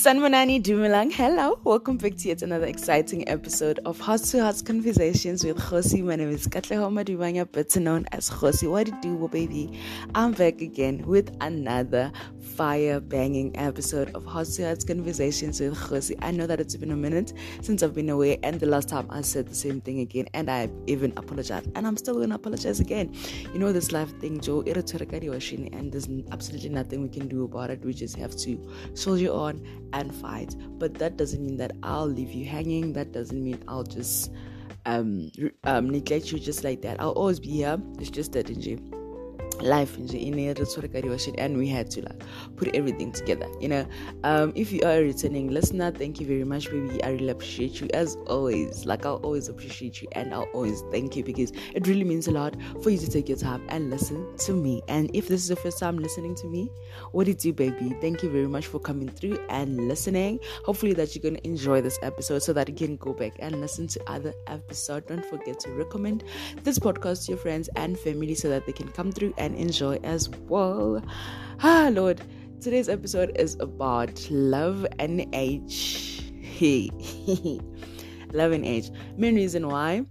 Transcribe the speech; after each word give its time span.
Sanmanani 0.00 0.62
Dumilang, 0.62 1.12
hello. 1.12 1.60
Welcome 1.62 1.98
back 1.98 2.16
to 2.16 2.28
yet 2.28 2.40
another 2.40 2.64
exciting 2.64 3.28
episode 3.28 3.80
of 3.84 4.00
Heart 4.00 4.22
to 4.30 4.42
Heart 4.42 4.64
Conversations 4.64 5.44
with 5.44 5.58
Khosi. 5.58 6.02
My 6.02 6.16
name 6.16 6.30
is 6.30 6.46
Katlehoma 6.46 7.04
Dubanya, 7.04 7.44
better 7.52 7.80
known 7.80 8.06
as 8.10 8.30
Khosi. 8.30 8.70
What 8.70 8.86
do 8.86 9.08
you 9.10 9.18
do, 9.18 9.28
baby? 9.28 9.78
I'm 10.14 10.32
back 10.32 10.62
again 10.62 11.04
with 11.06 11.36
another 11.42 12.12
fire 12.56 13.00
banging 13.00 13.56
episode 13.56 14.10
of 14.14 14.24
to 14.24 14.86
Conversations 14.86 15.60
with 15.60 15.74
Khosi. 15.74 16.16
I 16.20 16.30
know 16.30 16.46
that 16.46 16.60
it's 16.60 16.76
been 16.76 16.90
a 16.90 16.96
minute 16.96 17.32
since 17.62 17.82
I've 17.82 17.94
been 17.94 18.10
away, 18.10 18.38
and 18.42 18.58
the 18.58 18.66
last 18.66 18.88
time 18.88 19.06
I 19.10 19.20
said 19.22 19.48
the 19.48 19.54
same 19.54 19.80
thing 19.80 20.00
again, 20.00 20.26
and 20.34 20.50
I 20.50 20.68
even 20.86 21.12
apologized, 21.16 21.70
and 21.74 21.86
I'm 21.86 21.96
still 21.96 22.18
gonna 22.20 22.34
apologize 22.34 22.80
again. 22.80 23.14
You 23.52 23.58
know, 23.58 23.72
this 23.72 23.92
life 23.92 24.18
thing, 24.20 24.40
Joe, 24.40 24.62
and 25.72 25.92
there's 25.92 26.08
absolutely 26.32 26.70
nothing 26.70 27.02
we 27.02 27.08
can 27.08 27.28
do 27.28 27.44
about 27.44 27.70
it. 27.70 27.84
We 27.84 27.94
just 27.94 28.16
have 28.16 28.36
to 28.38 28.70
soldier 28.94 29.32
on 29.32 29.64
and 29.92 30.14
fight. 30.14 30.54
But 30.78 30.94
that 30.94 31.16
doesn't 31.16 31.44
mean 31.44 31.56
that 31.58 31.72
I'll 31.82 32.06
leave 32.06 32.32
you 32.32 32.44
hanging. 32.44 32.92
That 32.92 33.12
doesn't 33.12 33.42
mean 33.42 33.62
I'll 33.68 33.84
just 33.84 34.32
um, 34.86 35.30
um 35.64 35.90
neglect 35.90 36.32
you 36.32 36.38
just 36.38 36.64
like 36.64 36.82
that. 36.82 37.00
I'll 37.00 37.10
always 37.12 37.40
be 37.40 37.50
here. 37.50 37.78
It's 37.98 38.10
just 38.10 38.32
that 38.32 38.50
in 38.50 38.60
life 39.62 39.96
in 39.96 40.04
a 40.38 40.54
the 40.54 41.34
and 41.38 41.56
we 41.56 41.68
had 41.68 41.90
to 41.90 42.02
like 42.02 42.22
put 42.56 42.74
everything 42.74 43.12
together 43.12 43.46
you 43.60 43.68
know. 43.68 43.86
Um, 44.24 44.52
if 44.54 44.72
you 44.72 44.82
are 44.84 44.92
a 44.92 45.02
returning 45.02 45.50
listener 45.50 45.90
thank 45.90 46.20
you 46.20 46.26
very 46.26 46.44
much 46.44 46.70
baby. 46.70 47.02
I 47.02 47.10
really 47.10 47.28
appreciate 47.28 47.80
you 47.80 47.88
as 47.94 48.16
always. 48.26 48.86
Like 48.86 49.06
i'll 49.06 49.16
always 49.16 49.48
appreciate 49.48 50.02
you 50.02 50.08
and 50.12 50.34
i'll 50.34 50.48
always 50.54 50.82
thank 50.90 51.16
you 51.16 51.24
because 51.24 51.52
it 51.74 51.86
really 51.86 52.04
means 52.04 52.28
a 52.28 52.32
lot 52.32 52.56
for 52.82 52.90
you 52.90 52.98
to 52.98 53.10
take 53.10 53.28
your 53.28 53.38
time 53.38 53.64
and 53.68 53.90
listen 53.90 54.36
to 54.38 54.52
me. 54.52 54.82
And 54.88 55.10
if 55.14 55.28
this 55.28 55.42
is 55.42 55.48
the 55.48 55.56
first 55.56 55.78
time 55.78 55.98
listening 55.98 56.34
to 56.36 56.46
me 56.46 56.70
what 57.12 57.26
did 57.26 57.44
you 57.44 57.52
baby? 57.52 57.96
Thank 58.00 58.22
you 58.22 58.30
very 58.30 58.48
much 58.48 58.66
for 58.66 58.78
coming 58.78 59.08
through 59.08 59.38
and 59.48 59.88
listening. 59.88 60.40
Hopefully 60.64 60.92
that 60.94 61.14
you're 61.14 61.22
gonna 61.22 61.40
enjoy 61.44 61.80
this 61.80 61.98
episode 62.02 62.40
so 62.40 62.52
that 62.52 62.68
you 62.68 62.74
can 62.74 62.96
go 62.96 63.12
back 63.12 63.32
and 63.38 63.60
listen 63.60 63.86
to 63.88 64.00
other 64.10 64.32
episodes. 64.46 65.06
Don't 65.06 65.24
forget 65.24 65.60
to 65.60 65.70
recommend 65.70 66.24
this 66.62 66.78
podcast 66.78 67.26
to 67.26 67.32
your 67.32 67.38
friends 67.38 67.68
and 67.76 67.98
family 67.98 68.34
so 68.34 68.48
that 68.48 68.66
they 68.66 68.72
can 68.72 68.88
come 68.88 69.12
through 69.12 69.34
and 69.38 69.49
and 69.50 69.58
enjoy 69.58 69.96
as 70.04 70.28
well. 70.48 71.02
Ah, 71.62 71.90
Lord, 71.92 72.20
today's 72.60 72.88
episode 72.88 73.32
is 73.36 73.56
about 73.60 74.28
love 74.30 74.86
and 74.98 75.26
age. 75.32 76.22
Hey, 76.40 76.90
love 78.32 78.52
and 78.52 78.64
age. 78.64 78.90
Main 79.16 79.34
reason 79.34 79.68
why 79.68 80.06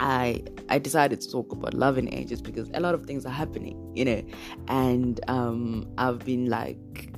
I 0.00 0.42
I 0.68 0.78
decided 0.78 1.20
to 1.20 1.30
talk 1.30 1.52
about 1.52 1.74
love 1.74 1.96
and 1.96 2.12
age 2.12 2.32
is 2.32 2.42
because 2.42 2.68
a 2.74 2.80
lot 2.80 2.94
of 2.94 3.06
things 3.06 3.24
are 3.24 3.32
happening, 3.32 3.78
you 3.94 4.04
know, 4.04 4.22
and 4.68 5.20
um, 5.28 5.88
I've 5.96 6.20
been 6.20 6.46
like 6.46 7.12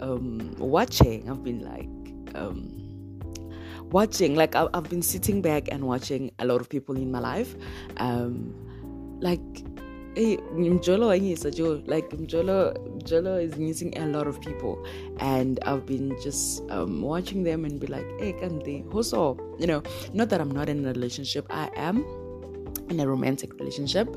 um, 0.00 0.54
watching. 0.58 1.30
I've 1.30 1.44
been 1.44 1.60
like 1.60 2.34
um, 2.34 3.20
watching. 3.90 4.34
Like 4.34 4.56
I've, 4.56 4.88
been 4.88 5.02
sitting 5.02 5.42
back 5.42 5.68
and 5.70 5.84
watching 5.86 6.32
a 6.40 6.44
lot 6.44 6.60
of 6.60 6.68
people 6.68 6.96
in 6.96 7.12
my 7.12 7.20
life, 7.20 7.54
um, 7.98 8.54
like 9.20 9.40
hey, 10.14 10.36
Mjolo 10.54 11.08
like 11.88 12.10
Mjolo, 12.10 12.76
Mjolo 12.98 13.42
is 13.42 13.56
missing 13.56 13.96
a 13.98 14.06
lot 14.06 14.26
of 14.26 14.40
people, 14.40 14.84
and 15.18 15.58
I've 15.64 15.86
been 15.86 16.16
just 16.22 16.62
um, 16.70 17.02
watching 17.02 17.44
them 17.44 17.64
and 17.64 17.80
be 17.80 17.86
like, 17.86 18.06
hey, 18.18 18.32
can 18.32 18.60
Kante, 18.60 18.84
hoso, 18.90 19.38
you 19.58 19.66
know, 19.66 19.82
not 20.12 20.28
that 20.30 20.40
I'm 20.40 20.50
not 20.50 20.68
in 20.68 20.84
a 20.84 20.88
relationship, 20.88 21.46
I 21.50 21.70
am 21.76 22.04
in 22.90 23.00
a 23.00 23.06
romantic 23.06 23.54
relationship. 23.54 24.08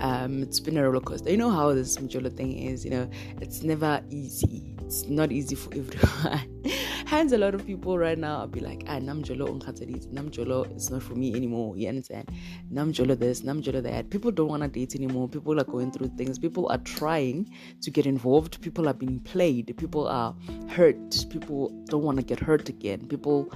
Um, 0.00 0.42
it's 0.42 0.60
been 0.60 0.76
a 0.76 0.82
roller 0.82 1.00
coaster. 1.00 1.30
You 1.30 1.36
know 1.36 1.50
how 1.50 1.72
this 1.72 1.96
Mjolo 1.98 2.34
thing 2.34 2.58
is, 2.58 2.84
you 2.84 2.90
know, 2.90 3.08
it's 3.40 3.62
never 3.62 4.02
easy. 4.10 4.74
It's 4.82 5.06
not 5.06 5.32
easy 5.32 5.54
for 5.54 5.72
everyone. 5.74 6.62
Hence, 7.06 7.32
a 7.32 7.38
lot 7.38 7.54
of 7.54 7.66
people 7.66 7.98
right 7.98 8.18
now 8.18 8.38
I'll 8.38 8.46
be 8.46 8.60
like, 8.60 8.84
ah, 8.86 8.98
unkatarit, 8.98 10.06
Namjolo 10.12 10.70
it's 10.74 10.90
not 10.90 11.02
for 11.02 11.14
me 11.14 11.34
anymore. 11.34 11.76
You 11.76 11.88
understand? 11.88 12.30
Namjolo 12.72 13.18
this, 13.18 13.42
Namjolo 13.42 13.82
that. 13.82 14.10
People 14.10 14.30
don't 14.30 14.48
want 14.48 14.62
to 14.62 14.68
date 14.68 14.94
anymore. 14.94 15.28
People 15.28 15.60
are 15.60 15.64
going 15.64 15.92
through 15.92 16.08
things. 16.16 16.38
People 16.38 16.68
are 16.68 16.78
trying 16.78 17.50
to 17.82 17.90
get 17.90 18.06
involved. 18.06 18.60
People 18.62 18.88
are 18.88 18.94
being 18.94 19.20
played. 19.20 19.74
People 19.76 20.08
are 20.08 20.34
hurt. 20.68 21.26
People 21.30 21.70
don't 21.86 22.02
want 22.02 22.18
to 22.18 22.24
get 22.24 22.40
hurt 22.40 22.68
again. 22.68 23.06
People 23.06 23.52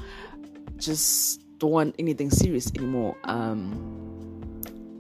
just 0.77 1.43
don't 1.59 1.71
want 1.71 1.95
anything 1.99 2.31
serious 2.31 2.71
anymore. 2.77 3.17
Um, 3.25 4.18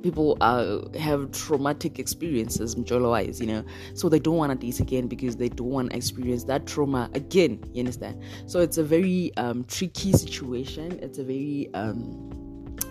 people 0.09 0.39
uh, 0.41 0.81
have 0.99 1.31
traumatic 1.33 1.99
experiences 1.99 2.77
wise 2.77 3.41
you 3.41 3.47
know. 3.47 3.65
So 3.95 4.09
they 4.09 4.19
don't 4.19 4.37
want 4.37 4.59
to 4.59 4.67
date 4.67 4.81
again 4.81 5.07
because 5.07 5.37
they 5.37 5.49
don't 5.49 5.71
want 5.71 5.91
to 5.91 5.97
experience 5.97 6.45
that 6.45 6.67
trauma 6.67 7.11
again 7.15 7.63
you 7.73 7.81
understand? 7.81 8.23
So 8.47 8.61
it's 8.61 8.79
a 8.79 8.85
very 8.85 9.33
um, 9.37 9.65
tricky 9.65 10.13
situation. 10.13 10.99
It's 11.03 11.19
a 11.19 11.25
very 11.25 11.69
um, 11.75 12.31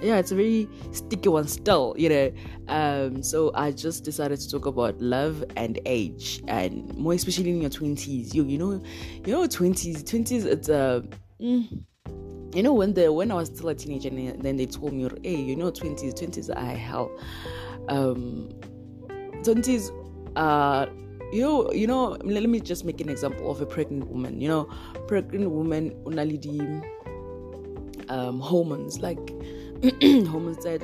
yeah 0.02 0.18
it's 0.18 0.32
a 0.32 0.36
very 0.36 0.70
sticky 0.92 1.30
one 1.30 1.48
still 1.48 1.96
you 1.98 2.10
know. 2.10 2.32
Um, 2.68 3.24
so 3.24 3.52
i 3.56 3.72
just 3.72 4.04
decided 4.04 4.40
to 4.42 4.50
talk 4.50 4.66
about 4.66 5.00
love 5.02 5.44
and 5.56 5.80
age 5.86 6.44
and 6.48 6.94
more 6.98 7.14
especially 7.14 7.50
in 7.50 7.62
your 7.62 7.70
20s 7.70 8.34
you 8.34 8.44
you 8.44 8.58
know 8.58 8.82
you 9.26 9.32
know 9.34 9.48
20s 9.48 10.04
20s 10.04 10.46
it's 10.46 10.68
a 10.68 10.76
uh, 10.76 11.02
mm, 11.42 11.84
you 12.58 12.64
know 12.64 12.74
when 12.74 12.96
the 12.96 13.14
when 13.14 13.30
I 13.30 13.36
was 13.36 13.50
still 13.50 13.70
a 13.70 13.76
teenager 13.76 14.10
and 14.10 14.42
then 14.42 14.58
they 14.58 14.66
told 14.66 14.92
me, 14.92 15.08
hey, 15.22 15.36
you 15.36 15.56
know, 15.56 15.70
twenties, 15.70 16.16
twenties 16.16 16.50
are 16.50 16.66
hell. 16.66 17.12
Um, 17.88 18.50
twenties 19.44 19.92
are 20.36 20.88
you 21.32 21.42
know, 21.42 21.72
you 21.72 21.86
know, 21.86 22.18
let 22.24 22.50
me 22.50 22.60
just 22.60 22.84
make 22.84 23.00
an 23.00 23.10
example 23.10 23.52
of 23.52 23.62
a 23.62 23.66
pregnant 23.68 24.10
woman. 24.10 24.42
You 24.42 24.48
know, 24.48 24.64
pregnant 25.08 25.52
woman 25.52 25.92
unalidi 26.06 26.84
um 28.10 28.40
hormones 28.40 29.02
like 29.02 29.20
hormones 30.02 30.66
like 30.66 30.82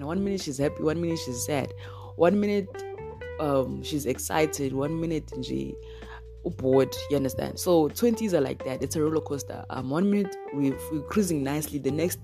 one 0.00 0.24
minute 0.24 0.40
she's 0.40 0.58
happy, 0.58 0.82
one 0.82 1.00
minute 1.00 1.20
she's 1.24 1.44
sad, 1.44 1.72
one 2.16 2.40
minute 2.40 2.66
um 3.38 3.80
she's 3.84 4.06
excited, 4.06 4.72
one 4.72 5.00
minute 5.00 5.30
she 5.40 5.76
bored 6.50 6.94
you 7.10 7.16
understand? 7.16 7.58
So 7.58 7.88
20s 7.88 8.32
are 8.32 8.40
like 8.40 8.64
that. 8.64 8.82
It's 8.82 8.96
a 8.96 9.02
roller 9.02 9.20
coaster. 9.20 9.64
Um 9.70 9.90
one 9.90 10.10
minute 10.10 10.34
we 10.54 10.72
we're 10.90 11.02
cruising 11.02 11.42
nicely. 11.42 11.78
The 11.78 11.90
next 11.90 12.18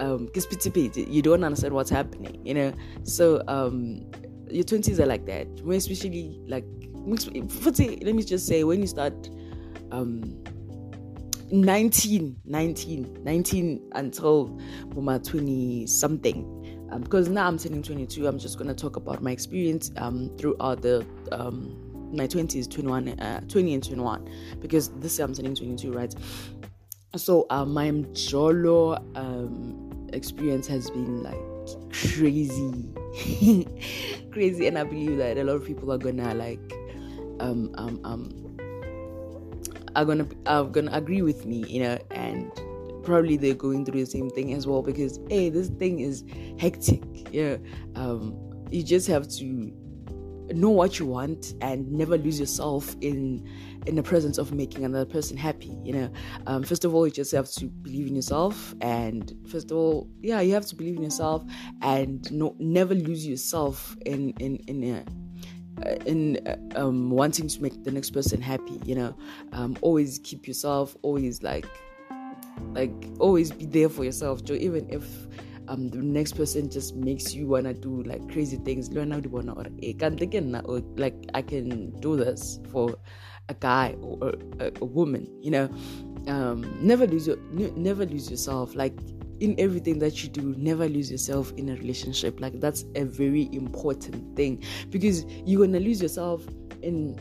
um 0.00 0.28
you 0.34 1.22
don't 1.22 1.42
understand 1.42 1.74
what's 1.74 1.90
happening 1.90 2.40
you 2.46 2.54
know? 2.54 2.72
So 3.02 3.42
um 3.48 4.10
your 4.50 4.64
20s 4.64 4.98
are 4.98 5.06
like 5.06 5.26
that. 5.26 5.46
When 5.62 5.76
especially 5.76 6.40
like 6.46 6.64
let 7.06 8.14
me 8.14 8.22
just 8.22 8.46
say 8.46 8.64
when 8.64 8.80
you 8.80 8.86
start 8.86 9.30
um 9.92 10.42
19 11.50 12.36
19 12.44 13.22
19 13.24 13.90
until 13.94 14.58
my 14.94 15.18
20 15.18 15.86
something 15.86 16.44
um, 16.90 17.02
because 17.02 17.28
now 17.28 17.46
i'm 17.46 17.58
turning 17.58 17.82
22 17.82 18.26
i'm 18.26 18.38
just 18.38 18.58
going 18.58 18.68
to 18.68 18.74
talk 18.74 18.96
about 18.96 19.22
my 19.22 19.30
experience 19.30 19.90
um, 19.96 20.30
throughout 20.36 20.82
the 20.82 21.06
um, 21.32 21.87
my 22.12 22.26
20s 22.26 22.70
21 22.70 23.08
uh, 23.20 23.40
20 23.48 23.74
and 23.74 23.84
21 23.84 24.28
because 24.60 24.90
this 25.00 25.18
year 25.18 25.26
i'm 25.26 25.34
turning 25.34 25.54
22 25.54 25.92
right? 25.92 26.14
So 27.16 27.46
uh, 27.50 27.64
my 27.64 27.90
jolo 28.12 28.96
um, 29.14 30.08
experience 30.12 30.66
has 30.66 30.90
been 30.90 31.22
like 31.22 31.38
crazy. 31.92 32.88
Crazy 34.30 34.66
and 34.66 34.78
i 34.78 34.84
believe 34.84 35.16
that 35.16 35.38
a 35.38 35.44
lot 35.44 35.54
of 35.54 35.64
people 35.64 35.90
are 35.92 35.98
gonna 35.98 36.34
like 36.34 36.60
um 37.40 37.70
um 37.74 38.00
um 38.04 38.48
are 39.96 40.04
gonna 40.04 40.26
are 40.46 40.64
gonna 40.64 40.92
agree 40.92 41.22
with 41.22 41.46
me 41.46 41.64
you 41.66 41.82
know 41.82 41.98
and 42.10 42.52
probably 43.02 43.36
they're 43.36 43.54
going 43.54 43.84
through 43.84 44.00
the 44.00 44.10
same 44.10 44.30
thing 44.30 44.52
as 44.52 44.66
well 44.66 44.82
because 44.82 45.18
hey 45.28 45.48
this 45.48 45.68
thing 45.68 46.00
is 46.00 46.24
hectic 46.58 47.02
yeah 47.32 47.56
um 47.96 48.36
you 48.70 48.82
just 48.82 49.06
have 49.08 49.26
to 49.28 49.72
know 50.54 50.70
what 50.70 50.98
you 50.98 51.06
want 51.06 51.54
and 51.60 51.90
never 51.90 52.16
lose 52.16 52.38
yourself 52.38 52.96
in 53.00 53.46
in 53.86 53.94
the 53.94 54.02
presence 54.02 54.38
of 54.38 54.52
making 54.52 54.84
another 54.84 55.06
person 55.06 55.36
happy 55.36 55.76
you 55.82 55.92
know? 55.92 56.10
Um, 56.46 56.62
first 56.62 56.84
of 56.84 56.94
all 56.94 57.06
you 57.06 57.12
just 57.12 57.32
have 57.32 57.50
to 57.52 57.66
believe 57.66 58.06
in 58.06 58.16
yourself 58.16 58.74
and 58.80 59.32
first 59.50 59.70
of 59.70 59.76
all 59.76 60.08
yeah 60.20 60.40
you 60.40 60.52
have 60.54 60.66
to 60.66 60.76
believe 60.76 60.96
in 60.96 61.02
yourself 61.02 61.44
and 61.82 62.30
no, 62.32 62.54
never 62.58 62.94
lose 62.94 63.26
yourself 63.26 63.96
in 64.06 64.30
in 64.38 64.56
in 64.66 64.84
a, 64.84 65.04
uh, 65.86 65.94
in 66.06 66.38
uh, 66.46 66.56
um, 66.76 67.10
wanting 67.10 67.46
to 67.48 67.62
make 67.62 67.84
the 67.84 67.90
next 67.90 68.10
person 68.10 68.40
happy 68.40 68.80
you 68.84 68.94
know? 68.94 69.16
Um, 69.52 69.76
always 69.80 70.18
keep 70.22 70.46
yourself 70.48 70.96
always 71.02 71.42
like 71.42 71.66
like 72.72 72.92
always 73.18 73.50
be 73.50 73.66
there 73.66 73.88
for 73.88 74.04
yourself. 74.04 74.44
Joe, 74.44 74.54
even 74.54 74.88
if 74.90 75.04
um, 75.68 75.88
the 75.88 75.98
next 75.98 76.32
person 76.32 76.70
just 76.70 76.96
makes 76.96 77.34
you 77.34 77.46
wanna 77.46 77.74
do 77.74 78.02
like 78.04 78.26
crazy 78.32 78.56
things. 78.56 78.90
Learn 78.90 79.10
how 79.10 79.20
to 79.20 79.28
wanna 79.28 79.52
or 79.52 80.82
like 80.96 81.14
I 81.34 81.42
can 81.42 81.90
do 82.00 82.16
this 82.16 82.58
for 82.70 82.96
a 83.48 83.54
guy 83.54 83.94
or 84.00 84.34
a, 84.60 84.72
a 84.80 84.84
woman. 84.84 85.28
You 85.42 85.50
know, 85.50 85.70
um, 86.26 86.78
never 86.80 87.06
lose 87.06 87.26
your 87.26 87.36
never 87.52 88.06
lose 88.06 88.30
yourself. 88.30 88.74
Like 88.74 88.98
in 89.40 89.54
everything 89.58 89.98
that 90.00 90.22
you 90.22 90.30
do, 90.30 90.54
never 90.56 90.88
lose 90.88 91.10
yourself 91.10 91.52
in 91.56 91.68
a 91.68 91.74
relationship. 91.74 92.40
Like 92.40 92.60
that's 92.60 92.84
a 92.94 93.04
very 93.04 93.48
important 93.52 94.36
thing 94.36 94.64
because 94.90 95.24
you're 95.44 95.64
gonna 95.66 95.80
lose 95.80 96.00
yourself 96.02 96.46
in 96.82 97.18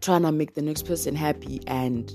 trying 0.00 0.22
to 0.22 0.32
make 0.32 0.54
the 0.54 0.62
next 0.62 0.82
person 0.82 1.14
happy 1.14 1.60
and 1.68 2.10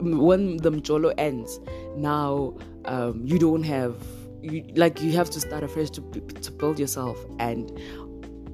when 0.00 0.58
the 0.58 0.70
mjolo 0.70 1.12
ends, 1.18 1.58
now 1.96 2.56
um, 2.84 3.22
you 3.26 3.38
don't 3.38 3.64
have 3.64 4.00
you 4.42 4.64
like 4.74 5.00
you 5.00 5.12
have 5.12 5.30
to 5.30 5.40
start 5.40 5.62
afresh 5.62 5.90
to 5.90 6.00
to 6.00 6.52
build 6.52 6.78
yourself 6.78 7.18
and 7.38 7.78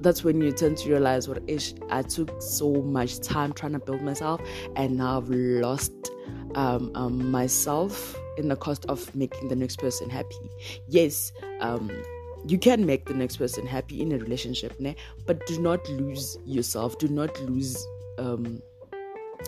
that's 0.01 0.23
when 0.23 0.39
you 0.39 0.51
tend 0.51 0.77
to 0.77 0.89
realize 0.89 1.27
what 1.27 1.41
ish 1.47 1.73
I 1.89 2.03
took 2.03 2.41
so 2.41 2.73
much 2.83 3.19
time 3.21 3.53
trying 3.53 3.73
to 3.73 3.79
build 3.79 4.01
myself 4.01 4.41
and 4.75 4.97
now 4.97 5.17
I've 5.17 5.29
lost 5.29 5.93
um, 6.55 6.91
um, 6.95 7.31
myself 7.31 8.15
in 8.37 8.47
the 8.49 8.55
cost 8.55 8.85
of 8.85 9.13
making 9.15 9.47
the 9.47 9.55
next 9.55 9.77
person 9.77 10.09
happy. 10.09 10.49
Yes, 10.87 11.31
um, 11.59 11.91
you 12.47 12.57
can 12.57 12.85
make 12.85 13.05
the 13.05 13.13
next 13.13 13.37
person 13.37 13.65
happy 13.65 14.01
in 14.01 14.11
a 14.11 14.17
relationship, 14.17 14.77
né? 14.79 14.95
but 15.25 15.45
do 15.47 15.59
not 15.59 15.87
lose 15.89 16.37
yourself. 16.45 16.97
Do 16.97 17.07
not 17.07 17.39
lose 17.41 17.77
um, 18.17 18.61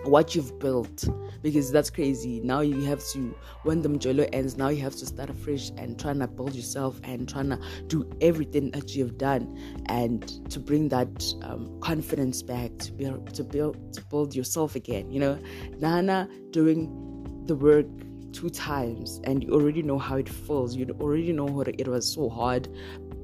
what 0.04 0.36
you've 0.36 0.58
built 0.60 1.08
because 1.42 1.72
that's 1.72 1.90
crazy. 1.90 2.40
Now 2.42 2.62
you 2.62 2.82
have 2.86 3.04
to, 3.10 3.36
when 3.64 3.82
the 3.82 3.90
Mjolo 3.90 4.28
ends, 4.34 4.58
now 4.58 4.70
you 4.70 4.82
have 4.82 4.96
to 4.98 5.06
start 5.06 5.30
afresh 5.30 5.72
and 5.78 6.00
trying 6.00 6.20
to 6.20 6.28
build 6.28 6.56
yourself 6.56 7.00
and 7.04 7.28
trying 7.28 7.50
to 7.50 7.60
do 7.88 8.10
everything 8.22 8.72
that 8.72 8.96
you 8.96 9.06
have 9.06 9.18
done 9.18 9.58
and 9.88 10.50
to 10.52 10.60
bring 10.60 10.90
that 10.90 11.34
um, 11.44 11.80
confidence 11.82 12.42
back 12.42 12.78
to 12.80 12.92
build 12.92 13.34
to 13.34 13.44
build 13.44 13.94
to 13.94 14.02
build 14.06 14.36
yourself 14.36 14.76
again. 14.76 15.12
You 15.12 15.20
know, 15.20 15.40
Nana 15.80 16.30
doing 16.52 17.44
the 17.46 17.56
work 17.56 17.86
two 18.34 18.50
times 18.50 19.20
and 19.24 19.44
you 19.44 19.52
already 19.52 19.82
know 19.82 19.98
how 19.98 20.18
it 20.18 20.30
feels. 20.30 20.76
You 20.76 20.88
already 21.00 21.32
know 21.34 21.46
what 21.46 21.68
it 21.68 21.88
was 21.88 22.12
so 22.12 22.30
hard 22.30 22.68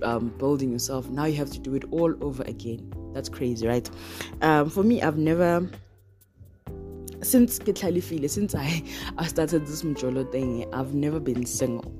um, 0.01 0.29
building 0.37 0.71
yourself. 0.71 1.09
Now 1.09 1.25
you 1.25 1.35
have 1.37 1.51
to 1.51 1.59
do 1.59 1.75
it 1.75 1.85
all 1.91 2.13
over 2.23 2.43
again. 2.43 2.91
That's 3.13 3.29
crazy, 3.29 3.67
right? 3.67 3.89
Um, 4.41 4.69
for 4.69 4.83
me, 4.83 5.01
I've 5.01 5.17
never 5.17 5.69
since 7.23 7.59
ke 7.59 7.77
since 8.27 8.55
I, 8.55 8.83
I 9.17 9.27
started 9.27 9.65
this 9.65 9.81
Mjolo 9.83 10.31
thing, 10.31 10.65
I've 10.73 10.93
never 10.93 11.19
been 11.19 11.45
single. 11.45 11.91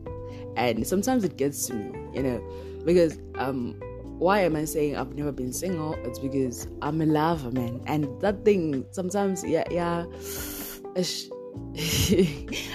And 0.56 0.86
sometimes 0.86 1.24
it 1.24 1.38
gets 1.38 1.68
to 1.68 1.74
me, 1.74 1.92
you 2.14 2.24
know, 2.24 2.44
because 2.86 3.18
um 3.36 3.80
why 4.20 4.42
am 4.42 4.56
I 4.56 4.66
saying 4.66 4.96
I've 4.96 5.16
never 5.16 5.32
been 5.32 5.52
single? 5.52 5.96
It's 6.06 6.20
because 6.20 6.68
I'm 6.82 7.02
a 7.02 7.06
lover, 7.06 7.52
man. 7.52 7.82
And 7.88 8.08
that 8.22 8.46
thing 8.46 8.86
sometimes 8.92 9.44
yeah 9.44 9.66
yeah 9.72 10.06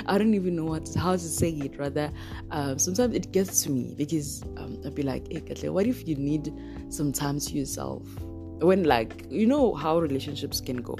I 0.06 0.18
don't 0.18 0.34
even 0.34 0.56
know 0.56 0.64
what 0.64 0.92
how 0.94 1.12
to 1.12 1.18
say 1.18 1.50
it 1.50 1.78
rather. 1.78 2.12
Um, 2.50 2.78
sometimes 2.78 3.14
it 3.14 3.32
gets 3.32 3.62
to 3.64 3.70
me 3.70 3.94
because 3.96 4.42
um, 4.56 4.80
I'd 4.84 4.94
be 4.94 5.02
like, 5.02 5.28
hey, 5.30 5.68
what 5.68 5.86
if 5.86 6.06
you 6.06 6.16
need 6.16 6.52
some 6.88 7.12
time 7.12 7.38
to 7.40 7.52
yourself? 7.52 8.02
When 8.60 8.84
like 8.84 9.26
you 9.30 9.46
know 9.46 9.74
how 9.74 9.98
relationships 10.00 10.60
can 10.60 10.78
go 10.78 10.96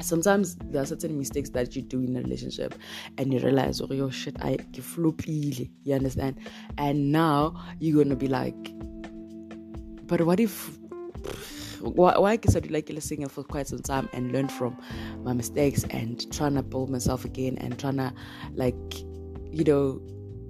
sometimes 0.00 0.56
there 0.56 0.82
are 0.82 0.86
certain 0.86 1.18
mistakes 1.18 1.50
that 1.50 1.76
you 1.76 1.82
do 1.82 2.00
in 2.00 2.16
a 2.16 2.20
relationship 2.20 2.74
and 3.18 3.32
you 3.32 3.38
realize 3.40 3.80
oh 3.80 3.92
yo 3.92 4.10
shit 4.10 4.36
i 4.42 4.56
floppy 4.80 5.70
you 5.84 5.94
understand? 5.94 6.38
And 6.78 7.12
now 7.12 7.54
you're 7.78 8.02
gonna 8.02 8.16
be 8.16 8.28
like 8.28 8.54
but 10.06 10.20
what 10.22 10.40
if 10.40 10.78
why, 11.80 12.16
why 12.18 12.32
I 12.32 12.38
started 12.48 12.70
like 12.70 12.88
listening 12.88 13.28
for 13.28 13.44
quite 13.44 13.68
some 13.68 13.80
time 13.80 14.08
and 14.12 14.32
learn 14.32 14.48
from 14.48 14.76
my 15.22 15.32
mistakes 15.32 15.84
and 15.90 16.30
trying 16.32 16.54
to 16.54 16.62
build 16.62 16.90
myself 16.90 17.24
again 17.24 17.58
and 17.58 17.78
trying 17.78 17.96
to 17.98 18.12
like 18.54 18.74
you 19.52 19.64
know 19.64 20.00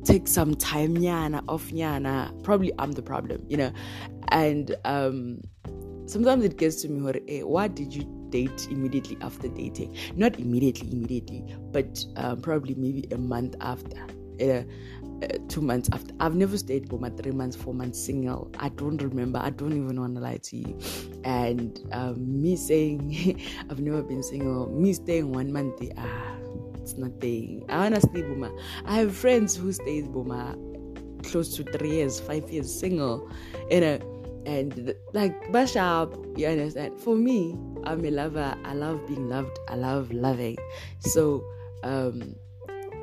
take 0.05 0.29
some 0.29 0.55
time 0.55 0.97
nyana 0.97 1.43
off 1.49 1.71
nyana? 1.71 2.43
Probably 2.43 2.73
I'm 2.79 2.93
the 2.93 3.03
problem 3.03 3.43
you 3.49 3.57
know? 3.57 3.73
And 4.29 4.75
um 4.85 5.41
sometimes 6.07 6.45
it 6.45 6.57
gets 6.57 6.83
to 6.83 6.89
me 6.89 7.21
hey, 7.27 7.43
why 7.43 7.69
did 7.69 7.95
you 7.95 8.03
date 8.37 8.69
immediately 8.71 9.17
after 9.21 9.49
dating. 9.49 9.97
Not 10.17 10.39
immediately 10.39 10.89
immediately 10.93 11.41
but 11.73 12.05
um, 12.17 12.41
probably 12.41 12.75
maybe 12.75 13.03
a 13.13 13.19
month 13.19 13.55
after 13.61 14.03
uh, 14.41 14.63
uh, 15.23 15.39
two 15.49 15.63
months 15.63 15.89
after. 15.93 16.15
I've 16.21 16.35
never 16.35 16.59
stayed 16.59 16.89
for 16.91 16.99
my 16.99 17.09
three 17.11 17.33
months 17.33 17.57
four 17.57 17.73
months 17.73 17.99
single. 17.99 18.51
I 18.59 18.69
don't 18.69 19.01
remember. 19.01 19.39
I 19.39 19.51
don't 19.51 19.73
even 19.73 19.99
want 19.99 20.15
to 20.17 20.21
lie 20.21 20.37
to 20.37 20.57
you. 20.57 20.79
And 21.25 21.81
um, 21.93 22.43
me 22.43 22.57
saying 22.57 23.41
i've 23.71 23.81
never 23.81 24.03
been 24.03 24.23
single. 24.23 24.69
Me 24.69 24.93
staying 24.93 25.33
one 25.33 25.53
month 25.53 25.81
ah 25.97 26.33
it's 26.87 26.97
nothing 26.97 27.65
I 27.69 27.79
want 27.79 27.95
to 27.95 28.01
honestly 28.01 28.23
boomer 28.23 28.53
i 28.85 28.97
have 28.99 29.17
friends 29.17 29.57
who 29.57 29.73
stayed 29.73 30.13
boomer 30.13 30.55
close 31.25 31.57
to 31.57 31.65
three 31.65 31.91
years 31.99 32.21
five 32.21 32.49
years 32.51 32.73
single. 32.73 33.29
You 33.71 33.81
know 33.81 34.16
and 34.47 34.95
like 35.13 35.35
bashab 35.53 36.39
you 36.39 36.47
understand? 36.47 36.99
For 37.01 37.15
me 37.15 37.59
i'm 37.85 38.05
a 38.05 38.11
lover. 38.11 38.57
I 38.65 38.75
love 38.75 39.07
being 39.07 39.29
loved. 39.29 39.59
I 39.69 39.77
love 39.77 40.13
loving. 40.13 40.57
So 41.01 41.45
um 41.83 42.35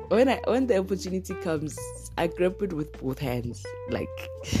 when 0.08 0.28
i 0.28 0.40
when 0.46 0.66
the 0.66 0.78
opportunity 0.78 1.34
comes 1.34 1.78
i 2.18 2.26
grab 2.26 2.62
it 2.62 2.72
with 2.72 2.92
both 3.00 3.18
hands. 3.18 3.64
Like 3.90 4.08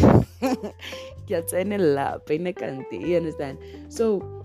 you 1.26 3.16
understand? 3.16 3.58
So 3.88 4.44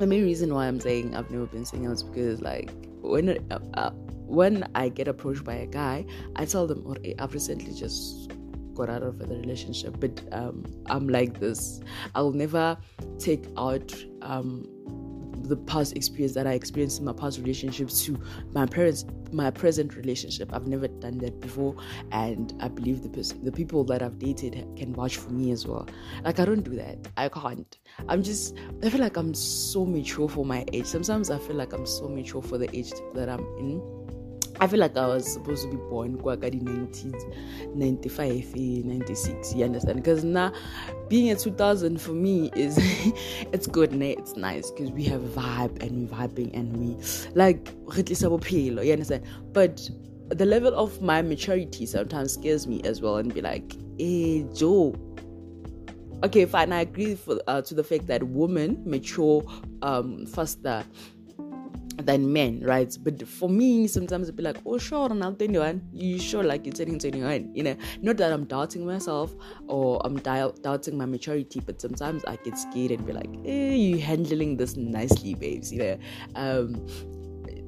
the 0.00 0.06
main 0.06 0.24
reason 0.24 0.52
why 0.54 0.66
i'm 0.66 0.80
saying 0.80 1.14
i've 1.14 1.30
never 1.30 1.44
been 1.44 1.64
single 1.66 1.92
is 1.92 2.02
because 2.02 2.40
like 2.40 2.70
when 3.02 3.28
uh, 3.50 3.58
uh, 3.74 3.90
when 4.26 4.66
i 4.74 4.88
get 4.88 5.06
approached 5.06 5.44
by 5.44 5.54
a 5.54 5.66
guy 5.66 6.04
i 6.36 6.44
tell 6.46 6.66
them 6.66 6.82
or 6.86 6.96
i've 7.18 7.34
recently 7.34 7.72
just 7.74 8.32
got 8.74 8.88
out 8.88 9.02
of 9.02 9.18
the 9.18 9.26
relationship 9.26 9.98
but 9.98 10.20
um, 10.32 10.64
i'm 10.86 11.08
like 11.08 11.38
this. 11.40 11.80
I'll 12.14 12.32
never 12.32 12.76
take 13.18 13.46
out 13.56 13.94
um, 14.22 14.66
the 15.42 15.56
past 15.56 15.96
experience 15.96 16.34
that 16.34 16.46
i 16.46 16.52
experienced 16.52 16.98
in 17.00 17.04
my 17.04 17.12
past 17.12 17.38
relationships 17.38 18.04
to 18.04 18.18
my 18.52 18.66
parents 18.66 19.04
my 19.32 19.50
present 19.50 19.96
relationship. 19.96 20.52
I've 20.52 20.66
never 20.66 20.88
done 20.88 21.18
that 21.18 21.40
before 21.40 21.76
and 22.12 22.52
i 22.60 22.68
believe 22.68 23.02
the 23.02 23.08
person 23.08 23.44
the 23.44 23.52
people 23.52 23.84
that 23.84 24.02
i've 24.02 24.18
dated 24.18 24.54
can 24.76 24.94
vouch 24.94 25.16
for 25.16 25.30
me 25.30 25.52
as 25.52 25.66
well. 25.66 25.88
Like 26.24 26.40
i 26.40 26.44
don't 26.44 26.62
do 26.62 26.74
that. 26.76 26.98
I 27.16 27.28
can't. 27.28 27.78
I'm 28.08 28.22
just 28.22 28.56
i 28.82 28.90
feel 28.90 29.00
like 29.00 29.16
i'm 29.16 29.34
so 29.34 29.84
mature 29.86 30.28
for 30.28 30.44
my 30.44 30.64
age. 30.72 30.86
Sometimes 30.86 31.30
i 31.30 31.38
feel 31.38 31.56
like 31.56 31.72
i'm 31.72 31.86
so 31.86 32.08
mature 32.08 32.42
for 32.42 32.58
the 32.58 32.74
age 32.76 32.92
that 33.14 33.28
i'm 33.28 33.46
in 33.58 33.99
I 34.60 34.66
feel 34.66 34.78
like 34.78 34.94
I 34.94 35.06
was 35.06 35.32
supposed 35.32 35.62
to 35.64 35.70
be 35.70 35.76
born 35.76 36.08
in 36.08 36.16
the 36.16 36.20
90s, 36.20 37.74
95, 37.74 38.54
96, 38.54 39.54
you 39.54 39.64
understand? 39.64 39.96
Because 39.96 40.22
now 40.22 40.52
being 41.08 41.30
a 41.30 41.34
2000 41.34 41.98
for 41.98 42.12
me 42.12 42.50
is 42.54 42.76
it's 43.52 43.66
good 43.66 43.92
and 43.92 44.02
it's 44.02 44.36
nice 44.36 44.70
because 44.70 44.90
we 44.90 45.02
have 45.04 45.22
vibe 45.22 45.82
and 45.82 46.10
we 46.10 46.14
vibing 46.14 46.50
and 46.52 46.76
we 46.76 47.02
like 47.34 47.68
you 48.82 48.92
understand? 48.92 49.24
But 49.52 49.88
the 50.28 50.44
level 50.44 50.74
of 50.74 51.00
my 51.00 51.22
maturity 51.22 51.86
sometimes 51.86 52.34
scares 52.34 52.66
me 52.66 52.82
as 52.84 53.00
well 53.00 53.16
and 53.16 53.32
be 53.32 53.40
like, 53.40 53.72
hey 53.98 54.46
Joe. 54.54 54.94
Okay, 56.22 56.44
fine. 56.44 56.70
I 56.70 56.82
agree 56.82 57.14
for, 57.14 57.40
uh, 57.46 57.62
to 57.62 57.74
the 57.74 57.82
fact 57.82 58.06
that 58.08 58.22
women 58.22 58.82
mature 58.84 59.42
um, 59.80 60.26
faster 60.26 60.84
than 62.02 62.32
men, 62.32 62.60
right? 62.64 62.96
But 63.02 63.26
for 63.26 63.48
me, 63.48 63.86
sometimes 63.86 64.28
I'd 64.28 64.36
be 64.36 64.42
like, 64.42 64.58
oh, 64.66 64.78
sure, 64.78 65.08
I'm 65.10 65.18
21. 65.36 65.88
You 65.92 66.18
sure 66.18 66.42
like 66.42 66.66
you're 66.66 66.74
turning 66.74 66.98
21? 66.98 67.54
You 67.54 67.62
know, 67.62 67.76
not 68.02 68.16
that 68.18 68.32
I'm 68.32 68.44
doubting 68.44 68.86
myself 68.86 69.34
or 69.66 70.00
I'm 70.04 70.18
di- 70.18 70.52
doubting 70.62 70.96
my 70.96 71.06
maturity, 71.06 71.60
but 71.60 71.80
sometimes 71.80 72.24
I 72.24 72.36
get 72.36 72.58
scared 72.58 72.92
and 72.92 73.06
be 73.06 73.12
like, 73.12 73.30
eh, 73.44 73.74
you 73.74 73.98
handling 73.98 74.56
this 74.56 74.76
nicely, 74.76 75.34
babes. 75.34 75.72
You 75.72 75.78
know, 75.78 75.98
um, 76.34 76.86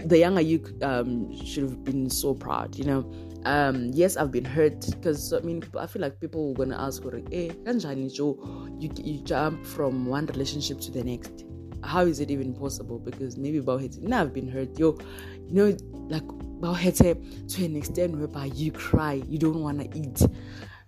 the 0.05 0.19
younger 0.19 0.41
you 0.41 0.65
um, 0.83 1.35
should 1.45 1.65
have 1.65 1.85
been 1.85 2.11
so 2.11 2.35
proud, 2.35 2.77
you 2.77 2.85
know. 2.85 3.13
Um, 3.45 3.91
yes, 3.93 4.17
I've 4.17 4.31
been 4.31 4.45
hurt 4.45 4.87
because 4.91 5.33
I 5.33 5.41
mean, 5.41 5.63
I 5.79 5.87
feel 5.87 6.03
like 6.03 6.21
people 6.21 6.51
are 6.51 6.55
gonna 6.55 6.79
ask, 6.79 7.03
"Hey, 7.31 7.51
you 7.67 8.39
you 8.79 9.19
jump 9.25 9.67
from 9.67 10.07
one 10.07 10.27
relationship 10.27 10.81
to 10.81 10.93
the 10.93 11.03
next." 11.03 11.45
How 11.85 12.03
is 12.03 12.21
it 12.21 12.31
even 12.31 12.55
possible? 12.55 12.99
Because 12.99 13.37
maybe 13.37 13.61
Bauhete, 13.61 14.01
now 14.01 14.23
I've 14.23 14.33
been 14.33 14.49
hurt. 14.49 14.79
Yo, 14.79 14.99
you 15.47 15.55
know, 15.55 15.77
like 16.09 16.27
Bauhete 16.61 17.55
to 17.55 17.65
an 17.65 17.77
extent 17.77 18.17
whereby 18.17 18.47
you 18.47 18.73
cry, 18.73 19.23
you 19.29 19.39
don't 19.39 19.61
want 19.61 19.81
to 19.81 19.99
eat. 19.99 20.23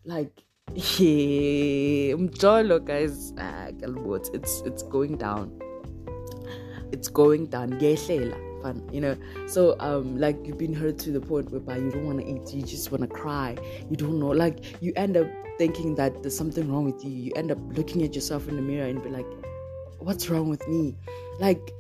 Like, 0.05 0.45
yeah, 0.75 2.15
Mjolo, 2.15 2.85
guys, 2.85 3.33
ah, 3.39 3.69
it's 4.33 4.63
it's 4.63 4.83
going 4.83 5.17
down. 5.17 5.61
It's 6.93 7.09
going 7.09 7.47
down. 7.47 7.79
Fun, 8.63 8.89
you 8.93 9.01
know. 9.01 9.17
So 9.47 9.77
um, 9.81 10.19
like 10.19 10.39
you've 10.45 10.59
been 10.59 10.73
hurt 10.73 10.99
to 11.01 11.11
the 11.11 11.21
point 11.21 11.51
whereby 11.51 11.77
you 11.77 11.91
don't 11.91 12.07
want 12.07 12.21
to 12.21 12.27
eat, 12.27 12.55
you 12.55 12.63
just 12.63 12.91
want 12.91 13.03
to 13.03 13.09
cry. 13.09 13.57
You 13.91 13.97
don't 13.97 14.19
know, 14.19 14.29
like 14.29 14.83
you 14.83 14.93
end 14.97 15.17
up 15.17 15.27
thinking 15.59 15.95
that 15.97 16.23
there's 16.23 16.37
something 16.37 16.71
wrong 16.73 16.85
with 16.85 17.05
you. 17.05 17.11
You 17.11 17.33
end 17.37 17.51
up 17.51 17.59
looking 17.77 18.03
at 18.03 18.15
yourself 18.15 18.49
in 18.49 18.57
the 18.57 18.63
mirror 18.63 18.87
and 18.87 19.03
be 19.03 19.11
like, 19.11 19.27
what's 20.05 20.29
wrong 20.29 20.49
with 20.49 20.67
me? 20.69 20.97
Like, 21.41 21.73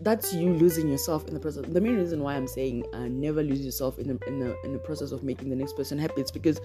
that's 0.00 0.32
you 0.32 0.52
losing 0.52 0.88
yourself 0.88 1.26
in 1.26 1.34
the 1.34 1.40
process. 1.40 1.64
The 1.66 1.80
main 1.80 1.96
reason 1.96 2.22
why 2.22 2.34
I'm 2.34 2.46
saying 2.46 2.84
uh, 2.92 3.08
never 3.08 3.42
lose 3.42 3.64
yourself 3.64 3.98
in 3.98 4.08
the 4.08 4.18
in 4.26 4.38
the 4.38 4.56
in 4.62 4.72
the 4.72 4.78
process 4.78 5.10
of 5.10 5.22
making 5.22 5.50
the 5.50 5.56
next 5.56 5.76
person 5.76 5.98
happy. 5.98 6.20
It's 6.20 6.30
because 6.30 6.60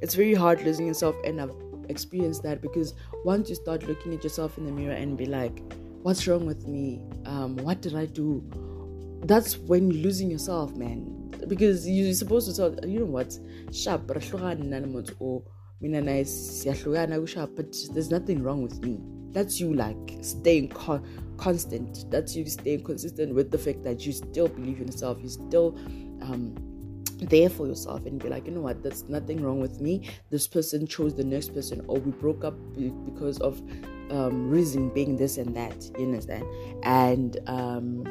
it's 0.00 0.14
very 0.14 0.34
hard 0.34 0.62
losing 0.62 0.86
yourself, 0.86 1.16
and 1.24 1.40
I've 1.40 1.52
experienced 1.88 2.42
that. 2.44 2.62
Because 2.62 2.94
once 3.24 3.48
you 3.48 3.56
start 3.56 3.82
looking 3.88 4.14
at 4.14 4.22
yourself 4.22 4.58
in 4.58 4.64
the 4.64 4.72
mirror 4.72 4.94
and 4.94 5.18
be 5.18 5.26
like, 5.26 5.60
"What's 6.02 6.26
wrong 6.28 6.46
with 6.46 6.68
me? 6.68 7.02
Um, 7.26 7.56
what 7.56 7.80
did 7.80 7.96
I 7.96 8.06
do? 8.06 8.44
that's 9.24 9.58
when 9.58 9.90
you're 9.90 10.02
losing 10.02 10.30
yourself, 10.30 10.74
man. 10.76 11.32
Because 11.48 11.88
you're 11.88 12.14
supposed 12.14 12.48
to 12.48 12.56
tell, 12.56 12.88
you 12.88 13.00
know 13.00 13.06
what, 13.06 13.36
sharp, 13.72 14.10
or 14.10 15.42
but 17.56 17.76
there's 17.92 18.10
nothing 18.10 18.42
wrong 18.42 18.62
with 18.62 18.82
me. 18.82 19.00
That's 19.32 19.60
you 19.60 19.74
like 19.74 20.18
staying 20.20 20.70
co- 20.70 21.02
constant. 21.36 22.10
That's 22.10 22.34
you 22.36 22.44
staying 22.46 22.84
consistent 22.84 23.34
with 23.34 23.50
the 23.50 23.58
fact 23.58 23.84
that 23.84 24.04
you 24.06 24.12
still 24.12 24.48
believe 24.48 24.80
in 24.80 24.86
yourself. 24.86 25.18
You 25.22 25.28
still 25.28 25.76
um, 26.22 26.54
there 27.20 27.48
for 27.48 27.66
yourself 27.66 28.06
and 28.06 28.22
be 28.22 28.28
like, 28.28 28.46
you 28.46 28.52
know 28.52 28.60
what, 28.60 28.82
there's 28.82 29.04
nothing 29.04 29.42
wrong 29.42 29.60
with 29.60 29.80
me. 29.80 30.08
This 30.30 30.46
person 30.46 30.86
chose 30.86 31.14
the 31.14 31.24
next 31.24 31.54
person, 31.54 31.84
or 31.88 31.98
we 31.98 32.12
broke 32.12 32.44
up 32.44 32.54
because 33.04 33.38
of 33.40 33.60
um, 34.10 34.48
reason 34.48 34.88
being 34.90 35.16
this 35.16 35.36
and 35.36 35.54
that. 35.56 35.84
You 35.98 36.06
understand? 36.06 36.44
And 36.84 37.38
um, 37.46 38.04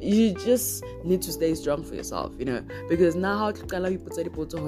you 0.00 0.34
just 0.34 0.84
need 1.02 1.22
to 1.22 1.32
stay 1.32 1.54
strong 1.54 1.84
for 1.84 1.94
yourself, 1.94 2.32
you 2.38 2.44
know, 2.44 2.64
because 2.88 3.14
now 3.16 3.38
how 3.38 3.52
can 3.52 3.90
you 3.90 3.98
put 3.98 4.50
to 4.50 4.58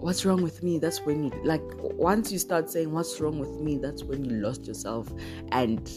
what's 0.00 0.24
wrong 0.24 0.42
with 0.42 0.62
me? 0.62 0.78
That's 0.78 1.00
when 1.00 1.24
you 1.24 1.32
like 1.44 1.62
once 1.78 2.30
you 2.32 2.38
start 2.38 2.70
saying 2.70 2.92
what's 2.92 3.20
wrong 3.20 3.38
with 3.38 3.60
me? 3.60 3.76
That's 3.78 4.04
when 4.04 4.24
you 4.24 4.36
lost 4.36 4.66
yourself. 4.66 5.08
And 5.52 5.90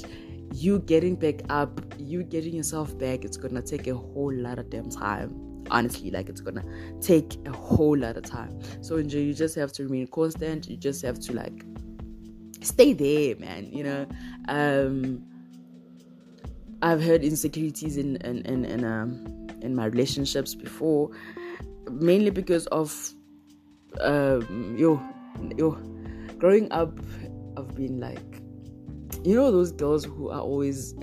you 0.53 0.79
getting 0.79 1.15
back 1.15 1.41
up 1.49 1.79
you 1.97 2.23
getting 2.23 2.53
yourself 2.53 2.97
back 2.97 3.23
it's 3.23 3.37
gonna 3.37 3.61
take 3.61 3.87
a 3.87 3.95
whole 3.95 4.33
lot 4.33 4.59
of 4.59 4.69
damn 4.69 4.89
time. 4.89 5.63
Honestly 5.69 6.11
like 6.11 6.27
it's 6.27 6.41
gonna 6.41 6.63
take 6.99 7.37
a 7.45 7.51
whole 7.51 7.97
lot 7.97 8.17
of 8.17 8.23
time. 8.23 8.59
So 8.81 8.97
you 8.97 9.33
just 9.33 9.55
have 9.55 9.71
to 9.73 9.83
remain 9.83 10.07
constant. 10.07 10.69
You 10.69 10.77
just 10.77 11.01
have 11.03 11.19
to 11.21 11.33
like 11.33 11.63
stay 12.61 12.93
there 12.93 13.35
man 13.37 13.71
you 13.71 13.83
know? 13.83 14.05
Um 14.47 15.23
i've 16.83 17.01
heard 17.01 17.23
insecurities 17.23 17.97
in 17.97 18.15
in 18.17 18.39
in, 18.45 18.65
in 18.65 18.83
um 18.83 19.47
in 19.61 19.75
my 19.75 19.85
relationships 19.85 20.55
before 20.55 21.11
mainly 21.91 22.31
because 22.31 22.65
of 22.67 23.13
um 23.99 24.75
yo 24.77 25.01
yo 25.57 25.71
growing 26.37 26.71
up 26.71 26.97
i've 27.57 27.75
been 27.75 27.99
like 27.99 28.41
you 29.23 29.35
know 29.35 29.51
those 29.51 29.71
girls 29.71 30.05
who 30.05 30.29
are 30.29 30.41
always 30.41 30.93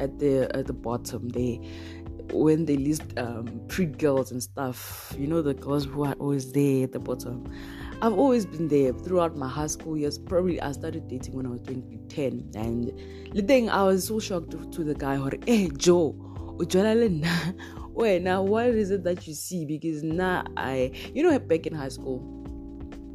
at 0.00 0.18
the 0.18 0.50
at 0.54 0.66
the 0.66 0.72
bottom 0.72 1.28
they 1.28 1.60
when 2.32 2.64
they 2.64 2.76
list 2.76 3.02
um, 3.18 3.60
pretty 3.68 3.92
girls 3.92 4.32
and 4.32 4.42
stuff, 4.42 5.14
you 5.18 5.26
know, 5.26 5.42
the 5.42 5.54
girls 5.54 5.84
who 5.84 6.04
are 6.04 6.14
always 6.14 6.52
there 6.52 6.84
at 6.84 6.92
the 6.92 6.98
bottom. 6.98 7.44
I've 8.00 8.14
always 8.14 8.46
been 8.46 8.68
there 8.68 8.92
throughout 8.92 9.36
my 9.36 9.48
high 9.48 9.66
school 9.66 9.96
years. 9.96 10.18
Probably 10.18 10.60
I 10.60 10.72
started 10.72 11.08
dating 11.08 11.34
when 11.34 11.46
I 11.46 11.50
was 11.50 11.60
2010. 11.60 12.50
And 12.54 12.92
the 13.34 13.42
thing, 13.42 13.70
I 13.70 13.84
was 13.84 14.06
so 14.06 14.18
shocked 14.18 14.50
to, 14.52 14.70
to 14.70 14.84
the 14.84 14.94
guy, 14.94 15.20
hey, 15.46 15.68
Joe, 15.76 16.16
wait, 17.92 18.22
now 18.22 18.42
what 18.42 18.66
is 18.66 18.90
it 18.90 19.04
that 19.04 19.26
you 19.26 19.34
see? 19.34 19.64
Because 19.64 20.02
now 20.02 20.44
I, 20.56 20.92
you 21.14 21.22
know, 21.22 21.38
back 21.38 21.66
in 21.66 21.74
high 21.74 21.88
school, 21.88 22.18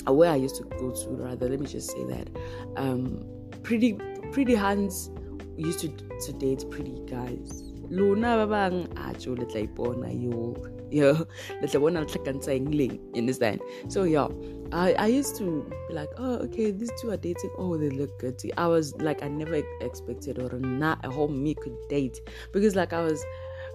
where 0.06 0.32
I 0.32 0.36
used 0.36 0.56
to 0.56 0.64
go 0.64 0.92
to, 0.92 1.10
rather, 1.10 1.50
let 1.50 1.60
me 1.60 1.68
just 1.68 1.92
say 1.92 2.04
that, 2.06 2.30
um, 2.78 3.26
pretty, 3.64 3.98
pretty 4.32 4.56
hands 4.56 5.12
used 5.58 5.80
to, 5.80 5.90
to 5.90 6.34
date 6.34 6.64
pretty 6.70 7.02
guys 7.10 7.64
lona 7.90 8.46
ba 8.46 8.48
bang 8.48 8.88
a 8.98 9.14
tso 9.14 9.34
le 9.34 9.46
tla 9.46 9.62
ipona 9.62 10.12
yo 10.14 10.56
yo 10.92 11.14
le 11.62 11.68
tla 11.68 11.80
bona 11.80 12.00
le 12.02 12.06
tlhakantsha 12.06 12.54
eng 12.54 12.72
leng 12.72 13.00
you 13.14 13.22
understand 13.22 13.62
so 13.88 14.04
yeah 14.04 14.28
I, 14.72 14.94
I 14.94 15.08
used 15.08 15.38
to 15.38 15.66
be 15.88 15.94
like, 15.94 16.10
oh, 16.18 16.40
okay, 16.40 16.72
these 16.72 16.92
two 17.00 17.12
are 17.12 17.16
dating. 17.16 17.52
Oh, 17.58 17.78
they 17.78 17.90
look 17.90 18.20
good. 18.20 18.36
I 18.58 18.68
was 18.68 18.94
like, 18.96 19.24
I 19.24 19.30
never 19.30 19.64
expected 19.80 20.40
or 20.40 20.60
not 20.60 21.06
a 21.06 21.10
whole 21.10 21.30
me 21.30 21.56
could 21.56 21.78
date 21.88 22.20
because 22.52 22.76
like 22.76 22.92
I 22.92 23.02
was 23.02 23.24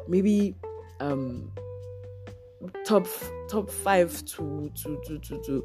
maybe 0.06 0.54
um 1.01 1.51
top 2.85 3.07
top 3.49 3.71
five 3.71 4.25
to 4.25 4.71
to 4.75 5.01
to 5.07 5.19
to 5.19 5.43
to 5.43 5.65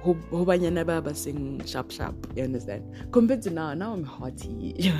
ho 0.00 0.14
banyana 0.44 0.84
ba 0.84 1.00
ba 1.00 1.14
sing 1.14 1.64
sharp 1.64 1.90
sharp 1.90 2.14
you 2.34 2.42
understand? 2.44 2.82
Compared 3.12 3.42
to 3.42 3.50
now 3.50 3.74
now 3.74 3.92
i'm 3.92 4.04
hotty 4.04 4.92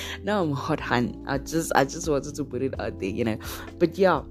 now 0.22 0.42
i'm 0.42 0.52
hot 0.52 0.80
hun. 0.80 1.24
I 1.26 1.38
just 1.38 1.72
i 1.74 1.84
just 1.84 2.08
wanted 2.08 2.34
to 2.34 2.44
put 2.44 2.62
it 2.62 2.78
out 2.80 2.98
there 2.98 3.08
you 3.08 3.24
know? 3.24 3.38
But 3.78 3.96
yeah 3.96 4.22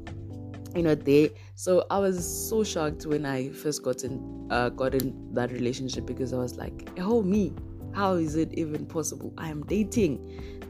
you 0.75 0.83
know 0.83 0.93
they 0.93 1.31
so 1.55 1.83
i 1.89 1.97
was 1.97 2.23
so 2.49 2.63
shocked 2.63 3.05
when 3.05 3.25
i 3.25 3.49
first 3.49 3.83
got 3.83 4.03
in 4.03 4.47
uh 4.51 4.69
got 4.69 4.93
in 4.93 5.15
that 5.33 5.51
relationship 5.51 6.05
because 6.05 6.31
i 6.31 6.37
was 6.37 6.57
like 6.57 6.87
oh 6.99 7.23
me 7.23 7.51
how 7.93 8.13
is 8.13 8.35
it 8.35 8.53
even 8.53 8.85
possible 8.85 9.33
i 9.37 9.49
am 9.49 9.63
dating 9.63 10.19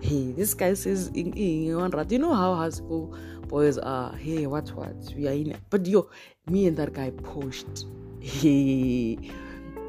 hey 0.02 0.32
this 0.32 0.54
guy 0.54 0.74
says 0.74 1.08
in, 1.10 1.36
you 1.36 1.78
know 2.20 2.34
how 2.34 2.56
high 2.56 2.70
school 2.70 3.16
boys 3.48 3.78
are 3.78 4.16
hey 4.16 4.48
what 4.48 4.70
what 4.76 4.96
we 5.16 5.28
are 5.28 5.34
in 5.34 5.56
but 5.70 5.86
yo 5.86 6.10
me 6.48 6.68
and 6.68 6.78
that 6.78 6.94
guy 6.94 7.10
pushed 7.24 7.86
he 8.20 9.32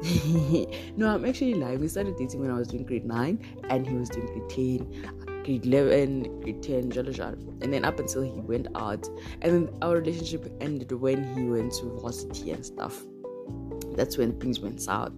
no, 0.97 1.13
I'm 1.13 1.25
actually 1.25 1.53
lying. 1.53 1.79
We 1.79 1.87
started 1.87 2.17
dating 2.17 2.39
when 2.39 2.49
I 2.49 2.55
was 2.55 2.69
doing 2.69 2.85
grade 2.85 3.05
9 3.05 3.39
and 3.69 3.87
he 3.87 3.93
was 3.93 4.09
doing 4.09 4.25
grade 4.25 4.49
10, 4.49 5.43
grade 5.43 5.65
11, 5.65 6.41
grade 6.41 6.63
10, 6.63 6.89
jala 6.89 7.11
jala. 7.11 7.35
And 7.61 7.71
then 7.71 7.85
up 7.85 7.99
until 7.99 8.23
he 8.23 8.31
went 8.41 8.67
out. 8.73 9.07
And 9.41 9.67
then 9.67 9.77
our 9.83 9.97
relationship 9.97 10.51
ended 10.59 10.91
when 10.91 11.23
he 11.35 11.43
went 11.43 11.73
to 11.73 11.85
varsity 12.01 12.49
and 12.49 12.65
stuff. 12.65 13.03
That's 14.01 14.17
when 14.17 14.39
things 14.39 14.59
went 14.59 14.81
south. 14.81 15.13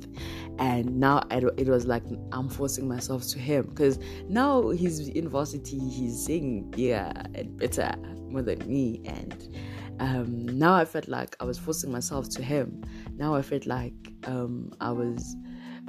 And 0.60 1.00
now 1.00 1.24
it 1.32 1.70
was 1.70 1.86
like 1.86 2.04
I'm 2.34 2.50
forcing 2.50 2.86
myself 2.86 3.26
to 3.30 3.40
him 3.40 3.68
because 3.68 3.98
now 4.28 4.72
he's 4.72 5.08
in 5.08 5.30
varsity, 5.30 5.80
he's 5.80 6.26
saying 6.26 6.74
yeah 6.76 7.14
and 7.34 7.58
better 7.58 7.96
more 8.28 8.42
than 8.42 8.60
me. 8.68 9.02
And 9.06 9.56
um, 10.02 10.46
now 10.48 10.74
I 10.74 10.84
felt 10.84 11.08
like 11.08 11.38
I 11.40 11.46
was 11.46 11.58
forcing 11.58 11.94
myself 11.94 12.28
to 12.32 12.44
him. 12.44 12.84
Now 13.16 13.36
I 13.36 13.42
felt 13.42 13.66
like 13.66 13.94
um, 14.26 14.74
I 14.82 14.92
was, 14.92 15.34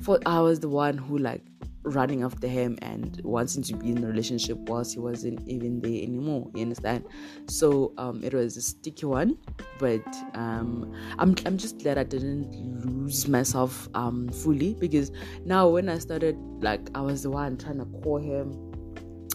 for 0.02 0.20
I 0.24 0.40
was 0.40 0.60
the 0.60 0.68
one 0.68 0.96
who 0.96 1.18
like 1.18 1.42
running 1.84 2.22
after 2.22 2.46
him 2.46 2.78
and 2.82 3.20
wanting 3.24 3.62
to 3.62 3.76
be 3.76 3.90
in 3.90 4.02
a 4.02 4.06
relationship 4.06 4.56
whilst 4.68 4.94
he 4.94 5.00
wasn't 5.00 5.46
even 5.48 5.80
there 5.80 6.02
anymore. 6.02 6.50
You 6.54 6.62
understand? 6.62 7.04
So 7.46 7.92
um, 7.98 8.22
it 8.24 8.34
was 8.34 8.56
a 8.56 8.62
sticky 8.62 9.06
one, 9.06 9.38
but 9.78 10.06
um, 10.34 10.92
I'm 11.18 11.34
I'm 11.46 11.58
just 11.58 11.78
glad 11.78 11.98
I 11.98 12.04
didn't 12.04 12.52
lose 12.84 13.28
myself 13.28 13.88
um, 13.94 14.28
fully 14.28 14.74
because 14.74 15.12
now 15.44 15.68
when 15.68 15.88
I 15.88 15.98
started 15.98 16.36
like 16.60 16.88
I 16.94 17.00
was 17.00 17.22
the 17.22 17.30
one 17.30 17.56
trying 17.56 17.78
to 17.78 17.86
call 18.02 18.18
him 18.18 18.73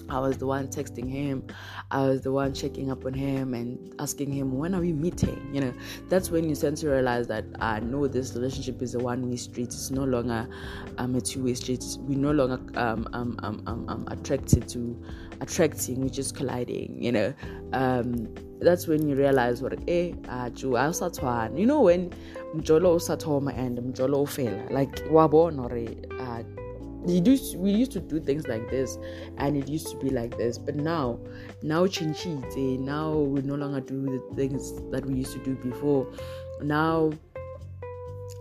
I 0.10 0.20
was 0.20 0.38
the 0.38 0.48
one 0.48 0.68
texting 0.68 1.10
him. 1.10 1.46
I 1.92 2.08
was 2.08 2.22
the 2.22 2.32
one 2.32 2.54
checking 2.54 2.90
up 2.92 3.06
on 3.06 3.14
him 3.14 3.54
and 3.54 3.94
asking 4.00 4.32
him, 4.32 4.58
when 4.58 4.74
are 4.74 4.82
we 4.82 4.92
meeting? 4.92 5.50
You 5.54 5.62
know, 5.62 5.74
that's 6.10 6.32
when 6.32 6.50
you 6.50 6.56
start 6.56 6.78
to 6.78 6.90
realize 6.90 7.28
that 7.28 7.46
I 7.60 7.80
know 7.80 8.08
this 8.08 8.34
relationship 8.34 8.82
is 8.82 8.96
a 8.96 9.00
one 9.00 9.30
way 9.30 9.36
street. 9.36 9.68
It's 9.68 9.92
no 9.92 10.04
longer 10.04 10.50
um, 10.98 11.16
a 11.16 11.22
two 11.22 11.44
way 11.44 11.54
street. 11.54 11.84
We're 12.00 12.18
no 12.18 12.32
longer 12.32 12.60
um, 12.80 13.08
um, 13.14 13.40
um, 13.44 13.64
um, 13.68 13.86
um, 13.88 14.08
attracted 14.10 14.68
to 14.70 15.00
attracting, 15.42 16.02
we're 16.02 16.10
just 16.10 16.36
colliding, 16.36 17.02
you 17.02 17.12
know. 17.12 17.34
Um, 17.74 18.34
that's 18.60 18.88
when 18.88 19.08
you 19.08 19.16
realize 19.16 19.62
what 19.62 19.80
eh 19.88 20.12
uh, 20.28 20.92
sat 20.92 21.24
on. 21.24 21.56
you 21.56 21.66
know 21.66 21.82
when 21.82 22.10
mjolo 22.56 22.96
usatoma 22.96 23.58
and 23.58 23.78
mjolo 23.80 24.28
fail 24.28 24.68
like 24.70 24.94
wabon 25.10 25.58
or 27.04 27.10
uh, 27.10 27.12
used 27.12 27.58
we 27.58 27.72
used 27.72 27.92
to 27.92 28.00
do 28.00 28.20
things 28.20 28.48
like 28.48 28.70
this 28.70 28.98
and 29.38 29.56
it 29.58 29.68
used 29.68 29.90
to 29.90 29.98
be 29.98 30.10
like 30.10 30.38
this 30.38 30.58
but 30.58 30.76
now 30.76 31.20
now 31.62 31.88
change 31.88 32.26
now 32.26 33.14
we 33.14 33.42
no 33.42 33.56
longer 33.56 33.80
do 33.80 34.06
the 34.06 34.36
things 34.36 34.74
that 34.92 35.06
we 35.06 35.16
used 35.16 35.34
to 35.34 35.40
do 35.40 35.56
before. 35.56 36.12
Now 36.62 37.12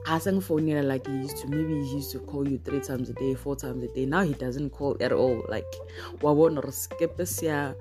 Hassan 0.07 0.41
phone 0.41 0.67
like 0.87 1.07
he 1.07 1.13
used 1.13 1.39
to 1.39 1.49
maybe 1.49 1.85
he 1.85 1.97
used 1.97 2.11
to 2.13 2.19
call 2.21 2.49
you 2.49 2.59
three 2.65 2.81
times 2.81 3.11
a 3.11 3.13
day 3.15 3.35
four 3.35 3.57
times 3.57 3.85
a 3.85 3.89
day. 3.89 4.07
Now 4.07 4.23
he 4.23 4.35
doesn't 4.35 4.71
call 4.71 4.97
at 5.01 5.13
all 5.13 5.45
like 5.49 5.67
wabona 6.21 6.63
skepe 6.73 7.23
siya 7.23 7.75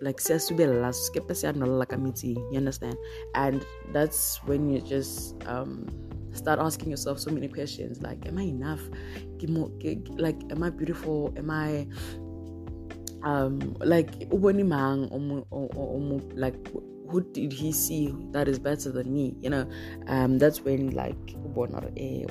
like 0.00 0.18
siyasubela 0.18 0.92
skepe 0.92 1.34
siya 1.34 1.54
nalala 1.54 1.88
ka 1.88 1.96
meeting 1.96 2.36
you 2.50 2.58
understand? 2.58 2.96
And 3.34 3.64
that's 3.92 4.40
when 4.44 4.70
you 4.70 4.80
just 4.80 5.34
um 5.46 5.86
start 6.38 6.58
asking 6.58 6.90
yourself 6.90 7.18
so 7.18 7.30
many 7.30 7.48
questions 7.48 8.00
like 8.02 8.24
am 8.26 8.38
i 8.38 8.42
enough? 8.42 8.80
Like 10.16 10.40
am 10.50 10.62
i 10.62 10.70
beautiful? 10.70 11.34
Am 11.36 11.50
i 11.50 11.86
um 13.24 13.76
like 13.80 14.10
like 16.36 16.54
who 17.10 17.22
did 17.32 17.52
he 17.52 17.72
see 17.72 18.14
that 18.32 18.48
is 18.48 18.58
better 18.58 18.92
than 18.92 19.12
me? 19.12 19.34
You 19.40 19.50
know 19.50 19.70
um 20.06 20.38
that's 20.38 20.60
when 20.60 20.90
like 20.90 21.16
eh, 21.96 22.24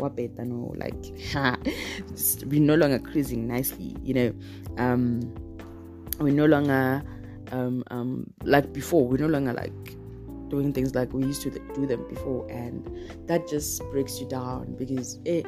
like 0.77 0.95
we're 2.45 2.61
no 2.61 2.75
longer 2.75 2.99
cruising 2.99 3.47
nicely 3.47 3.95
you 4.03 4.13
know 4.13 4.33
um 4.77 5.21
we 6.19 6.31
no 6.31 6.45
longer 6.45 7.03
um 7.51 7.83
um 7.91 8.25
like 8.43 8.71
before 8.73 9.07
we're 9.07 9.17
no 9.17 9.27
longer 9.27 9.53
like 9.53 9.97
doing 10.49 10.73
things 10.73 10.95
like 10.95 11.11
we 11.13 11.23
used 11.23 11.41
to 11.41 11.49
do 11.75 11.85
them 11.85 12.05
before 12.09 12.47
and 12.49 12.89
that 13.27 13.47
just 13.47 13.81
breaks 13.91 14.19
you 14.19 14.27
down 14.27 14.75
because 14.75 15.19
it 15.25 15.45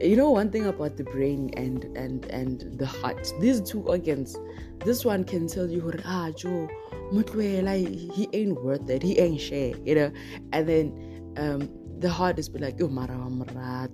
you 0.00 0.16
know 0.16 0.30
one 0.30 0.50
thing 0.50 0.66
about 0.66 0.96
the 0.96 1.04
brain 1.04 1.50
and 1.56 1.84
and 1.96 2.24
and 2.26 2.78
the 2.78 2.86
heart 2.86 3.32
these 3.40 3.60
two 3.60 3.82
organs 3.82 4.36
this 4.84 5.04
one 5.04 5.24
can 5.24 5.48
tell 5.48 5.68
you 5.68 5.92
ah 6.04 6.30
joe 6.36 6.68
like 7.12 7.88
he 7.88 8.28
ain't 8.32 8.62
worth 8.62 8.88
it 8.88 9.02
he 9.02 9.18
ain't 9.18 9.40
share 9.40 9.74
you 9.84 9.94
know? 9.94 10.12
And 10.52 10.68
then 10.68 11.34
um, 11.36 11.68
the 11.98 12.08
heart 12.08 12.38
is 12.38 12.48
be 12.48 12.58
like 12.58 12.80
oh 12.80 12.88
mara 12.88 13.88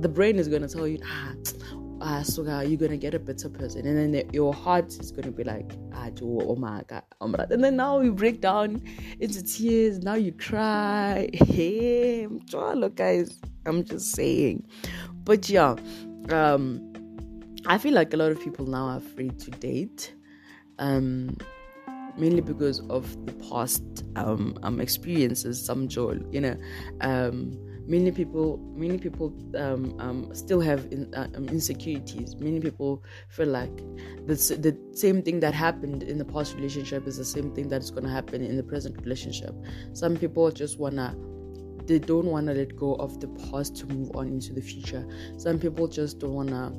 the 0.00 0.08
brain 0.08 0.38
is 0.38 0.48
gonna 0.48 0.68
tell 0.68 0.86
you 0.86 0.98
ah 1.04 1.32
ah, 2.00 2.22
so 2.22 2.42
you're 2.60 2.78
gonna 2.78 2.96
get 2.96 3.14
a 3.14 3.18
better 3.18 3.48
person, 3.48 3.86
and 3.86 3.96
then 3.96 4.12
the, 4.12 4.26
your 4.32 4.54
heart 4.54 4.88
is 4.98 5.10
gonna 5.12 5.30
be 5.30 5.44
like, 5.44 5.72
ah, 5.94 6.10
oh 6.22 6.56
my 6.56 6.82
god, 6.88 7.02
and 7.20 7.62
then 7.62 7.76
now 7.76 8.00
you 8.00 8.12
break 8.12 8.40
down 8.40 8.82
into 9.20 9.42
tears. 9.42 9.98
Now 10.00 10.14
you 10.14 10.32
cry. 10.32 11.28
Hey, 11.50 12.26
look, 12.52 12.94
guys, 12.94 13.40
I'm 13.66 13.84
just 13.84 14.12
saying, 14.12 14.66
but 15.24 15.48
yeah, 15.50 15.76
um, 16.30 16.80
I 17.66 17.76
feel 17.78 17.92
like 17.92 18.14
a 18.14 18.16
lot 18.16 18.30
of 18.32 18.40
people 18.40 18.66
now 18.66 18.86
are 18.86 18.96
afraid 18.98 19.38
to 19.40 19.50
date, 19.50 20.14
um, 20.78 21.36
mainly 22.16 22.40
because 22.40 22.80
of 22.88 23.26
the 23.26 23.32
past 23.50 23.82
um, 24.16 24.58
um 24.62 24.80
experiences. 24.80 25.64
Some 25.64 25.88
joy, 25.88 26.18
you 26.30 26.40
know, 26.40 26.56
um 27.00 27.58
many 27.90 28.12
people 28.12 28.58
many 28.74 28.96
people 28.98 29.34
um, 29.56 29.98
um, 29.98 30.32
still 30.32 30.60
have 30.60 30.86
in, 30.92 31.12
uh, 31.14 31.26
um, 31.34 31.48
insecurities. 31.48 32.36
Many 32.36 32.60
people 32.60 33.02
feel 33.28 33.48
like 33.48 33.76
the, 34.26 34.36
the 34.66 34.78
same 34.96 35.22
thing 35.22 35.40
that 35.40 35.52
happened 35.52 36.04
in 36.04 36.16
the 36.16 36.24
past 36.24 36.54
relationship 36.54 37.08
is 37.08 37.16
the 37.16 37.24
same 37.24 37.52
thing 37.52 37.68
that's 37.68 37.90
going 37.90 38.04
to 38.04 38.10
happen 38.10 38.42
in 38.42 38.56
the 38.56 38.62
present 38.62 38.96
relationship. 39.00 39.54
Some 39.92 40.16
people 40.16 40.50
just 40.52 40.78
want 40.78 40.94
to 40.96 41.16
they 41.86 41.98
don't 41.98 42.26
want 42.26 42.46
to 42.46 42.54
let 42.54 42.76
go 42.76 42.94
of 42.94 43.18
the 43.18 43.26
past 43.50 43.74
to 43.78 43.86
move 43.86 44.14
on 44.14 44.28
into 44.28 44.52
the 44.52 44.60
future. 44.60 45.04
Some 45.36 45.58
people 45.58 45.88
just 45.88 46.20
don't 46.20 46.34
want 46.34 46.50
to 46.50 46.72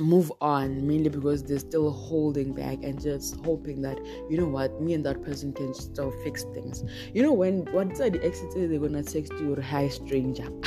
move 0.00 0.32
on 0.40 0.86
mainly 0.86 1.08
because 1.08 1.44
they're 1.44 1.58
still 1.58 1.90
holding 1.90 2.52
back 2.52 2.82
and 2.82 3.00
just 3.00 3.36
hoping 3.44 3.80
that 3.82 3.96
you 4.28 4.36
know 4.36 4.46
what 4.46 4.80
me 4.80 4.94
and 4.94 5.06
that 5.06 5.22
person 5.22 5.52
can 5.52 5.72
still 5.74 6.10
fix 6.24 6.44
things. 6.54 6.82
You 7.12 7.22
know 7.22 7.32
when 7.32 7.64
once 7.72 7.98
the 7.98 8.20
exit 8.24 8.50
they're 8.54 8.78
gonna 8.78 9.02
text 9.02 9.32
you 9.34 9.56
hi 9.60 9.88
stranger. 9.88 10.48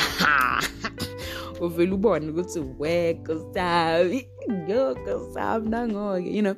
You 6.17 6.41
know 6.41 6.57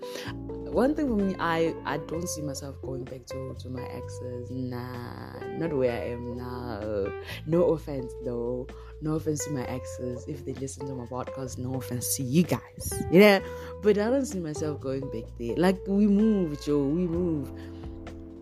one 0.71 0.95
thing 0.95 1.07
for 1.07 1.15
me 1.15 1.35
i 1.39 1.73
i 1.85 1.97
don't 1.97 2.27
see 2.27 2.41
myself 2.41 2.75
going 2.81 3.03
back 3.03 3.25
to 3.25 3.55
to 3.59 3.69
my 3.69 3.83
exes 3.83 4.49
nah 4.51 5.39
not 5.57 5.73
where 5.73 5.91
i 5.91 6.05
am 6.09 6.38
now 6.38 7.11
no 7.45 7.71
offense 7.71 8.13
though 8.25 8.67
no 9.01 9.15
offense 9.15 9.45
to 9.45 9.51
my 9.51 9.63
exes 9.65 10.25
if 10.27 10.45
they 10.45 10.53
listen 10.53 10.85
to 10.88 10.93
my 10.93 11.05
podcast. 11.05 11.57
No 11.57 11.75
offense 11.75 12.15
to 12.17 12.23
you 12.23 12.43
guys. 12.43 13.03
Yeah, 13.11 13.39
but 13.81 13.97
I 13.97 14.09
don't 14.09 14.25
see 14.25 14.39
myself 14.39 14.81
going 14.81 15.09
back 15.11 15.23
there. 15.39 15.55
Like 15.55 15.79
we 15.88 16.07
move, 16.07 16.61
Joe. 16.61 16.83
We 16.83 17.07
move. 17.07 17.51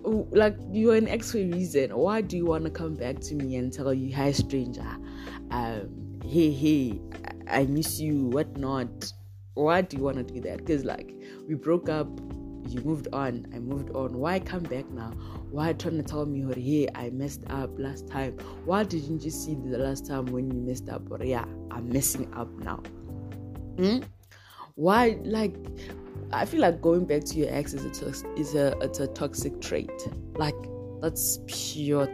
Oh, 0.03 0.27
like 0.31 0.55
you're 0.71 0.95
an 0.95 1.07
ex 1.07 1.31
for 1.31 1.37
a 1.37 1.45
reason. 1.45 1.95
Why 1.95 2.21
do 2.21 2.37
you 2.37 2.45
want 2.45 2.63
to 2.63 2.71
come 2.71 2.95
back 2.95 3.19
to 3.21 3.35
me 3.35 3.55
and 3.57 3.71
tell 3.71 3.93
you, 3.93 4.15
"Hi, 4.15 4.31
stranger. 4.31 4.87
Um, 5.51 6.19
hey, 6.23 6.51
hey, 6.51 6.99
I 7.47 7.65
miss 7.65 7.99
you. 7.99 8.25
What 8.25 8.57
not? 8.57 9.11
Why 9.57 9.81
do 9.81 9.97
you 9.97 10.03
want 10.03 10.17
to 10.17 10.23
do 10.23 10.39
that? 10.41 10.57
Because 10.57 10.85
like 10.85 11.13
we 11.47 11.55
broke 11.55 11.89
up 11.89 12.07
you 12.69 12.81
moved 12.81 13.07
on, 13.13 13.47
I 13.53 13.59
moved 13.59 13.91
on. 13.91 14.17
Why 14.17 14.39
come 14.39 14.63
back 14.63 14.89
now? 14.89 15.11
Why 15.51 15.73
trying 15.73 15.97
to 15.97 16.03
tell 16.03 16.25
me, 16.25 16.43
or 16.43 16.53
hey, 16.53 16.87
I 16.95 17.09
messed 17.11 17.43
up 17.49 17.69
last 17.77 18.07
time? 18.07 18.37
Why 18.65 18.83
didn't 18.83 19.23
you 19.23 19.31
see 19.31 19.55
the 19.55 19.77
last 19.77 20.05
time 20.05 20.25
when 20.27 20.51
you 20.51 20.59
messed 20.59 20.89
up? 20.89 21.09
Or 21.09 21.23
yeah, 21.23 21.45
I'm 21.71 21.89
messing 21.89 22.33
up 22.33 22.49
now. 22.59 22.83
Hmm? 23.77 23.99
Why 24.75 25.17
like 25.23 25.55
I 26.31 26.45
feel 26.45 26.61
like 26.61 26.81
going 26.81 27.05
back 27.05 27.23
to 27.25 27.37
your 27.37 27.49
ex 27.49 27.73
is 27.73 27.85
a 27.85 28.09
is 28.37 28.53
a 28.53 28.77
it's 28.81 28.99
a 28.99 29.07
toxic 29.07 29.61
trait. 29.61 29.91
Like 30.35 30.55
that's 31.01 31.39
pure 31.47 32.07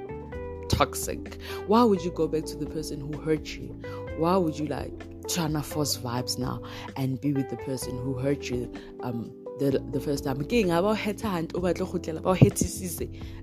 toxic. 0.69 1.41
Why 1.67 1.83
would 1.83 2.03
you 2.03 2.11
go 2.11 2.27
back 2.27 2.45
to 2.45 2.55
the 2.55 2.67
person 2.67 2.99
who 2.99 3.19
hurt 3.21 3.55
you? 3.55 3.81
Why 4.17 4.37
would 4.37 4.57
you 4.57 4.67
like 4.67 5.12
trying 5.23 5.53
to 5.53 5.61
force 5.61 5.97
vibes 5.97 6.37
now 6.37 6.61
and 6.95 7.19
be 7.21 7.33
with 7.33 7.49
the 7.49 7.57
person 7.57 7.97
who 7.97 8.13
hurt 8.17 8.49
you 8.49 8.71
um 9.01 9.31
the, 9.59 9.79
the 9.91 9.99
first 9.99 10.23
time. 10.23 10.39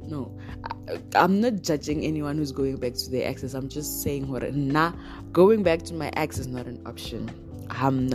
No 0.08 0.36
i'm 1.14 1.40
not 1.40 1.62
judging 1.62 2.04
anyone 2.04 2.36
who's 2.36 2.52
going 2.52 2.76
back 2.76 2.94
to 2.94 3.10
their 3.10 3.28
exes. 3.28 3.54
I'm 3.54 3.68
just 3.68 4.02
saying 4.02 4.26
hore 4.26 4.40
nna 4.40 4.94
going 5.32 5.62
back 5.62 5.82
to 5.82 5.94
my 5.94 6.10
ex 6.16 6.38
is 6.38 6.46
not 6.46 6.66
an 6.66 6.82
option. 6.86 7.30
Um 7.80 8.10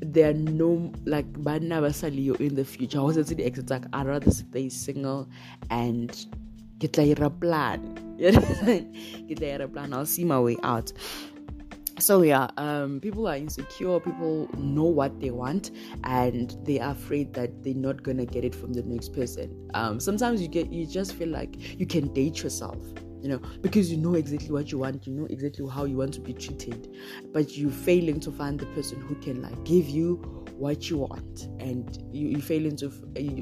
there 0.00 0.30
are 0.30 0.34
no 0.34 0.92
like 1.04 1.30
banna 1.32 1.80
ba 1.80 1.92
sa 1.92 2.06
in 2.08 2.54
the 2.54 2.64
future. 2.64 2.98
Go 2.98 3.12
setse 3.12 3.36
the 3.36 3.44
exes 3.44 3.70
like 3.70 3.84
i'd 3.92 4.06
rather 4.06 4.30
stay 4.30 4.68
single 4.68 5.28
and 5.70 6.26
get 6.78 6.96
like 6.96 7.18
a 7.20 7.30
plan. 7.30 8.16
Get 8.18 8.34
like 9.40 9.60
a 9.60 9.68
plan 9.68 9.92
i'll 9.92 10.06
see 10.06 10.24
my 10.24 10.40
way 10.40 10.56
out 10.62 10.92
so 11.98 12.22
yeah 12.22 12.48
um, 12.56 13.00
people 13.00 13.26
are 13.28 13.36
insecure. 13.36 14.00
People 14.00 14.48
know 14.56 14.84
what 14.84 15.20
they 15.20 15.30
want 15.30 15.70
and 16.04 16.56
they 16.64 16.80
are 16.80 16.92
afraid 16.92 17.32
that 17.34 17.62
they're 17.62 17.74
not 17.74 18.02
gonna 18.02 18.26
get 18.26 18.44
it 18.44 18.54
from 18.54 18.72
the 18.72 18.82
next 18.82 19.12
person. 19.12 19.70
Um, 19.74 20.00
sometimes 20.00 20.42
you 20.42 20.48
get 20.48 20.72
you 20.72 20.86
just 20.86 21.14
feel 21.14 21.28
like 21.28 21.78
you 21.78 21.86
can 21.86 22.12
date 22.12 22.42
yourself 22.42 22.78
you 23.24 23.30
know 23.30 23.40
because 23.62 23.90
you 23.90 23.96
know 23.96 24.14
exactly 24.14 24.50
what 24.50 24.70
you 24.70 24.78
want 24.78 25.06
you 25.06 25.12
know 25.14 25.24
exactly 25.30 25.66
how 25.70 25.84
you 25.86 25.96
want 25.96 26.12
to 26.12 26.20
be 26.20 26.34
treated 26.34 26.94
but 27.32 27.56
you're 27.56 27.70
failing 27.70 28.20
to 28.20 28.30
find 28.30 28.60
the 28.60 28.66
person 28.66 29.00
who 29.00 29.14
can 29.14 29.40
like 29.40 29.64
give 29.64 29.88
you 29.88 30.43
what 30.56 30.88
you 30.88 30.98
want 30.98 31.48
and 31.58 31.98
you, 32.12 32.28
you're 32.28 32.40
failing 32.40 32.76
to 32.76 32.88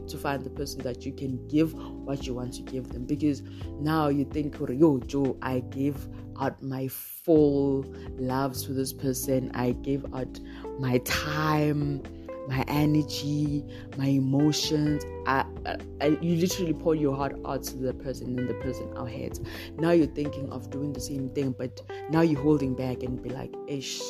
to 0.08 0.16
find 0.16 0.42
the 0.44 0.50
person 0.50 0.80
that 0.82 1.04
you 1.04 1.12
can 1.12 1.46
give 1.48 1.74
what 1.74 2.26
you 2.26 2.34
want 2.34 2.52
to 2.54 2.62
give 2.62 2.88
them 2.88 3.04
because 3.04 3.42
now 3.80 4.08
you 4.08 4.24
think 4.24 4.56
yo 4.58 4.98
joe 5.00 5.36
i 5.42 5.60
gave 5.70 6.08
out 6.40 6.62
my 6.62 6.88
full 6.88 7.84
love 8.18 8.56
to 8.56 8.72
this 8.72 8.92
person. 8.92 9.50
I 9.54 9.72
gave 9.72 10.04
out 10.14 10.40
my 10.78 10.98
time, 10.98 12.02
my 12.48 12.64
energy, 12.68 13.64
my 13.96 14.06
emotions. 14.06 15.04
I, 15.26 15.44
I, 15.66 15.76
I, 16.00 16.06
you 16.20 16.36
literally 16.36 16.72
pour 16.72 16.94
your 16.94 17.16
heart 17.16 17.36
out 17.46 17.62
to 17.64 17.76
the 17.76 17.94
person 17.94 18.38
and 18.38 18.48
the 18.48 18.54
person 18.54 18.92
out 18.96 19.10
heads. 19.10 19.40
Now 19.78 19.90
you're 19.92 20.06
thinking 20.06 20.50
of 20.50 20.70
doing 20.70 20.92
the 20.92 21.00
same 21.00 21.30
thing, 21.30 21.54
but 21.56 21.80
now 22.10 22.22
you're 22.22 22.40
holding 22.40 22.74
back 22.74 23.02
and 23.02 23.22
be 23.22 23.30
like, 23.30 23.54
ish, 23.68 24.00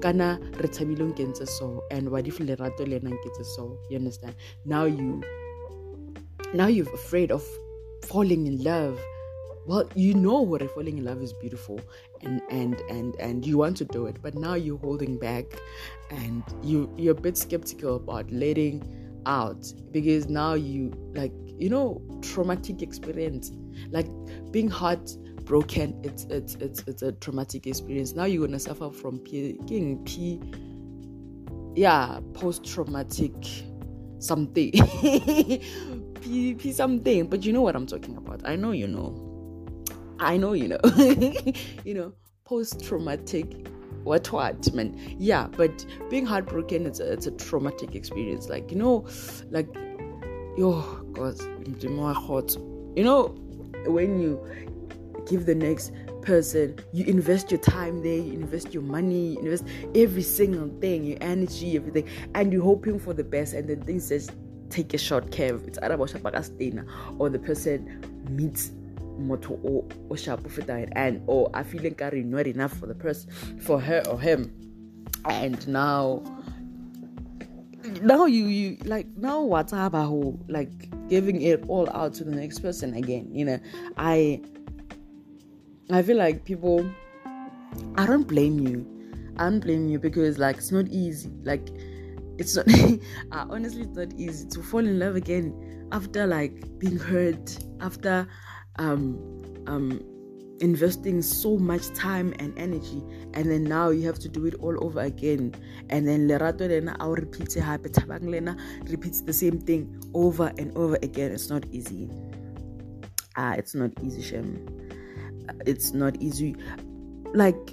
kana 0.00 0.38
retabilong 0.52 1.08
so, 1.48 1.84
and 1.90 2.10
what 2.10 2.26
if 2.26 2.38
lerato 2.38 2.88
lena 2.88 3.10
nketse 3.10 3.44
so? 3.44 3.78
You 3.90 3.98
understand? 3.98 4.34
Now 4.64 4.84
you, 4.84 5.22
now 6.54 6.66
you're 6.66 6.92
afraid 6.94 7.30
of 7.30 7.44
falling 8.02 8.46
in 8.46 8.62
love 8.62 8.98
well 9.68 9.88
you 9.94 10.14
know 10.14 10.40
what 10.40 10.62
falling 10.74 10.96
in 10.96 11.04
love 11.04 11.22
is 11.22 11.34
beautiful 11.34 11.78
and 12.22 12.40
and 12.50 12.80
and 12.88 13.14
and 13.16 13.46
you 13.46 13.58
want 13.58 13.76
to 13.76 13.84
do 13.84 14.06
it 14.06 14.16
but 14.22 14.34
now 14.34 14.54
you're 14.54 14.78
holding 14.78 15.18
back 15.18 15.44
and 16.10 16.42
you 16.62 16.92
you're 16.96 17.16
a 17.16 17.20
bit 17.20 17.36
skeptical 17.36 17.96
about 17.96 18.30
letting 18.30 18.82
out 19.26 19.72
because 19.90 20.28
now 20.28 20.54
you 20.54 20.92
like 21.14 21.32
you 21.58 21.68
know 21.68 22.00
traumatic 22.22 22.82
experience 22.82 23.52
like 23.90 24.06
being 24.50 24.68
heartbroken 24.68 25.98
it's 26.02 26.24
it's 26.24 26.54
it's 26.56 26.82
it's 26.86 27.02
a 27.02 27.12
traumatic 27.12 27.66
experience. 27.66 28.14
Now 28.14 28.24
you're 28.24 28.46
gonna 28.46 28.58
suffer 28.58 28.90
from 28.90 29.18
p 29.18 29.58
getting 29.66 30.02
p 30.04 30.40
yeah 31.76 32.20
post-traumatic 32.34 33.34
something. 34.18 34.72
P 36.20 36.54
p 36.54 36.72
something. 36.72 37.28
But 37.28 37.44
you 37.44 37.52
know 37.52 37.62
what 37.62 37.76
i'm 37.76 37.86
talking 37.86 38.16
about. 38.16 38.42
I 38.44 38.56
know 38.56 38.72
you 38.72 38.88
know. 38.88 39.24
I 40.20 40.36
know 40.36 40.52
you 40.52 40.68
know, 40.68 40.80
you 41.84 41.94
know, 41.94 42.12
post 42.44 42.82
traumatic 42.84 43.68
what 44.04 44.30
what 44.32 44.72
man 44.74 44.98
yeah 45.18 45.46
but 45.56 45.84
being 46.10 46.26
heartbroken 46.26 46.86
it's 46.86 47.00
a, 47.00 47.12
it's 47.12 47.26
a 47.26 47.30
traumatic 47.32 47.94
experience. 47.94 48.48
Like 48.48 48.70
you 48.70 48.78
know 48.78 49.06
like 49.50 49.68
oh 50.58 51.00
god 51.14 51.36
you 52.96 53.04
know 53.04 53.28
when 53.86 54.20
you 54.20 54.44
give 55.26 55.46
the 55.46 55.54
next 55.54 55.92
person 56.22 56.76
you 56.92 57.04
invest 57.06 57.50
your 57.50 57.60
time 57.60 58.02
there 58.02 58.18
you 58.18 58.32
invest 58.32 58.74
your 58.74 58.82
money 58.82 59.34
you 59.34 59.38
invest 59.40 59.64
every 59.94 60.22
single 60.22 60.68
thing 60.80 61.04
your 61.04 61.18
energy 61.20 61.76
everything 61.76 62.06
and 62.34 62.52
you're 62.52 62.62
hoping 62.62 62.98
for 62.98 63.14
the 63.14 63.24
best 63.24 63.54
and 63.54 63.68
then 63.68 63.80
things 63.82 64.08
just 64.08 64.32
take 64.70 64.94
a 64.94 64.98
short 64.98 65.32
curve. 65.32 65.66
It's 65.66 65.78
either 65.78 65.94
about 65.94 66.34
or 67.18 67.28
the 67.28 67.38
person 67.38 68.26
meets 68.30 68.72
motho 69.18 69.58
o 69.64 69.88
o 70.10 70.16
sharp 70.16 70.48
feta 70.50 70.86
and 70.92 71.22
or 71.26 71.50
I 71.54 71.62
feel 71.62 71.82
like 71.82 72.00
I'm 72.00 72.30
not 72.30 72.46
enough 72.46 72.72
for 72.78 72.86
the 72.86 72.94
person 72.94 73.30
for 73.60 73.80
her 73.80 74.02
or 74.08 74.20
him 74.20 74.52
and 75.24 75.66
now 75.68 76.22
now 78.02 78.26
you 78.26 78.46
you 78.46 78.76
like 78.84 79.06
now 79.16 79.40
what's 79.42 79.72
about 79.72 80.34
like 80.48 81.08
giving 81.08 81.40
it 81.42 81.64
all 81.68 81.88
out 81.90 82.12
to 82.14 82.24
the 82.24 82.30
next 82.30 82.58
person 82.58 82.94
again 82.94 83.30
you 83.32 83.44
know 83.46 83.58
i 83.96 84.38
i 85.90 86.02
feel 86.02 86.16
like 86.16 86.44
people 86.44 86.84
I 87.96 88.06
don't 88.06 88.26
blame 88.26 88.58
you. 88.58 88.86
I 89.36 89.44
don't 89.44 89.60
blame 89.60 89.88
you 89.88 89.98
because 89.98 90.38
like 90.38 90.56
it's 90.56 90.72
not 90.72 90.86
easy. 90.88 91.30
Like 91.42 91.68
it's 92.38 92.56
not 92.56 92.66
honestly 93.50 93.82
it's 93.82 93.96
not 93.96 94.12
easy 94.14 94.48
to 94.48 94.62
fall 94.62 94.80
in 94.80 94.98
love 94.98 95.16
again 95.16 95.88
after 95.92 96.26
like 96.26 96.78
being 96.78 96.98
hurt, 96.98 97.58
after 97.80 98.26
um 98.78 99.18
um 99.66 100.00
investing 100.60 101.22
so 101.22 101.56
much 101.56 101.88
time 101.94 102.34
and 102.40 102.56
energy 102.58 103.02
and 103.34 103.48
then 103.48 103.62
now 103.62 103.90
you 103.90 104.04
have 104.04 104.18
to 104.18 104.28
do 104.28 104.46
it 104.46 104.54
all 104.54 104.84
over 104.84 105.00
again. 105.00 105.54
And 105.90 106.06
then 106.06 106.28
lerato 106.28 106.68
lena 106.68 106.96
i'll 107.00 107.12
repeat 107.12 107.56
it 107.56 107.62
happy 107.62 107.90
lena 108.20 108.56
repeats 108.84 109.20
the 109.20 109.32
same 109.32 109.60
thing 109.60 110.02
over 110.14 110.52
and 110.58 110.76
over 110.76 110.98
again. 111.02 111.32
It's 111.32 111.50
not 111.50 111.66
easy. 111.70 112.10
Ah 113.36 113.54
it's 113.54 113.74
not 113.74 113.92
easy 114.02 114.22
shem. 114.22 114.66
It's 115.66 115.92
not 115.92 116.20
easy. 116.20 116.56
Like 117.34 117.72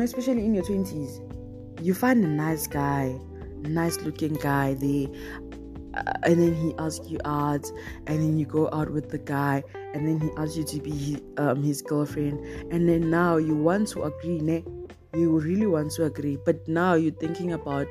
especially 0.00 0.44
in 0.44 0.54
your 0.54 0.64
20s 0.64 1.82
you 1.82 1.94
find 1.94 2.24
a 2.24 2.28
nice 2.28 2.66
guy 2.66 3.18
nice 3.62 3.98
looking 4.00 4.34
guy 4.34 4.74
there 4.74 5.06
uh, 5.94 6.12
and 6.22 6.40
then 6.40 6.54
he 6.54 6.74
asks 6.78 7.08
you 7.08 7.18
out 7.24 7.70
and 8.06 8.18
then 8.18 8.38
you 8.38 8.46
go 8.46 8.68
out 8.72 8.90
with 8.90 9.10
the 9.10 9.18
guy 9.18 9.62
and 9.94 10.06
then 10.06 10.20
he 10.20 10.30
asks 10.36 10.56
you 10.56 10.64
to 10.64 10.80
be 10.80 10.90
his, 10.90 11.20
um, 11.38 11.62
his 11.62 11.82
girlfriend. 11.82 12.40
And 12.72 12.88
then 12.88 13.10
now 13.10 13.36
you 13.36 13.54
want 13.54 13.88
to 13.88 14.04
agree 14.04 14.38
ne? 14.40 14.64
you 15.14 15.38
really 15.38 15.66
want 15.66 15.92
to 15.92 16.04
agree 16.04 16.38
but 16.44 16.66
now 16.66 16.94
you're 16.94 17.12
thinking 17.12 17.52
about 17.52 17.88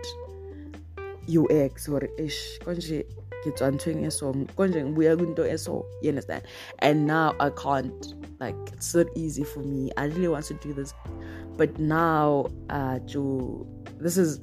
your 1.27 1.47
ex 1.51 1.87
or 1.87 2.01
ish 2.17 2.59
konje 2.65 3.05
ngitswa 3.45 3.71
nthweni 3.71 4.05
eso 4.05 4.33
konje 4.55 4.83
ngibuya 4.83 5.17
kwinto 5.17 5.45
eso 5.45 5.85
you 6.01 6.09
understand? 6.09 6.43
And 6.79 7.07
now 7.07 7.35
i 7.39 7.49
can't 7.49 8.15
like 8.39 8.57
it's 8.73 8.95
not 8.95 9.07
easy 9.15 9.43
for 9.43 9.59
me. 9.59 9.91
I 9.97 10.05
really 10.05 10.27
want 10.27 10.45
to 10.45 10.55
do 10.55 10.73
this. 10.73 10.93
But 11.57 11.79
now 11.79 12.47
uh 12.69 12.99
to 13.13 13.67
this 13.99 14.17
is 14.17 14.39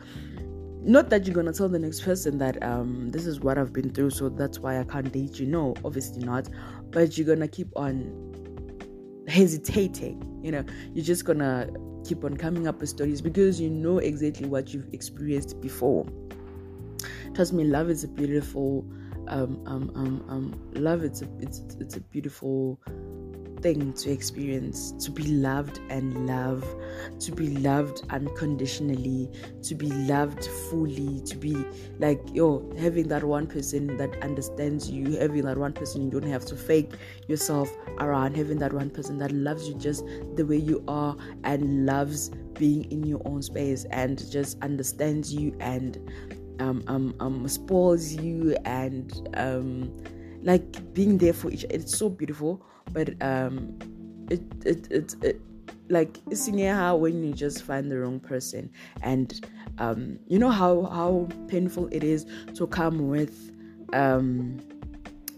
not 0.89 1.11
that 1.11 1.27
you're 1.27 1.35
gonna 1.35 1.53
tell 1.53 1.69
the 1.69 1.79
next 1.79 2.01
person 2.01 2.39
that 2.39 2.63
um 2.63 3.11
this 3.11 3.27
is 3.27 3.41
what 3.41 3.59
I've 3.59 3.73
been 3.73 3.91
through, 3.91 4.11
so 4.11 4.29
that's 4.29 4.59
why 4.59 4.81
I 4.81 4.85
can't 4.85 5.13
date 5.13 5.39
you. 5.39 5.47
No, 5.47 5.75
obviously 5.85 6.25
not. 6.25 6.49
But 6.91 7.17
you're 7.17 7.27
gonna 7.27 7.49
keep 7.49 7.69
on 7.77 9.25
hesitating. 9.29 10.41
You 10.43 10.53
know, 10.53 10.65
you're 10.95 11.05
just 11.05 11.25
gonna 11.25 11.69
keep 12.07 12.25
on 12.25 12.37
coming 12.37 12.67
up 12.67 12.81
with 12.81 12.89
stories 12.89 13.21
because 13.21 13.61
you 13.61 13.69
know 13.69 13.99
exactly 13.99 14.49
what 14.49 14.73
you've 14.73 14.89
experienced 14.95 15.61
before. 15.61 16.07
Trust 17.35 17.53
me, 17.53 17.65
love 17.65 17.91
is 17.91 18.05
a 18.05 18.09
beautiful 18.09 18.87
um 19.29 19.63
um 19.67 19.93
um 19.95 20.25
um 20.29 20.71
love 20.73 21.05
it's 21.05 21.21
a 21.21 21.29
it's 21.39 21.61
it's 21.81 21.97
a 21.97 22.01
beautiful 22.01 22.81
thing 23.61 23.93
to 23.93 24.11
experience 24.11 24.93
to 24.93 25.11
be 25.11 25.25
loved 25.25 25.81
and 25.91 26.27
love 26.27 26.65
to 27.19 27.33
be 27.33 27.57
loved 27.59 28.03
unconditionally 28.11 29.31
to 29.63 29.75
be 29.75 29.87
loved 29.87 30.45
fully 30.71 31.21
to 31.21 31.37
be 31.37 31.57
like 31.99 32.21
yo 32.33 32.71
having 32.79 33.09
that 33.09 33.25
one 33.25 33.47
person 33.47 33.97
that 33.97 34.11
understands 34.23 34.91
you 34.91 35.19
having 35.19 35.43
that 35.43 35.59
one 35.59 35.73
person 35.73 36.03
you 36.03 36.11
don't 36.11 36.31
have 36.31 36.45
to 36.45 36.57
fake 36.57 36.93
yourself 37.27 37.71
around 37.99 38.37
having 38.37 38.59
that 38.59 38.73
one 38.73 38.91
person 38.91 39.19
that 39.19 39.33
loves 39.33 39.69
you 39.69 39.75
just 39.75 40.05
the 40.35 40.45
way 40.45 40.57
you 40.57 40.83
are 40.89 41.17
and 41.45 41.87
loves 41.87 42.31
being 42.55 42.91
in 42.91 43.05
your 43.05 43.21
own 43.25 43.43
space 43.43 43.85
and 43.91 44.31
just 44.31 44.61
understands 44.63 45.33
you 45.33 45.55
and 45.61 45.99
um, 46.61 46.83
um, 46.89 47.15
um 47.21 47.47
spoils 47.47 48.13
you 48.13 48.57
and 48.65 49.29
um 49.35 49.93
like 50.43 50.95
being 50.95 51.19
there 51.19 51.33
for 51.33 51.51
each 51.51 51.65
it's 51.71 51.97
so 51.97 52.09
beautiful 52.09 52.65
but 52.93 53.11
um 53.23 53.77
it 54.31 54.41
it 54.65 54.91
it, 54.91 55.15
it 55.23 55.41
like 55.91 56.19
seeing 56.33 56.67
how 56.67 56.97
when 56.97 57.23
you 57.23 57.33
just 57.33 57.63
find 57.63 57.91
the 57.91 57.99
wrong 57.99 58.21
person. 58.21 58.71
And 59.03 59.41
um 59.79 60.19
you 60.27 60.39
know 60.39 60.51
how 60.51 60.83
how 60.85 61.29
painful 61.49 61.89
it 61.93 62.05
is 62.05 62.27
to 62.55 62.67
come 62.67 63.09
with 63.09 63.53
um 63.93 64.59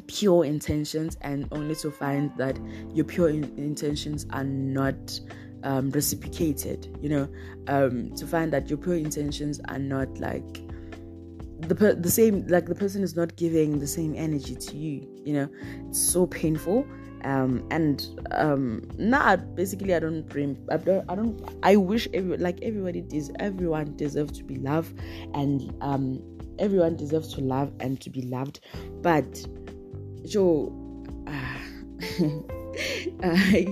pure 0.07 0.45
intentions 0.45 1.17
and 1.21 1.47
only 1.53 1.77
to 1.77 1.91
find 1.91 2.33
that 2.37 2.59
your 2.93 3.05
pure 3.05 3.29
in- 3.29 3.45
intentions 3.57 4.27
are 4.31 4.45
not 4.45 5.21
um, 5.63 5.91
reciprocated 5.91 6.89
you 7.01 7.09
know? 7.09 7.29
Um, 7.69 8.13
to 8.17 8.27
find 8.27 8.53
that 8.53 8.69
your 8.69 8.79
pure 8.79 8.97
intentions 8.97 9.61
are 9.69 9.79
not 9.79 10.19
like 10.19 10.63
the 11.69 11.75
per- 11.75 11.95
the 11.95 12.11
same 12.11 12.47
like 12.49 12.67
the 12.67 12.75
person 12.75 13.03
is 13.03 13.17
not 13.17 13.37
giving 13.37 13.79
the 13.79 13.87
same 13.87 14.15
energy 14.17 14.55
to 14.55 14.77
you 14.77 15.07
you 15.25 15.33
know? 15.35 15.49
It's 15.89 16.01
so 16.01 16.27
painful. 16.27 16.87
Um 17.25 17.67
and 17.71 18.07
um 18.31 18.83
not 18.97 19.55
basically 19.55 19.95
i 19.95 19.99
don't 19.99 20.27
dream 20.27 20.57
i 20.71 20.79
don't 20.79 21.05
i 21.11 21.15
don't 21.15 21.39
i 21.63 21.77
wish 21.77 22.09
every 22.15 22.39
like 22.39 22.59
everybody 22.63 23.03
does 23.03 23.31
everyone 23.39 23.95
deserves 23.97 24.33
to 24.39 24.45
be 24.45 24.57
loved 24.57 24.99
and 25.35 25.75
um 25.83 26.23
everyone 26.59 26.97
deserves 26.97 27.35
to 27.35 27.43
love 27.43 27.73
and 27.81 28.01
to 28.01 28.09
be 28.09 28.23
loved. 28.23 28.61
But 29.03 29.47
joe 30.25 30.73
uh, 31.27 31.59
I, 33.23 33.67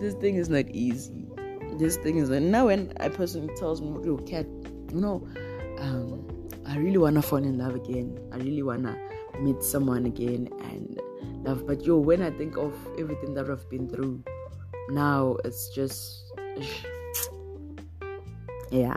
this 0.00 0.14
thing 0.14 0.36
is 0.36 0.48
not 0.48 0.68
easy. 0.70 1.28
This 1.74 1.96
thing 1.98 2.16
is 2.16 2.30
not 2.30 2.40
now 2.42 2.66
when 2.66 2.92
a 2.96 3.10
person 3.10 3.54
tells 3.56 3.82
me 3.82 3.88
you 4.04 4.24
cat 4.26 4.46
you 4.92 5.00
know 5.00 5.28
um 5.78 6.39
I 6.70 6.76
really 6.78 6.98
wanna 6.98 7.20
fall 7.20 7.42
in 7.42 7.58
love 7.58 7.74
again. 7.74 8.16
I 8.30 8.36
really 8.36 8.62
wanna 8.62 8.96
meet 9.40 9.60
someone 9.60 10.06
again 10.06 10.48
and 10.70 11.02
love. 11.44 11.66
But 11.66 11.84
yo, 11.84 11.98
when 11.98 12.22
I 12.22 12.30
think 12.30 12.56
of 12.56 12.72
everything 12.96 13.34
that 13.34 13.50
I've 13.50 13.68
been 13.68 13.88
through, 13.88 14.22
now 14.90 15.36
it's 15.44 15.68
just 15.74 16.32
yeah. 18.70 18.96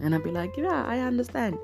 And 0.00 0.14
I'll 0.14 0.22
be 0.22 0.30
like, 0.30 0.56
yeah, 0.56 0.84
I 0.86 1.00
understand. 1.00 1.58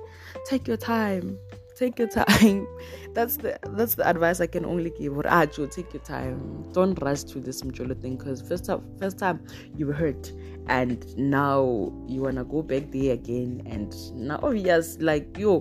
Take 0.46 0.66
your 0.66 0.78
time 0.78 1.38
take 1.76 1.98
your 1.98 2.08
time. 2.08 2.66
That's 3.14 3.36
the 3.36 3.58
that's 3.76 3.94
the 3.94 4.08
advice 4.08 4.40
i 4.40 4.46
can 4.46 4.64
only 4.64 4.88
give. 4.88 5.18
Or 5.18 5.22
Joe, 5.46 5.66
take 5.66 5.92
your 5.92 6.02
time. 6.02 6.64
Don't 6.72 6.94
rush 7.02 7.24
to 7.24 7.40
this 7.40 7.60
mjolo 7.60 8.00
thing 8.00 8.16
because 8.16 8.40
first 8.40 8.64
time 8.64 8.82
first 8.98 9.18
time 9.18 9.44
you 9.76 9.86
were 9.86 9.92
hurt 9.92 10.32
and 10.68 11.14
now 11.18 11.92
you 12.06 12.22
wanna 12.22 12.44
go 12.44 12.62
back 12.62 12.90
there 12.90 13.12
again 13.12 13.62
and 13.66 13.94
now 14.14 14.40
oh, 14.42 14.48
obvious 14.48 14.96
like 15.00 15.36
yo 15.36 15.60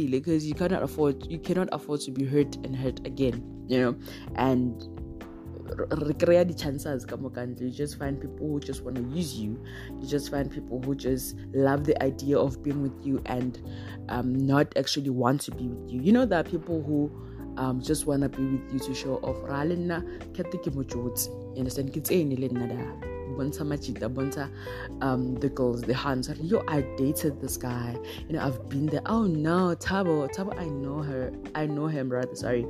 because 0.00 0.44
you 0.44 0.54
cannot 0.54 0.82
afford 0.82 1.24
you 1.30 1.38
cannot 1.38 1.68
afford 1.70 2.00
to 2.00 2.10
be 2.10 2.24
hurt 2.24 2.56
and 2.64 2.74
hurt 2.74 2.98
again 3.06 3.58
you 3.68 3.78
know? 3.80 3.96
And 4.34 4.82
re 5.76 6.44
the 6.44 6.54
chances 6.54 7.04
come 7.04 7.30
you 7.58 7.70
just 7.70 7.98
find 7.98 8.20
people 8.20 8.48
who 8.48 8.60
just 8.60 8.82
want 8.82 8.96
to 8.96 9.02
use 9.16 9.34
you. 9.34 9.62
You 10.00 10.06
just 10.06 10.30
find 10.30 10.50
people 10.50 10.80
who 10.82 10.94
just 10.94 11.36
love 11.52 11.84
the 11.84 12.00
idea 12.02 12.38
of 12.38 12.62
being 12.62 12.82
with 12.82 13.06
you 13.06 13.20
and 13.26 13.60
um, 14.08 14.34
not 14.46 14.76
actually 14.76 15.10
want 15.10 15.40
to 15.42 15.50
be 15.52 15.68
with 15.68 15.90
you. 15.90 16.00
You 16.00 16.12
know 16.12 16.24
there 16.26 16.40
are 16.40 16.44
people 16.44 16.82
who 16.82 17.10
um, 17.56 17.80
just 17.82 18.06
want 18.06 18.22
to 18.22 18.28
be 18.28 18.44
with 18.44 18.72
you 18.72 18.78
to 18.80 18.94
show 18.94 19.16
off. 19.16 19.36
Ra 19.48 19.62
le 19.62 19.76
nna 19.76 20.02
kete 20.32 20.54
you 20.64 21.58
understand? 21.58 21.94
Le 21.94 22.48
nna 22.48 22.68
da 22.68 23.08
bontsha 23.38 23.64
machita 23.64 24.08
bontsha 24.08 24.50
um 25.00 25.36
the 25.36 25.48
girls 25.48 25.82
the 25.82 25.94
hands 25.94 26.28
yo 26.42 26.62
i 26.66 26.80
dated 26.96 27.40
this 27.40 27.56
guy. 27.56 27.96
You 28.26 28.34
know 28.34 28.44
i've 28.44 28.68
been 28.68 28.86
there. 28.86 29.02
Oh 29.06 29.24
no 29.24 29.76
tabo 29.76 30.28
tabo 30.32 30.58
i 30.58 30.66
know 30.66 31.02
her. 31.02 31.32
I 31.54 31.66
know 31.66 31.86
him 31.86 32.08
rather. 32.08 32.34
Sorry 32.34 32.66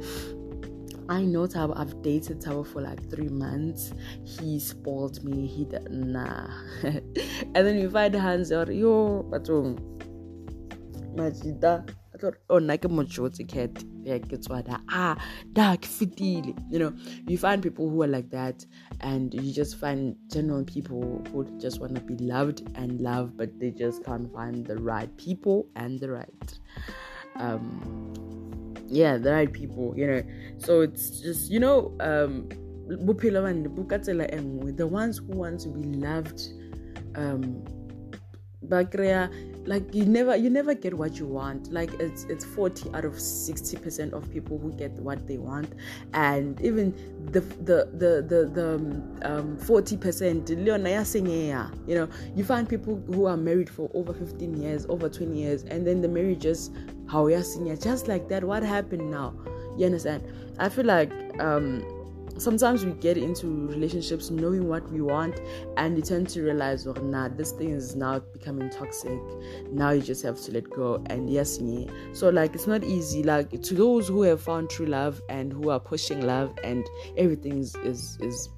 I 1.08 1.22
know 1.24 1.46
Tabo, 1.46 1.76
I've 1.76 2.02
dated 2.02 2.40
Tabo 2.40 2.66
for 2.66 2.82
like 2.82 3.10
three 3.10 3.28
months. 3.28 3.92
He 4.24 4.60
spoiled 4.60 5.24
me. 5.24 5.46
He 5.46 5.64
did, 5.64 5.90
nah. 5.90 6.48
and 6.82 7.54
then 7.54 7.78
you 7.78 7.90
find 7.90 8.14
hands 8.14 8.52
or 8.52 8.70
yo, 8.70 9.22
but 9.22 9.48
um, 9.48 9.76
Majida. 11.14 11.88
I 12.14 12.18
thought, 12.18 12.34
oh, 12.50 12.56
like 12.56 12.84
a 12.84 12.88
majority 12.88 13.44
cat. 13.44 13.70
Like 14.04 14.32
it's 14.32 14.48
what 14.48 14.66
ah, 14.90 15.16
dark 15.52 15.82
fitili. 15.82 16.56
You 16.70 16.78
know, 16.78 16.94
you 17.26 17.38
find 17.38 17.62
people 17.62 17.88
who 17.88 18.02
are 18.02 18.08
like 18.08 18.30
that, 18.30 18.66
and 19.00 19.32
you 19.32 19.52
just 19.52 19.78
find 19.78 20.16
general 20.30 20.64
people 20.64 21.24
who 21.32 21.44
just 21.58 21.80
want 21.80 21.94
to 21.94 22.00
be 22.00 22.16
loved 22.16 22.68
and 22.74 23.00
love, 23.00 23.36
but 23.36 23.58
they 23.60 23.70
just 23.70 24.04
can't 24.04 24.32
find 24.32 24.66
the 24.66 24.76
right 24.76 25.14
people 25.16 25.68
and 25.76 26.00
the 26.00 26.10
right 26.10 26.58
um 27.36 28.74
yeah 28.88 29.16
the 29.16 29.30
right 29.32 29.52
people 29.52 29.94
you 29.96 30.06
know. 30.06 30.22
So 30.58 30.80
it's 30.80 31.20
just 31.20 31.50
you 31.50 31.60
know 31.60 31.94
um 32.00 32.48
the 32.88 34.86
ones 34.86 35.18
who 35.18 35.36
want 35.36 35.60
to 35.60 35.68
be 35.68 35.82
loved 35.82 36.48
um 37.14 37.62
like 39.68 39.94
you 39.94 40.04
never 40.04 40.34
you 40.34 40.50
never 40.50 40.74
get 40.74 40.94
what 40.94 41.18
you 41.18 41.26
want. 41.26 41.72
Like 41.72 41.92
it's 42.00 42.24
it's 42.24 42.44
40 42.44 42.90
out 42.94 43.04
of 43.04 43.20
60 43.20 43.76
percent 43.76 44.14
of 44.14 44.30
people 44.30 44.58
who 44.58 44.72
get 44.72 44.92
what 44.92 45.26
they 45.28 45.38
want. 45.38 45.74
And 46.14 46.60
even 46.60 46.92
the 47.30 47.40
the 47.40 47.90
the 47.92 48.22
the, 48.26 48.46
the 48.52 48.74
um 49.30 49.58
40 49.58 49.96
percent 49.98 50.48
you 50.48 50.56
know. 50.56 52.08
You 52.34 52.44
find 52.44 52.68
people 52.68 53.02
who 53.06 53.26
are 53.26 53.36
married 53.36 53.70
for 53.70 53.90
over 53.94 54.12
15 54.12 54.60
years 54.60 54.86
over 54.88 55.08
20 55.08 55.38
years 55.38 55.64
and 55.64 55.86
then 55.86 56.00
the 56.00 56.08
marriage 56.08 56.40
just 56.40 56.72
how 57.08 57.24
we 57.24 57.34
are 57.34 57.42
senior 57.42 57.76
just 57.76 58.08
like 58.08 58.28
that 58.28 58.44
what 58.44 58.62
happened 58.62 59.10
now? 59.10 59.34
You 59.76 59.86
understand? 59.86 60.24
I 60.58 60.68
feel 60.68 60.84
like 60.84 61.12
um 61.40 61.84
sometimes 62.36 62.84
we 62.84 62.92
get 62.92 63.16
into 63.16 63.66
relationships 63.68 64.30
knowing 64.30 64.68
what 64.68 64.88
we 64.90 65.00
want 65.00 65.40
and 65.76 65.96
you 65.96 66.02
tend 66.02 66.28
to 66.28 66.42
realize 66.42 66.86
oh 66.86 66.92
nah 66.92 67.28
this 67.28 67.52
thing 67.52 67.70
is 67.70 67.96
now 67.96 68.18
becoming 68.18 68.70
toxic. 68.70 69.18
Now 69.70 69.90
you 69.90 70.02
just 70.02 70.22
have 70.22 70.40
to 70.42 70.52
let 70.52 70.68
go 70.70 71.02
and 71.06 71.30
yes 71.30 71.58
yeah. 71.60 71.86
so 72.12 72.28
like 72.28 72.54
it's 72.54 72.66
not 72.66 72.84
easy. 72.84 73.22
Like 73.22 73.62
to 73.62 73.74
those 73.74 74.08
who 74.08 74.22
have 74.22 74.40
found 74.40 74.70
true 74.70 74.86
love 74.86 75.20
and 75.28 75.52
who 75.52 75.70
are 75.70 75.80
pushing 75.80 76.26
love 76.26 76.54
and 76.62 76.86
everything 77.16 77.58
is 77.58 77.74
is, 77.76 78.18
is 78.20 78.48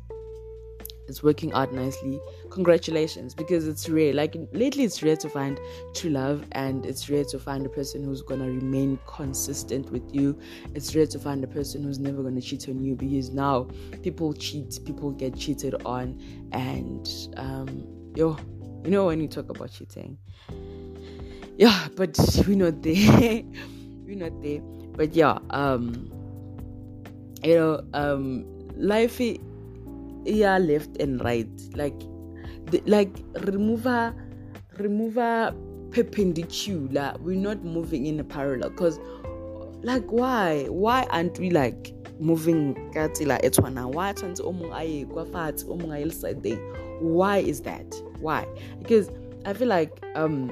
it's 1.11 1.23
working 1.25 1.53
out 1.53 1.73
nicely. 1.75 2.21
Congratulations 2.51 3.35
because 3.35 3.67
it's 3.67 3.89
rare. 3.89 4.15
Like 4.15 4.37
lately 4.53 4.85
it's 4.85 5.03
rare 5.03 5.17
to 5.17 5.29
find 5.29 5.61
true 5.93 6.11
love 6.11 6.45
and 6.53 6.87
it's 6.87 7.11
rare 7.11 7.25
to 7.25 7.39
find 7.39 7.67
a 7.67 7.69
person 7.69 8.05
who's 8.05 8.23
gonna 8.23 8.47
remain 8.47 8.99
consistent 9.07 9.91
with 9.91 10.15
you. 10.15 10.39
It's 10.75 10.95
rare 10.95 11.07
to 11.07 11.19
find 11.19 11.43
a 11.43 11.49
person 11.49 11.83
who's 11.83 11.99
never 11.99 12.23
gonna 12.23 12.41
cheat 12.41 12.69
on 12.69 12.81
you 12.83 12.95
because 12.95 13.31
now 13.31 13.65
people 14.03 14.33
cheat 14.33 14.79
people 14.85 15.11
get 15.11 15.37
cheated 15.37 15.75
on 15.85 16.19
and 16.53 17.09
um 17.37 17.87
yo 18.15 18.37
you 18.85 18.91
know 18.91 19.07
when 19.07 19.21
you 19.21 19.29
talk 19.29 19.51
about 19.51 19.73
cheating? 19.73 20.17
Yeah 21.57 21.89
but 21.97 22.17
we're 22.47 22.57
not 22.57 22.81
there. 22.83 23.43
We're 24.07 24.17
not 24.17 24.43
there. 24.43 24.61
But 24.97 25.15
yeah 25.15 25.39
um 25.51 26.11
you 27.43 27.57
know 27.57 27.85
um 27.95 28.45
life 28.77 29.21
yeah 30.25 30.59
left 30.59 30.97
and 30.99 31.23
right. 31.25 31.49
Like 31.75 31.99
the, 32.71 32.83
like 32.87 33.17
remover 33.43 34.15
remover 34.79 35.55
perpendicular. 35.91 37.15
We're 37.21 37.37
not 37.37 37.65
moving 37.65 38.07
in 38.07 38.21
a 38.21 38.25
parallel 38.25 38.71
because 38.71 38.99
like 39.83 40.07
why? 40.11 40.67
Why 40.69 41.07
aren't 41.11 41.39
we 41.39 41.51
like 41.51 41.95
moving 42.19 42.75
ka 42.93 43.09
tsela 43.09 43.43
e 43.45 43.51
tshwanang? 43.51 43.95
Why 43.95 44.13
tshwanetse 44.13 44.45
why 47.01 47.39
is 47.39 47.61
that? 47.63 47.95
Why? 48.21 48.47
Because 48.79 49.11
i 49.47 49.55
feel 49.55 49.69
like 49.69 49.99
um 50.15 50.51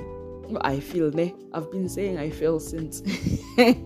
i 0.62 0.80
feel 0.80 1.10
ne? 1.10 1.34
I've 1.52 1.70
been 1.70 1.88
saying 1.88 2.18
i 2.18 2.30
feel 2.30 2.58
since. 2.58 3.02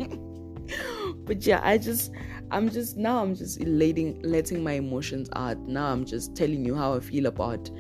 But 1.24 1.44
yeah 1.46 1.60
i 1.62 1.78
just 1.78 2.12
I'm 2.52 2.68
just 2.68 2.96
now 2.98 3.22
I'm 3.22 3.34
just 3.34 3.60
letting 3.62 4.20
letting 4.22 4.62
my 4.62 4.72
emotions 4.72 5.28
out. 5.34 5.58
Now 5.60 5.86
I'm 5.86 6.04
just 6.04 6.36
telling 6.36 6.64
you 6.64 6.74
how 6.74 6.94
I 6.94 7.00
feel 7.00 7.26
about 7.26 7.70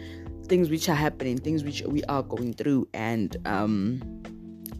things 0.46 0.70
which 0.70 0.88
are 0.88 0.94
happening, 0.96 1.36
things 1.38 1.62
which 1.62 1.82
we 1.82 2.02
are 2.04 2.22
going 2.22 2.54
through, 2.54 2.88
and 2.94 3.36
um 3.44 4.00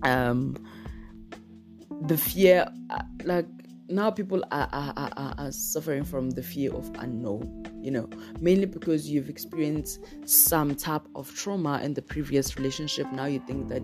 um 0.02 0.56
the 2.06 2.16
fear 2.16 2.66
uh, 2.90 3.02
like 3.24 3.46
now 3.88 4.10
people 4.10 4.42
are, 4.50 4.68
are, 4.72 4.94
are, 4.96 5.34
are 5.36 5.52
suffering 5.52 6.02
from 6.02 6.30
the 6.30 6.42
fear 6.42 6.72
of 6.74 6.90
unknown 6.98 7.62
you 7.82 7.90
know 7.90 8.08
mainly 8.40 8.64
because 8.64 9.08
you've 9.08 9.28
experienced 9.28 10.00
some 10.24 10.74
type 10.74 11.02
of 11.14 11.32
trauma 11.34 11.80
in 11.82 11.92
the 11.94 12.02
previous 12.02 12.56
relationship 12.56 13.10
now 13.12 13.26
you 13.26 13.40
think 13.46 13.68
that 13.68 13.82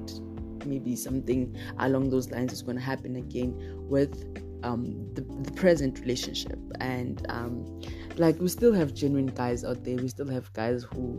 maybe 0.67 0.97
something 0.97 1.55
along 1.79 2.11
those 2.11 2.31
lines 2.31 2.53
is 2.53 2.63
going 2.63 2.77
to 2.77 2.83
happen 2.83 3.17
again 3.17 3.55
with 3.89 4.48
um, 4.63 5.15
the, 5.15 5.23
the, 5.23 5.53
present 5.53 6.01
relationship. 6.01 6.59
And 6.81 7.25
um, 7.29 7.81
like 8.17 8.41
we 8.41 8.49
still 8.49 8.73
have 8.73 8.95
genuine 8.95 9.27
guys 9.27 9.65
out 9.65 9.85
there. 9.85 9.97
We 9.97 10.09
still 10.09 10.29
have 10.29 10.53
guys 10.53 10.85
who 10.85 11.19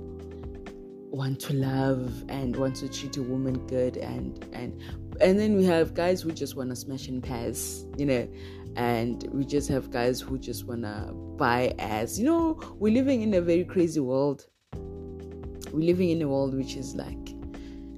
want 1.11 1.39
to 1.39 1.53
love 1.53 2.23
and 2.29 2.55
want 2.55 2.75
to 2.77 2.89
treat 2.89 3.17
a 3.17 3.23
woman 3.23 3.65
good. 3.67 3.97
And 3.97 4.43
and 4.53 4.81
and 5.21 5.39
then 5.39 5.55
we 5.55 5.65
have 5.65 5.93
guys 5.93 6.21
who 6.21 6.31
just 6.31 6.55
want 6.55 6.69
to 6.69 6.75
smash 6.75 7.07
and 7.07 7.23
pass 7.23 7.85
you 7.97 8.05
know. 8.05 8.27
And 8.75 9.27
we 9.33 9.45
just 9.45 9.67
have 9.69 9.89
guys 9.89 10.21
who 10.21 10.37
just 10.37 10.65
want 10.65 10.83
to 10.83 11.11
buy 11.37 11.73
ass. 11.79 12.17
You 12.17 12.25
know 12.25 12.75
we're 12.79 12.93
living 12.93 13.21
in 13.21 13.33
a 13.33 13.41
very 13.41 13.63
crazy 13.63 13.99
world. 13.99 14.45
We're 14.73 15.85
living 15.85 16.09
in 16.09 16.21
a 16.21 16.27
world 16.27 16.55
which 16.55 16.75
is 16.75 16.95
like 16.95 17.15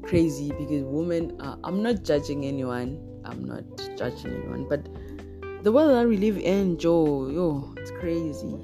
crazy 0.04 0.52
because 0.58 0.84
women 0.84 1.38
i'm 1.64 1.82
not 1.84 2.04
judging 2.04 2.46
anyone. 2.46 3.00
I'm 3.24 3.46
not 3.46 3.64
judging 3.98 4.34
anyone. 4.34 4.68
But 4.68 4.88
the 5.64 5.72
world 5.72 5.92
that 5.92 6.08
we 6.08 6.18
live 6.18 6.38
in, 6.38 6.78
Joe, 6.80 7.30
yo, 7.30 7.74
it's 7.78 7.92
crazy. 7.92 8.56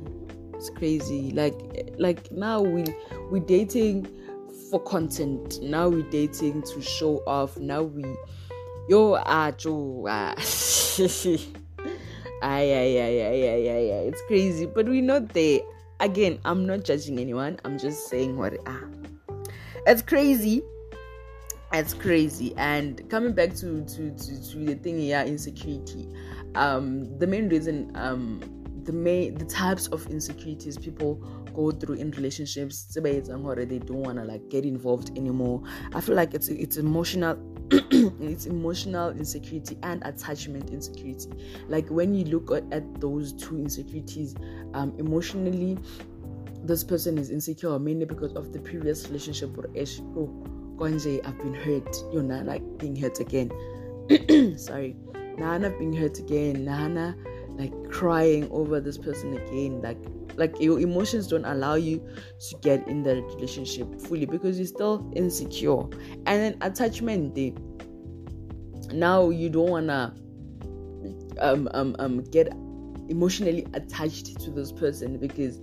It's 0.55 0.69
crazy. 0.71 1.31
Like, 1.31 1.93
like 1.99 2.31
now 2.31 2.61
we 2.61 2.85
we 3.29 3.39
dating 3.39 4.07
for 4.71 4.81
content. 4.81 5.61
Now 5.61 5.89
we 5.89 6.03
dating 6.03 6.63
to 6.63 6.81
show 6.81 7.21
off. 7.27 7.57
Now 7.57 7.83
we, 7.83 8.03
yo, 8.89 9.13
ah, 9.13 9.51
Joe, 9.51 10.05
ah. 10.09 10.33
Ay, 12.39 12.71
ay, 12.71 12.97
ay, 13.01 13.21
ay, 13.21 13.43
ay, 13.49 13.69
ay, 13.69 13.91
ay. 13.91 14.03
It's 14.09 14.21
crazy, 14.27 14.65
but 14.65 14.87
we're 14.87 15.01
not 15.01 15.29
there. 15.29 15.59
Again, 15.99 16.39
I'm 16.45 16.65
not 16.65 16.83
judging 16.83 17.19
anyone. 17.19 17.59
I'm 17.65 17.77
just 17.77 18.09
saying 18.09 18.37
what 18.37 18.57
ah. 18.65 18.81
It's 19.85 20.01
crazy. 20.01 20.63
It's 21.73 21.93
crazy. 21.93 22.53
And 22.57 23.07
coming 23.09 23.33
back 23.33 23.53
to 23.55 23.83
to 23.85 24.11
to, 24.11 24.51
to 24.51 24.57
the 24.65 24.75
thing 24.75 24.99
here, 24.99 25.21
insecurity 25.21 26.07
um, 26.57 27.17
the 27.19 27.27
main 27.27 27.49
reason 27.49 27.91
um, 27.95 28.41
the 28.83 28.91
main 28.91 29.35
the 29.35 29.45
types 29.45 29.87
of 29.87 30.05
insecurities 30.07 30.77
people 30.77 31.15
go 31.53 31.71
through 31.71 31.95
in 31.95 32.11
relationships 32.11 32.85
they 33.67 33.79
don't 33.79 34.03
want 34.03 34.17
to 34.17 34.23
like 34.23 34.47
get 34.49 34.63
involved 34.63 35.17
anymore 35.17 35.61
i 35.93 36.01
feel 36.01 36.15
like 36.15 36.33
it's 36.33 36.47
it's 36.49 36.77
emotional 36.77 37.37
it's 37.71 38.45
emotional 38.45 39.09
insecurity 39.09 39.77
and 39.83 40.01
attachment 40.05 40.69
insecurity 40.69 41.29
like 41.67 41.87
when 41.89 42.13
you 42.13 42.23
look 42.25 42.51
at, 42.51 42.63
at 42.71 43.01
those 43.01 43.33
two 43.33 43.57
insecurities 43.57 44.35
um, 44.73 44.93
emotionally 44.99 45.77
this 46.63 46.83
person 46.83 47.17
is 47.17 47.29
insecure 47.29 47.77
mainly 47.79 48.05
because 48.05 48.33
of 48.33 48.53
the 48.53 48.59
previous 48.59 49.07
relationship 49.07 49.57
or 49.57 49.65
oh, 50.15 50.47
I've 50.79 51.37
been 51.39 51.53
hurt, 51.53 51.95
you're 52.13 52.23
not 52.23 52.45
like 52.45 52.61
being 52.77 52.95
hurt 52.95 53.19
again. 53.19 53.51
Sorry. 54.57 54.95
Nana 55.37 55.69
being 55.77 55.93
hurt 55.93 56.19
again, 56.19 56.65
Nana 56.65 57.15
like 57.57 57.73
crying 57.89 58.47
over 58.51 58.79
this 58.79 58.97
person 58.97 59.33
again, 59.33 59.81
like 59.81 59.97
like 60.35 60.59
your 60.59 60.79
emotions 60.79 61.27
don't 61.27 61.45
allow 61.45 61.73
you 61.73 61.97
to 62.49 62.55
get 62.61 62.87
in 62.87 63.01
the 63.01 63.15
relationship 63.15 63.99
fully 64.01 64.25
because 64.25 64.57
you're 64.59 64.67
still 64.67 65.11
insecure. 65.15 65.81
And 66.25 66.25
then 66.25 66.57
attachment 66.61 67.33
day. 67.33 67.55
Now 68.93 69.29
you 69.29 69.49
don't 69.49 69.69
wanna 69.69 70.15
um 71.39 71.67
um 71.73 71.95
um 71.99 72.23
get 72.25 72.53
emotionally 73.09 73.65
attached 73.73 74.39
to 74.39 74.51
this 74.51 74.71
person 74.71 75.17
because 75.17 75.59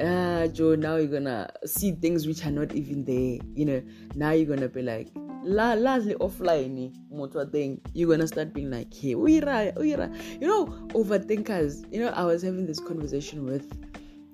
ah 0.00 0.46
Joe, 0.48 0.74
now 0.74 0.96
you're 0.96 1.06
gonna 1.06 1.48
see 1.64 1.92
things 1.92 2.26
which 2.26 2.44
are 2.44 2.50
not 2.50 2.74
even 2.74 3.04
there. 3.04 3.38
You 3.54 3.64
know, 3.64 3.82
now 4.16 4.32
you're 4.32 4.46
gonna 4.46 4.68
be 4.68 4.82
like, 4.82 5.08
la 5.44 5.74
largely 5.74 6.14
offline 6.14 6.94
motor 7.10 7.44
thing 7.46 7.80
you're 7.94 8.08
gonna 8.08 8.26
start 8.26 8.52
being 8.52 8.70
like 8.70 8.92
hey 8.94 9.14
uira 9.14 9.74
uira 9.76 10.12
you 10.40 10.46
know 10.46 10.66
overthinkers 10.94 11.84
you 11.92 12.00
know 12.00 12.08
i 12.10 12.24
was 12.24 12.42
having 12.42 12.66
this 12.66 12.80
conversation 12.80 13.44
with 13.44 13.66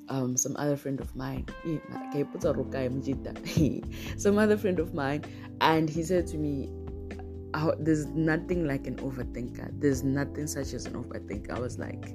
um 0.08 0.36
some 0.36 0.56
other 0.56 0.76
friend 0.76 1.00
of 1.00 1.14
mine. 1.14 1.46
Some 4.16 4.38
other 4.38 4.56
friend 4.56 4.78
of 4.78 4.94
mine 4.94 5.24
and 5.60 5.88
he 5.88 6.02
said 6.02 6.26
to 6.28 6.38
me 6.38 6.70
oh, 7.54 7.74
there's 7.78 8.06
nothing 8.06 8.66
like 8.66 8.86
an 8.86 8.96
overthinker. 8.96 9.70
There's 9.80 10.02
nothing 10.02 10.46
such 10.46 10.74
as 10.74 10.86
an 10.86 10.94
overthinker. 10.94 11.50
I 11.50 11.58
was 11.58 11.78
like 11.78 12.14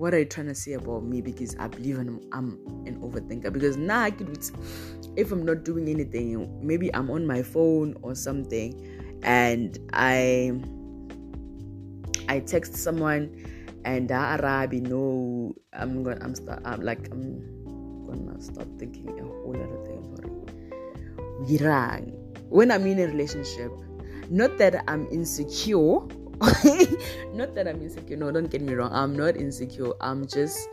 what 0.00 0.14
are 0.14 0.18
you 0.18 0.24
trying 0.24 0.46
to 0.46 0.54
say 0.54 0.72
about 0.72 1.04
me? 1.04 1.20
Because 1.20 1.54
I 1.58 1.68
believe 1.68 1.98
I'm, 1.98 2.20
I'm 2.32 2.58
an 2.86 2.98
overthinker. 3.02 3.52
Because 3.52 3.76
now 3.76 4.00
I 4.00 4.10
could 4.10 4.30
if 5.16 5.30
I'm 5.30 5.44
not 5.44 5.64
doing 5.64 5.88
anything 5.88 6.66
maybe 6.66 6.94
I'm 6.94 7.10
on 7.10 7.26
my 7.26 7.42
phone 7.42 7.96
or 8.02 8.14
something 8.14 8.72
and 9.22 9.78
I 9.92 10.52
I 12.28 12.40
text 12.40 12.76
someone 12.76 13.34
and 13.84 14.10
ah, 14.12 14.36
Arabi 14.36 14.80
no 14.80 15.54
I'm 15.72 16.02
gonna 16.02 16.18
I'm 16.22 16.34
start 16.34 16.62
I'm 16.64 16.80
like 16.80 17.10
I'm 17.10 18.06
gonna 18.06 18.40
stop 18.40 18.66
thinking 18.78 19.08
a 19.18 19.22
whole 19.22 19.54
lot 19.54 19.68
of 19.68 19.86
things 19.86 20.06
when 22.48 22.70
I'm 22.70 22.86
in 22.86 22.98
a 23.00 23.06
relationship 23.06 23.72
not 24.30 24.58
that 24.58 24.84
I'm 24.86 25.08
insecure 25.10 26.00
not 27.34 27.54
that 27.54 27.68
I'm 27.68 27.82
insecure. 27.82 28.16
No, 28.16 28.30
don't 28.30 28.50
get 28.50 28.62
me 28.62 28.72
wrong. 28.72 28.90
I'm 28.92 29.14
not 29.14 29.36
insecure. 29.36 29.92
I'm 30.00 30.26
just 30.26 30.68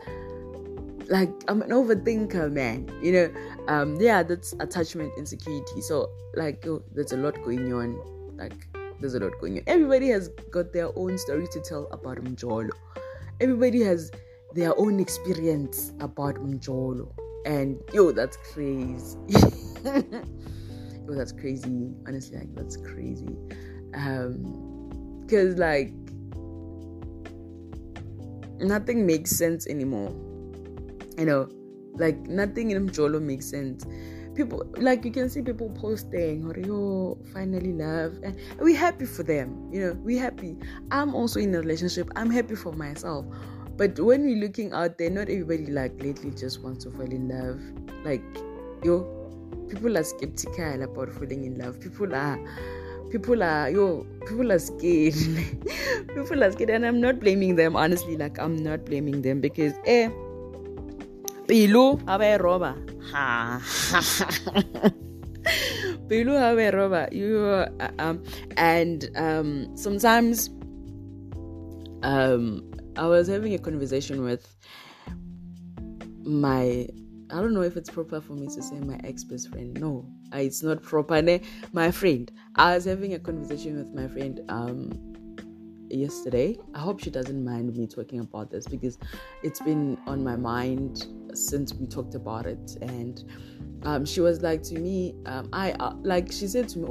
like 1.08 1.30
I'm 1.46 1.60
an 1.60 1.70
overthinker, 1.70 2.50
man. 2.50 2.90
You 3.02 3.12
know, 3.12 3.30
um, 3.68 3.96
yeah, 4.00 4.22
that's 4.22 4.54
attachment 4.60 5.12
insecurity. 5.18 5.82
So 5.82 6.10
like, 6.34 6.66
oh, 6.66 6.82
there's 6.94 7.12
a 7.12 7.18
lot 7.18 7.34
going 7.44 7.70
on. 7.72 8.00
Like, 8.36 8.66
there's 8.98 9.14
a 9.14 9.20
lot 9.20 9.32
going 9.40 9.58
on. 9.58 9.64
Everybody 9.66 10.08
has 10.08 10.28
got 10.50 10.72
their 10.72 10.88
own 10.96 11.18
story 11.18 11.46
to 11.52 11.60
tell 11.60 11.86
about 11.90 12.16
Mjolo. 12.16 12.70
Everybody 13.40 13.82
has 13.82 14.10
their 14.54 14.78
own 14.78 15.00
experience 15.00 15.92
about 16.00 16.36
Mjolo. 16.36 17.12
And 17.44 17.78
yo, 17.92 18.12
that's 18.12 18.38
crazy. 18.38 19.18
yo, 19.84 20.02
that's 21.14 21.32
crazy. 21.32 21.90
Honestly, 22.06 22.38
like 22.38 22.54
that's 22.54 22.78
crazy. 22.78 23.36
Um 23.94 24.67
because 25.28 25.58
like 25.58 25.92
nothing 28.60 29.04
makes 29.04 29.30
sense 29.30 29.66
anymore 29.66 30.10
you 31.18 31.26
know, 31.26 31.48
like 31.94 32.16
nothing 32.28 32.70
in 32.70 32.88
Mjolo 32.88 33.20
makes 33.20 33.50
sense. 33.50 33.84
People 34.34 34.62
like 34.76 35.04
you 35.04 35.10
can 35.10 35.28
see 35.28 35.42
people 35.42 35.68
posting 35.70 36.46
or 36.46 36.56
yo 36.56 37.18
finally 37.32 37.72
love 37.72 38.20
and 38.22 38.38
we 38.60 38.72
happy 38.72 39.04
for 39.04 39.24
them, 39.24 39.68
you 39.72 39.80
know, 39.80 39.92
we 40.04 40.16
happy. 40.16 40.56
I'm 40.92 41.14
also 41.14 41.40
in 41.40 41.52
a 41.56 41.58
relationship, 41.58 42.08
I'm 42.14 42.30
happy 42.30 42.54
for 42.54 42.72
myself. 42.72 43.26
But 43.76 43.98
when 43.98 44.24
we're 44.24 44.36
looking 44.36 44.72
out 44.72 44.96
there, 44.98 45.10
not 45.10 45.22
everybody 45.22 45.66
like 45.66 46.00
lately 46.00 46.30
just 46.30 46.62
wants 46.62 46.84
to 46.84 46.92
fall 46.92 47.02
in 47.02 47.28
love. 47.28 47.60
Like 48.04 48.22
yo, 48.84 49.02
people 49.68 49.98
are 49.98 50.04
skeptical 50.04 50.82
about 50.82 51.10
falling 51.10 51.44
in 51.44 51.58
love. 51.58 51.80
People 51.80 52.14
are 52.14 52.38
people 53.10 53.42
are 53.42 53.70
yo 53.70 54.06
people 54.26 54.52
are 54.52 54.58
scared. 54.58 55.14
People 56.14 56.42
are 56.42 56.50
scared 56.52 56.70
and 56.70 56.84
i'm 56.86 57.00
not 57.00 57.20
blaming 57.20 57.56
them 57.56 57.76
honestly 57.76 58.16
like 58.16 58.38
i'm 58.38 58.56
not 58.56 58.84
blaming 58.84 59.22
them 59.22 59.40
because 59.40 59.74
eh 59.84 60.08
pilu 61.46 61.84
have 62.06 62.40
roba. 62.40 62.76
Ha 63.12 63.60
pilu 66.08 66.36
have 66.36 66.74
roba. 66.74 67.08
You 67.12 67.38
uh, 67.46 67.90
um 67.98 68.22
and 68.56 69.08
um 69.16 69.76
sometimes 69.76 70.50
um 72.02 72.62
i 72.96 73.06
was 73.06 73.28
having 73.28 73.54
a 73.54 73.58
conversation 73.58 74.22
with 74.22 74.44
my 76.24 76.86
I 77.30 77.42
don't 77.42 77.52
know 77.52 77.60
if 77.62 77.76
it's 77.76 77.90
proper 77.90 78.20
for 78.22 78.32
me 78.32 78.46
to 78.46 78.62
say 78.62 78.80
my 78.80 78.98
ex 79.04 79.22
best 79.22 79.50
friend. 79.50 79.78
No, 79.78 80.06
it's 80.32 80.62
not 80.62 80.82
proper. 80.82 81.40
My 81.72 81.90
friend. 81.90 82.30
I 82.54 82.74
was 82.74 82.84
having 82.86 83.14
a 83.14 83.18
conversation 83.18 83.76
with 83.76 83.94
my 83.94 84.08
friend 84.08 84.40
um 84.48 85.08
yesterday. 85.90 86.56
I 86.74 86.80
hope 86.80 87.00
she 87.00 87.10
doesn't 87.10 87.44
mind 87.44 87.74
me 87.76 87.86
talking 87.86 88.20
about 88.20 88.50
this 88.50 88.66
because 88.66 88.98
it's 89.42 89.60
been 89.60 89.98
on 90.06 90.22
my 90.22 90.36
mind 90.36 91.06
since 91.34 91.72
we 91.74 91.86
talked 91.86 92.14
about 92.14 92.46
it. 92.46 92.76
And 92.82 93.22
um, 93.82 94.04
she 94.04 94.20
was 94.20 94.42
like 94.42 94.62
to 94.64 94.78
me, 94.78 95.14
um, 95.26 95.48
I 95.52 95.72
uh, 95.72 95.94
like 96.02 96.32
she 96.32 96.46
said 96.46 96.68
to 96.70 96.78
me, 96.78 96.86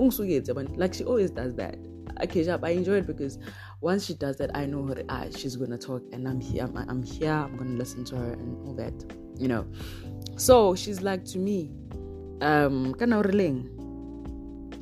like 0.76 0.94
she 0.94 1.04
always 1.04 1.32
does 1.32 1.56
that. 1.56 1.78
Okay, 2.24 2.50
I 2.50 2.70
enjoy 2.70 2.94
it 2.94 3.08
because 3.08 3.38
once 3.82 4.06
she 4.06 4.16
does 4.16 4.38
that, 4.38 4.56
I 4.56 4.66
know 4.66 4.86
her. 4.88 5.04
Ah, 5.10 5.26
she's 5.36 5.56
gonna 5.56 5.78
talk, 5.78 6.02
and 6.12 6.28
I'm 6.28 6.40
here. 6.40 6.64
I'm, 6.64 6.76
I'm 6.78 7.04
here. 7.04 7.32
I'm 7.32 7.56
gonna 7.58 7.78
listen 7.78 8.04
to 8.06 8.16
her 8.16 8.34
and 8.34 8.68
all 8.68 8.74
that, 8.76 8.94
you 9.38 9.48
know. 9.48 9.68
So 10.36 10.74
she's 10.74 11.02
like 11.02 11.26
to 11.26 11.38
me, 11.38 11.72
um, 12.42 12.94
can 12.96 13.14
I 13.14 13.22
kana 13.22 13.70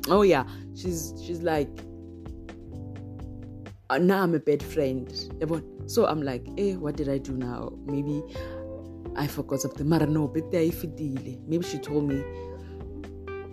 Oh 0.08 0.22
yeah, 0.22 0.44
she's 0.74 1.14
she's 1.24 1.42
like, 1.42 1.68
uh, 3.90 3.98
now 3.98 4.22
I'm 4.22 4.34
a 4.34 4.38
bad 4.38 4.62
friend. 4.62 5.10
So 5.86 6.06
I'm 6.06 6.22
like, 6.22 6.46
eh, 6.58 6.74
what 6.74 6.96
did 6.96 7.08
I 7.08 7.18
do 7.18 7.32
now? 7.32 7.72
Maybe 7.86 8.22
I 9.16 9.26
forgot 9.26 9.60
something. 9.60 9.88
Mara 9.88 10.06
no, 10.06 10.28
but 10.28 10.50
Maybe 11.46 11.64
she 11.64 11.78
told 11.78 12.08
me. 12.08 12.22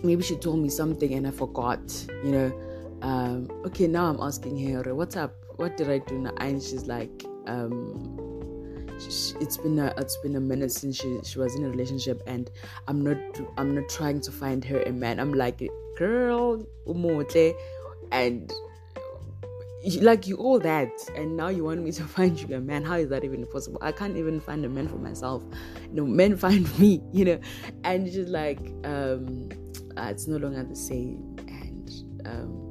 Maybe 0.04 0.22
she 0.22 0.36
told 0.36 0.60
me 0.60 0.70
something 0.70 1.13
and 1.13 1.28
I 1.28 1.32
forgot. 1.32 1.82
You 2.24 2.32
know. 2.32 2.70
Um, 3.04 3.50
okay, 3.66 3.86
now 3.86 4.06
I'm 4.06 4.20
asking 4.22 4.58
her, 4.72 4.96
what's 4.96 5.18
up? 5.18 5.34
What 5.58 5.76
did 5.76 5.89
I 5.89 5.98
do 5.98 6.20
now? 6.20 6.32
And 6.38 6.63
she's 6.63 6.88
like, 6.88 7.26
um, 7.48 8.33
it's 8.97 9.58
been 9.58 9.79
a 9.79 9.93
it's 9.97 10.17
been 10.17 10.36
a 10.36 10.39
minute 10.39 10.71
since 10.71 10.97
she 10.97 11.19
she 11.23 11.39
was 11.39 11.56
in 11.56 11.65
a 11.65 11.69
relationship 11.69 12.21
and 12.27 12.49
I'm 12.88 13.01
not 13.01 13.17
I'm 13.58 13.75
not 13.75 13.89
trying 13.89 14.21
to 14.21 14.32
find 14.32 14.63
her 14.65 14.82
a 14.84 14.91
man. 14.91 15.19
I'm 15.19 15.34
like 15.34 15.62
girl 15.97 16.65
umote 16.88 17.53
and 18.12 18.51
like 20.01 20.27
you 20.27 20.38
all 20.38 20.60
that. 20.60 20.91
And 21.15 21.36
now 21.36 21.49
you 21.49 21.63
want 21.65 21.84
me 21.84 21.91
to 21.93 22.03
find 22.17 22.39
you 22.39 22.56
a 22.56 22.60
man? 22.60 22.84
How 22.84 22.95
is 22.95 23.10
that 23.10 23.23
even 23.23 23.45
possible? 23.47 23.79
I 23.82 23.91
can't 23.91 24.17
even 24.17 24.39
find 24.39 24.65
a 24.65 24.69
man 24.69 24.88
for 24.88 24.97
myself. 24.97 25.43
Know 25.91 26.06
men 26.06 26.38
find 26.45 26.67
me 26.79 27.01
you 27.12 27.25
know? 27.25 27.39
And 27.84 28.12
just 28.12 28.29
like 28.29 28.60
um 28.84 29.49
uh, 29.97 30.08
it's 30.10 30.27
no 30.27 30.38
longer 30.38 30.63
the 30.63 30.75
same. 30.75 31.36
And 31.47 31.91
um 32.25 32.62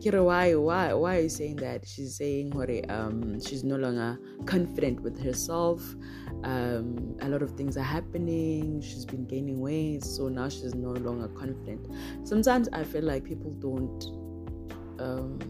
Kira, 0.00 0.24
why, 0.24 0.54
why, 0.54 0.92
why 0.92 1.16
are 1.16 1.20
you 1.22 1.28
saying 1.28 1.56
that? 1.56 1.84
She's 1.84 2.16
saying 2.16 2.50
what 2.50 2.70
um, 2.88 3.40
she's 3.40 3.64
no 3.64 3.74
longer 3.74 4.16
confident 4.46 5.00
with 5.00 5.20
herself. 5.20 5.82
Um, 6.44 7.16
a 7.20 7.28
lot 7.28 7.42
of 7.42 7.50
things 7.52 7.76
are 7.76 7.82
happening. 7.82 8.80
She's 8.80 9.04
been 9.04 9.26
gaining 9.26 9.60
weight, 9.60 10.04
so 10.04 10.28
now 10.28 10.48
she's 10.48 10.74
no 10.74 10.90
longer 10.90 11.26
confident. 11.28 11.88
Sometimes 12.22 12.68
I 12.72 12.84
feel 12.84 13.02
like 13.02 13.24
people 13.24 13.50
don't 13.58 14.04
um, 15.00 15.40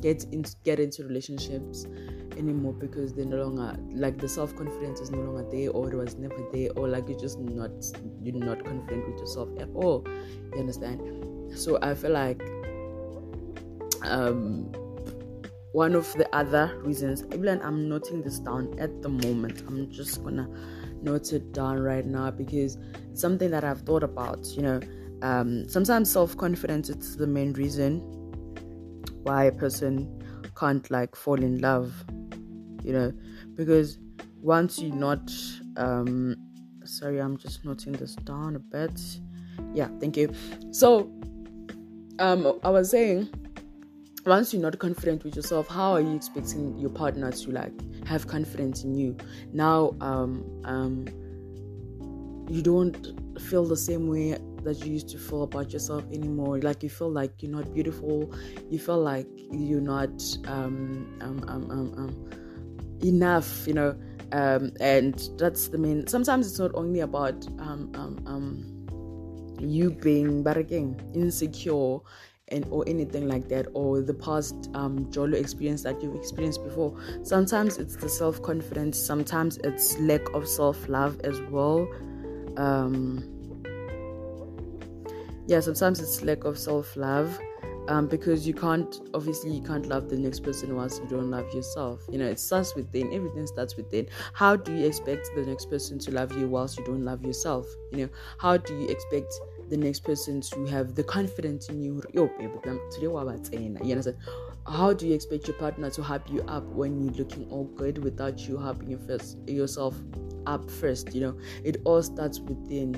get 0.00 0.24
into 0.32 0.56
get 0.64 0.80
into 0.80 1.04
relationships 1.04 1.86
anymore 2.38 2.72
because 2.72 3.12
they're 3.12 3.26
no 3.26 3.44
longer 3.44 3.76
like 3.92 4.18
the 4.18 4.28
self 4.28 4.56
confidence 4.56 5.00
is 5.00 5.10
no 5.10 5.18
longer 5.18 5.46
there, 5.50 5.70
or 5.70 5.92
it 5.92 5.96
was 5.96 6.16
never 6.16 6.42
there, 6.54 6.70
or 6.76 6.88
like 6.88 7.06
you're 7.06 7.20
just 7.20 7.38
not 7.38 7.70
you're 8.22 8.34
not 8.34 8.64
confident 8.64 9.06
with 9.08 9.18
yourself 9.18 9.50
at 9.60 9.68
all. 9.74 10.06
You 10.54 10.60
understand? 10.60 11.02
So 11.54 11.78
I 11.82 11.94
feel 11.94 12.12
like 12.12 12.42
um, 14.04 14.72
one 15.72 15.94
of 15.94 16.12
the 16.12 16.28
other 16.34 16.80
reasons, 16.84 17.24
even 17.34 17.60
I'm 17.62 17.88
noting 17.88 18.22
this 18.22 18.38
down 18.38 18.78
at 18.78 19.02
the 19.02 19.08
moment. 19.08 19.64
I'm 19.66 19.90
just 19.90 20.22
gonna 20.22 20.48
note 21.02 21.32
it 21.32 21.52
down 21.52 21.80
right 21.80 22.06
now 22.06 22.30
because 22.30 22.78
it's 23.10 23.20
something 23.20 23.50
that 23.50 23.64
I've 23.64 23.80
thought 23.80 24.04
about. 24.04 24.46
You 24.56 24.62
know, 24.62 24.80
um, 25.22 25.68
sometimes 25.68 26.10
self 26.12 26.36
confidence 26.36 26.90
is 26.90 27.16
the 27.16 27.26
main 27.26 27.54
reason 27.54 27.98
why 29.24 29.44
a 29.44 29.52
person 29.52 30.22
can't 30.56 30.88
like 30.90 31.16
fall 31.16 31.42
in 31.42 31.58
love. 31.60 31.92
You 32.84 32.92
know, 32.92 33.12
because 33.54 33.98
once 34.40 34.78
you're 34.78 34.94
not, 34.94 35.32
um, 35.76 36.36
sorry, 36.84 37.18
I'm 37.18 37.36
just 37.36 37.64
noting 37.64 37.94
this 37.94 38.14
down 38.14 38.54
a 38.54 38.60
bit. 38.60 39.00
Yeah, 39.74 39.88
thank 39.98 40.16
you. 40.16 40.32
So, 40.70 41.10
um, 42.18 42.60
I 42.62 42.70
was 42.70 42.90
saying 42.90 43.28
once 44.26 44.52
you're 44.52 44.62
not 44.62 44.78
confident 44.78 45.22
with 45.24 45.36
yourself 45.36 45.68
how 45.68 45.92
are 45.92 46.00
you 46.00 46.14
expecting 46.14 46.76
your 46.78 46.90
partner 46.90 47.30
to 47.30 47.50
like 47.50 47.72
have 48.06 48.26
confidence 48.26 48.84
in 48.84 48.94
you? 48.94 49.16
Now 49.52 49.94
um 50.00 50.44
um 50.64 51.06
you 52.48 52.62
don't 52.62 53.40
feel 53.40 53.64
the 53.64 53.76
same 53.76 54.08
way 54.08 54.38
that 54.62 54.84
you 54.84 54.92
used 54.92 55.08
to 55.10 55.18
feel 55.18 55.42
about 55.42 55.72
yourself 55.72 56.04
anymore. 56.12 56.58
Like 56.58 56.82
you 56.82 56.88
feel 56.88 57.10
like 57.10 57.42
you're 57.42 57.52
not 57.52 57.72
beautiful. 57.74 58.32
You 58.70 58.78
feel 58.78 59.00
like 59.00 59.28
you're 59.50 59.80
not 59.80 60.22
um 60.46 61.18
um 61.20 61.44
um 61.48 61.70
um, 61.70 61.94
um 61.98 62.98
enough 63.02 63.66
you 63.66 63.74
know? 63.74 63.96
Um 64.32 64.72
and 64.80 65.14
that's 65.38 65.68
the 65.68 65.78
main 65.78 66.06
sometimes 66.06 66.46
it's 66.46 66.58
not 66.58 66.72
only 66.74 67.00
about 67.00 67.46
um 67.58 67.92
um 67.94 68.22
um 68.26 68.74
you 69.60 69.90
being 69.90 70.42
but 70.42 70.56
again 70.56 71.00
insecure 71.14 71.98
and 72.48 72.66
or 72.70 72.84
anything 72.86 73.26
like 73.28 73.48
that 73.48 73.66
or 73.74 74.02
the 74.02 74.14
past 74.14 74.70
um 74.74 75.10
jolo 75.10 75.36
experience 75.36 75.82
that 75.82 76.02
you've 76.02 76.14
experienced 76.14 76.62
before. 76.64 76.94
Sometimes 77.22 77.78
it's 77.78 77.96
the 77.96 78.08
self-confidence 78.08 78.98
sometimes 78.98 79.58
it's 79.58 79.98
lack 79.98 80.28
of 80.34 80.46
self-love 80.46 81.20
as 81.24 81.40
well. 81.42 81.88
Um 82.56 83.30
yeah 85.46 85.60
sometimes 85.60 86.00
it's 86.00 86.22
lack 86.22 86.44
of 86.44 86.58
self-love 86.58 87.38
um, 87.88 88.06
because 88.06 88.46
you 88.46 88.54
can't 88.54 89.00
obviously 89.12 89.50
you 89.50 89.62
can't 89.62 89.86
love 89.86 90.08
the 90.08 90.16
next 90.16 90.40
person 90.40 90.74
once 90.74 90.98
you 90.98 91.06
don't 91.08 91.30
love 91.30 91.52
yourself. 91.52 92.00
You 92.10 92.18
know 92.18 92.26
it 92.26 92.38
starts 92.40 92.74
within 92.74 93.12
everything 93.12 93.46
starts 93.46 93.76
within. 93.76 94.06
How 94.32 94.56
do 94.56 94.74
you 94.74 94.86
expect 94.86 95.28
the 95.34 95.42
next 95.42 95.68
person 95.70 95.98
to 96.00 96.10
love 96.10 96.36
you 96.36 96.48
whilst 96.48 96.78
you 96.78 96.84
don't 96.84 97.04
love 97.04 97.24
yourself? 97.24 97.66
You 97.92 97.98
know 97.98 98.08
how 98.38 98.56
do 98.56 98.74
you 98.78 98.88
expect 98.88 99.32
the 99.68 99.76
next 99.76 100.00
person 100.00 100.40
to 100.40 100.66
have 100.66 100.94
the 100.94 101.02
confidence 101.02 101.68
in 101.68 101.82
you. 101.82 102.02
Yo, 102.12 102.28
today 102.28 103.06
what 103.06 103.22
about 103.22 103.46
saying 103.46 103.78
You 103.82 103.92
understand? 103.92 104.16
How 104.66 104.92
do 104.92 105.06
you 105.06 105.14
expect 105.14 105.46
your 105.46 105.56
partner 105.56 105.90
to 105.90 106.02
hype 106.02 106.30
you 106.30 106.42
up 106.42 106.64
when 106.64 107.02
you're 107.02 107.12
looking 107.14 107.48
all 107.50 107.64
good 107.64 108.02
without 108.02 108.48
you 108.48 108.58
your 108.86 108.98
first, 109.00 109.38
yourself 109.46 109.94
up 110.46 110.70
first? 110.70 111.14
You 111.14 111.20
know, 111.20 111.38
it 111.64 111.78
all 111.84 112.02
starts 112.02 112.40
within. 112.40 112.94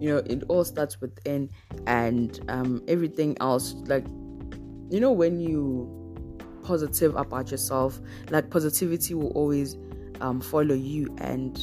You 0.00 0.08
know, 0.08 0.16
it 0.18 0.42
all 0.48 0.64
starts 0.64 1.00
within, 1.00 1.48
and 1.86 2.40
um, 2.48 2.82
everything 2.88 3.36
else, 3.40 3.74
like, 3.86 4.04
you 4.90 4.98
know, 4.98 5.12
when 5.12 5.38
you 5.38 6.00
positive 6.64 7.14
about 7.14 7.50
yourself, 7.50 8.00
like 8.30 8.50
positivity 8.50 9.14
will 9.14 9.30
always 9.30 9.76
um, 10.20 10.40
follow 10.40 10.74
you 10.74 11.14
and 11.18 11.60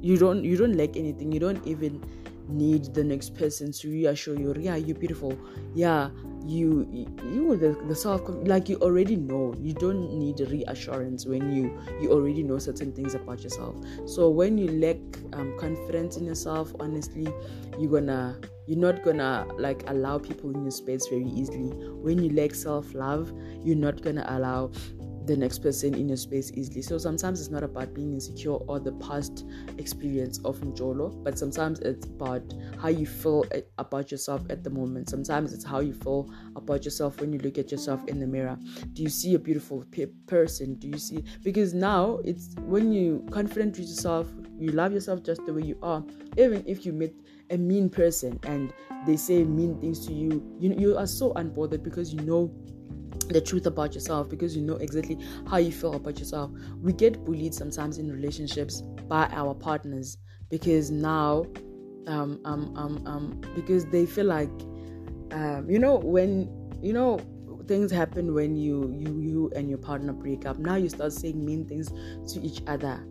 you 0.00 0.16
don't 0.16 0.44
you 0.44 0.56
don't 0.56 0.76
lack 0.76 0.96
anything. 0.96 1.32
You 1.32 1.40
don't 1.40 1.64
even 1.66 2.02
need 2.48 2.94
the 2.94 3.04
next 3.04 3.34
person 3.34 3.72
to 3.72 3.90
reassure 3.90 4.38
you. 4.38 4.54
Yeah 4.58 4.76
you're 4.76 4.96
beautiful. 4.96 5.38
Yeah 5.74 6.10
you 6.46 7.06
you 7.30 7.56
the, 7.56 7.76
the 7.88 7.94
self 7.94 8.22
like 8.46 8.68
you 8.68 8.76
already 8.76 9.16
know. 9.16 9.54
You 9.60 9.74
don't 9.74 10.14
need 10.14 10.40
reassurance 10.40 11.26
when 11.26 11.52
you 11.52 11.78
you 12.00 12.10
already 12.10 12.42
know 12.42 12.58
certain 12.58 12.92
things 12.92 13.14
about 13.14 13.42
yourself. 13.42 13.76
So 14.06 14.30
when 14.30 14.56
you 14.56 14.68
lack 14.68 14.96
um, 15.34 15.58
confidence 15.58 16.16
in 16.16 16.24
yourself 16.24 16.74
honestly 16.80 17.28
you're 17.78 17.90
gonna 17.90 18.40
you're 18.66 18.78
not 18.78 19.02
gonna 19.02 19.46
like 19.58 19.88
allow 19.88 20.18
people 20.18 20.50
in 20.54 20.62
your 20.62 20.70
space 20.70 21.06
very 21.08 21.28
easily. 21.28 21.68
When 22.00 22.22
you 22.22 22.30
lack 22.34 22.54
self-love 22.54 23.32
you're 23.62 23.76
not 23.76 24.00
gonna 24.00 24.24
allow 24.28 24.70
the 25.28 25.36
next 25.36 25.58
person 25.58 25.94
in 25.94 26.08
your 26.08 26.16
space 26.16 26.50
easily. 26.54 26.80
So 26.80 26.96
sometimes 26.96 27.40
it's 27.40 27.50
not 27.50 27.62
about 27.62 27.92
being 27.94 28.14
insecure 28.14 28.54
or 28.54 28.80
the 28.80 28.92
past 28.92 29.44
experience 29.76 30.38
of 30.44 30.58
Mjolo, 30.60 31.22
but 31.22 31.38
sometimes 31.38 31.80
it's 31.80 32.06
about 32.06 32.42
how 32.80 32.88
you 32.88 33.06
feel 33.06 33.44
eh, 33.52 33.60
about 33.76 34.10
yourself 34.10 34.42
at 34.48 34.64
the 34.64 34.70
moment. 34.70 35.10
Sometimes 35.10 35.52
it's 35.52 35.64
how 35.64 35.80
you 35.80 35.92
feel 35.92 36.30
about 36.56 36.84
yourself 36.84 37.20
when 37.20 37.32
you 37.32 37.38
look 37.40 37.58
at 37.58 37.70
yourself 37.70 38.02
in 38.08 38.18
the 38.18 38.26
mirror. 38.26 38.58
Do 38.94 39.02
you 39.02 39.10
see 39.10 39.34
a 39.34 39.38
beautiful 39.38 39.84
pe- 39.90 40.06
person? 40.26 40.76
Do 40.76 40.88
you 40.88 40.98
see 40.98 41.22
because 41.42 41.74
now 41.74 42.20
it's 42.24 42.54
when 42.62 42.90
you 42.90 43.24
confident 43.30 43.76
with 43.78 43.86
yourself, 43.86 44.26
you 44.58 44.72
love 44.72 44.92
yourself 44.94 45.22
just 45.22 45.44
the 45.44 45.52
way 45.52 45.62
you 45.62 45.78
are, 45.82 46.02
even 46.38 46.64
if 46.66 46.86
you 46.86 46.92
meet 46.94 47.14
a 47.50 47.58
mean 47.58 47.90
person 47.90 48.40
and 48.44 48.72
they 49.06 49.16
say 49.16 49.44
mean 49.44 49.78
things 49.78 50.06
to 50.06 50.12
you, 50.14 50.42
you 50.58 50.74
you 50.78 50.96
are 50.96 51.06
so 51.06 51.34
unbothered 51.34 51.82
because 51.82 52.14
you 52.14 52.20
know 52.20 52.50
the 53.28 53.40
truth 53.40 53.66
about 53.66 53.94
yourself 53.94 54.28
because 54.28 54.56
you 54.56 54.62
know 54.62 54.76
exactly 54.76 55.18
how 55.48 55.58
you 55.58 55.72
feel 55.72 55.94
about 55.94 56.18
yourself. 56.18 56.50
We 56.80 56.92
get 56.92 57.24
bullied 57.24 57.54
sometimes 57.54 57.98
in 57.98 58.10
relationships 58.10 58.82
by 59.08 59.28
our 59.32 59.54
partners 59.54 60.18
because 60.50 60.90
now, 60.90 61.44
um, 62.06 62.40
um, 62.44 62.74
um, 62.76 63.06
um 63.06 63.40
because 63.54 63.84
they 63.86 64.06
feel 64.06 64.26
like, 64.26 64.50
um, 65.32 65.66
you 65.68 65.78
know, 65.78 65.96
when 65.96 66.48
you 66.82 66.92
know 66.92 67.20
things 67.68 67.92
happen 67.92 68.34
when 68.34 68.56
you 68.56 68.90
you 68.96 69.20
you 69.20 69.52
and 69.54 69.68
your 69.68 69.78
partner 69.78 70.12
break 70.12 70.46
up. 70.46 70.58
Now 70.58 70.76
you 70.76 70.88
start 70.88 71.12
saying 71.12 71.44
mean 71.44 71.66
things 71.66 71.90
to 72.32 72.40
each 72.40 72.62
other. 72.66 73.06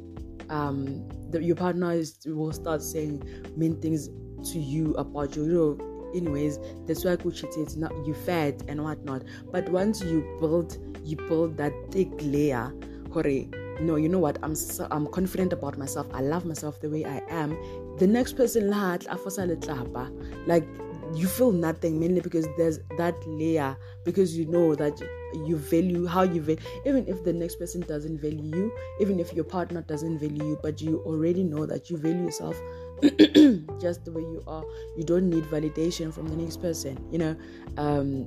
Um, 0.49 1.07
the, 1.29 1.43
your 1.43 1.55
partner 1.55 1.91
is, 1.91 2.17
will 2.25 2.51
start 2.51 2.81
saying 2.81 3.23
mean 3.55 3.79
things 3.81 4.09
to 4.51 4.59
you 4.59 4.93
about 4.95 5.35
you. 5.35 5.43
You 5.43 5.53
know, 5.53 5.96
anyways 6.15 6.59
that's 6.85 7.03
why 7.05 7.15
kuchite 7.15 7.57
it's 7.57 7.75
not 7.75 7.91
you 8.05 8.13
fat 8.13 8.61
and 8.67 8.83
whatnot. 8.83 9.23
But 9.51 9.69
once 9.69 10.01
you 10.01 10.21
build 10.39 10.77
you 11.03 11.17
build 11.17 11.57
that 11.57 11.73
thick 11.91 12.09
layer 12.21 12.73
hore 13.11 13.47
no 13.79 13.95
you 13.95 14.09
know 14.09 14.19
what? 14.19 14.39
I'm 14.43 14.55
so, 14.55 14.87
i'm 14.91 15.07
confident 15.07 15.53
about 15.53 15.77
myself. 15.77 16.07
I 16.13 16.21
love 16.21 16.45
myself 16.45 16.81
the 16.81 16.89
way 16.89 17.05
i 17.05 17.21
am. 17.29 17.57
The 17.97 18.07
next 18.07 18.33
person 18.33 18.69
like 20.47 20.67
you 21.13 21.27
feel 21.27 21.51
nothing 21.51 21.99
mainly 21.99 22.21
because 22.21 22.47
there's 22.57 22.79
that 22.97 23.15
layer. 23.27 23.77
Because 24.03 24.37
you 24.37 24.45
know 24.45 24.75
that 24.75 25.01
you 25.45 25.57
value 25.57 26.05
how 26.05 26.23
you 26.23 26.41
value 26.41 26.61
even 26.85 27.07
if 27.07 27.23
the 27.23 27.33
next 27.33 27.55
person 27.55 27.81
doesn't 27.81 28.19
value 28.19 28.55
you 28.55 28.71
even 28.99 29.19
if 29.19 29.33
your 29.33 29.43
partner 29.43 29.81
doesn't 29.81 30.19
value 30.19 30.43
you 30.43 30.59
but 30.61 30.81
you 30.81 31.01
already 31.05 31.43
know 31.43 31.65
that 31.65 31.89
you 31.89 31.97
value 31.97 32.23
yourself 32.23 32.59
just 33.79 34.05
the 34.05 34.11
way 34.11 34.21
you 34.21 34.43
are. 34.47 34.63
You 34.97 35.03
don't 35.03 35.29
need 35.29 35.43
validation 35.45 36.13
from 36.13 36.27
the 36.27 36.35
next 36.35 36.61
person 36.61 36.97
you 37.11 37.17
know? 37.17 37.35
Um, 37.77 38.25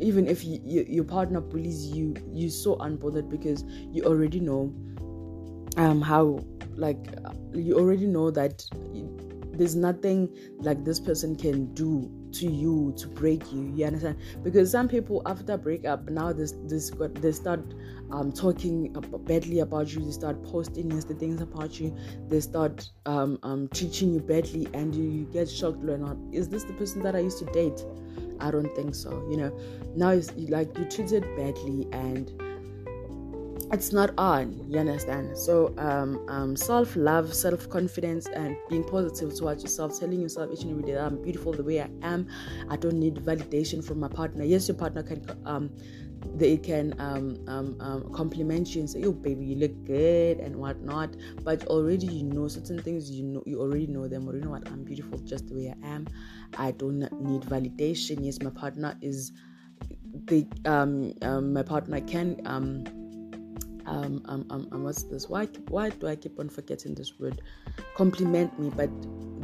even 0.00 0.26
if 0.26 0.44
you, 0.44 0.60
you, 0.64 0.84
your 0.88 1.04
partner 1.04 1.40
bullies 1.40 1.86
you 1.86 2.14
you're 2.32 2.50
so 2.50 2.76
unbothered 2.76 3.28
because 3.28 3.64
you 3.92 4.04
already 4.04 4.40
know 4.40 4.72
um 5.76 6.00
how 6.00 6.38
like 6.76 6.98
you 7.52 7.76
already 7.76 8.06
know 8.06 8.30
that 8.30 8.64
there's 9.58 9.74
nothing 9.74 10.34
like 10.58 10.84
this 10.84 11.00
person 11.00 11.36
can 11.36 11.72
do 11.74 12.10
to 12.32 12.46
you 12.46 12.94
to 12.96 13.08
break 13.08 13.52
you 13.52 13.72
you 13.74 13.84
understand? 13.84 14.16
Because 14.42 14.70
some 14.70 14.88
people 14.88 15.22
after 15.26 15.56
breakup 15.56 16.08
now 16.08 16.32
this 16.32 16.54
this 16.64 16.90
they 17.14 17.32
start 17.32 17.60
um 18.10 18.32
talking 18.32 18.92
badly 19.26 19.60
about 19.60 19.92
you 19.92 20.04
they 20.04 20.10
start 20.12 20.42
posting 20.44 20.88
nasty 20.88 21.14
things 21.14 21.40
about 21.40 21.78
you 21.80 21.96
they 22.28 22.40
start 22.40 22.88
um, 23.06 23.38
um 23.42 23.68
treating 23.74 24.14
you 24.14 24.20
badly 24.20 24.68
and 24.74 24.94
you, 24.94 25.04
you 25.04 25.24
get 25.26 25.50
shocked 25.50 25.84
or 25.84 25.98
not 25.98 26.16
is 26.32 26.48
this 26.48 26.64
the 26.64 26.72
person 26.74 27.02
that 27.02 27.14
i 27.14 27.18
used 27.18 27.38
to 27.38 27.46
date? 27.46 27.84
I 28.40 28.52
don't 28.52 28.72
think 28.76 28.94
so 28.94 29.10
you 29.30 29.36
know? 29.36 29.58
Now 29.96 30.10
it's 30.10 30.32
like 30.34 30.76
you 30.78 30.84
treated 30.84 31.22
badly 31.36 31.88
and 31.92 32.30
it's 33.70 33.92
not 33.92 34.10
on 34.16 34.64
you 34.68 34.78
understand 34.78 35.36
so 35.36 35.74
um, 35.78 36.24
um, 36.28 36.56
self-love 36.56 37.34
self-confidence 37.34 38.26
and 38.28 38.56
being 38.68 38.82
positive 38.84 39.36
towards 39.36 39.62
yourself 39.62 39.98
telling 39.98 40.20
yourself 40.20 40.50
each 40.52 40.62
and 40.62 40.70
every 40.70 40.82
day 40.82 40.92
that 40.92 41.04
i'm 41.04 41.20
beautiful 41.22 41.52
the 41.52 41.62
way 41.62 41.80
i 41.80 41.88
am 42.02 42.26
i 42.70 42.76
don't 42.76 42.98
need 42.98 43.16
validation 43.16 43.84
from 43.84 44.00
my 44.00 44.08
partner 44.08 44.42
yes 44.44 44.68
your 44.68 44.76
partner 44.76 45.02
can 45.02 45.24
um, 45.44 45.70
they 46.34 46.56
can 46.56 46.94
um, 46.98 47.38
um, 47.46 47.76
um, 47.80 48.12
compliment 48.12 48.74
you 48.74 48.80
and 48.80 48.90
say, 48.90 49.04
"Oh, 49.04 49.12
baby, 49.12 49.46
you 49.46 49.56
look 49.56 49.84
good" 49.84 50.38
and 50.38 50.56
whatnot. 50.56 51.14
But 51.44 51.64
already 51.66 52.06
you 52.06 52.24
know 52.24 52.48
certain 52.48 52.82
things. 52.82 53.10
You 53.10 53.24
know, 53.24 53.42
you 53.46 53.60
already 53.60 53.86
know 53.86 54.08
them. 54.08 54.28
Or 54.28 54.34
you 54.34 54.40
know 54.40 54.50
what? 54.50 54.66
I'm 54.68 54.84
beautiful 54.84 55.18
just 55.18 55.48
the 55.48 55.54
way 55.54 55.74
I 55.82 55.86
am. 55.86 56.08
I 56.56 56.72
don't 56.72 56.98
need 57.22 57.42
validation. 57.42 58.24
Yes, 58.24 58.40
my 58.42 58.50
partner 58.50 58.96
is. 59.00 59.32
The 60.24 60.46
um, 60.64 61.12
um 61.22 61.52
my 61.52 61.62
partner 61.62 62.00
can 62.00 62.40
um 62.44 62.84
um, 63.88 64.22
um, 64.26 64.46
um, 64.50 64.68
um, 64.72 64.84
what's 64.84 65.02
this? 65.04 65.28
Why, 65.28 65.46
why 65.68 65.90
do 65.90 66.06
I 66.06 66.16
keep 66.16 66.38
on 66.38 66.48
forgetting 66.48 66.94
this 66.94 67.18
word? 67.18 67.40
Compliment 67.96 68.58
me, 68.58 68.70
but 68.74 68.90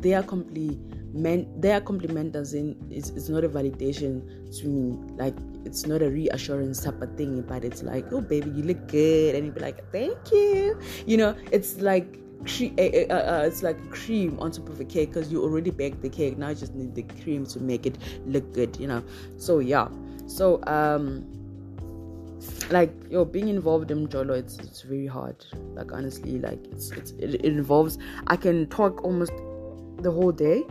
their 0.03 0.22
compliment, 0.22 1.62
their 1.62 1.80
compliment 1.80 2.32
doesn't, 2.32 2.76
it's, 2.90 3.11
it's 3.11 3.28
not 3.28 3.45
a 3.45 3.49
validation 3.49 4.22
to 4.61 4.66
me. 4.66 4.99
Like, 5.16 5.36
it's 5.64 5.86
not 5.86 6.03
a 6.03 6.11
reassurance 6.11 6.84
type 6.84 7.01
of 7.01 7.16
thing, 7.16 7.42
but 7.42 7.64
it's 7.64 7.82
like, 7.82 8.12
oh, 8.12 8.20
baby, 8.20 8.51
you 8.51 8.62
look 8.62 8.86
good. 8.88 9.34
And 9.34 9.47
you'd 9.47 9.55
be 9.55 9.61
like, 9.61 9.90
thank 9.90 10.30
you. 10.30 10.78
You 11.07 11.16
know, 11.16 11.36
it's 11.51 11.80
like, 11.80 12.20
Cre- 12.45 12.74
uh, 12.78 13.14
uh, 13.14 13.45
it's 13.47 13.62
like 13.62 13.90
cream 13.90 14.38
on 14.38 14.51
top 14.51 14.68
of 14.68 14.78
a 14.78 14.84
cake 14.84 15.14
because 15.14 15.32
you 15.32 15.42
already 15.42 15.70
baked 15.70 16.03
the 16.03 16.11
cake 16.11 16.36
now 16.36 16.51
you 16.51 16.55
just 16.55 16.74
need 16.74 16.95
the 16.95 17.03
cream 17.22 17.47
to 17.47 17.59
make 17.59 17.86
it 17.86 17.97
look 18.26 18.53
good 18.53 18.76
you 18.78 18.86
know 18.86 19.03
so 19.38 19.61
yeah 19.61 19.88
so 20.26 20.62
um 20.66 21.24
like 22.70 22.92
yo 23.10 23.24
being 23.24 23.48
involved 23.48 23.90
in 23.90 24.08
jolo 24.08 24.34
it's 24.34 24.58
it's 24.58 24.82
very 24.82 25.06
hard. 25.06 25.44
Like 25.74 25.92
honestly 25.92 26.38
like 26.38 26.64
it's, 26.72 26.90
it's 26.92 27.10
it, 27.12 27.34
it 27.34 27.44
involves 27.44 27.98
i 28.28 28.36
can 28.36 28.66
talk 28.68 29.02
almost 29.04 29.32
the 29.98 30.10
whole 30.10 30.32
day 30.32 30.64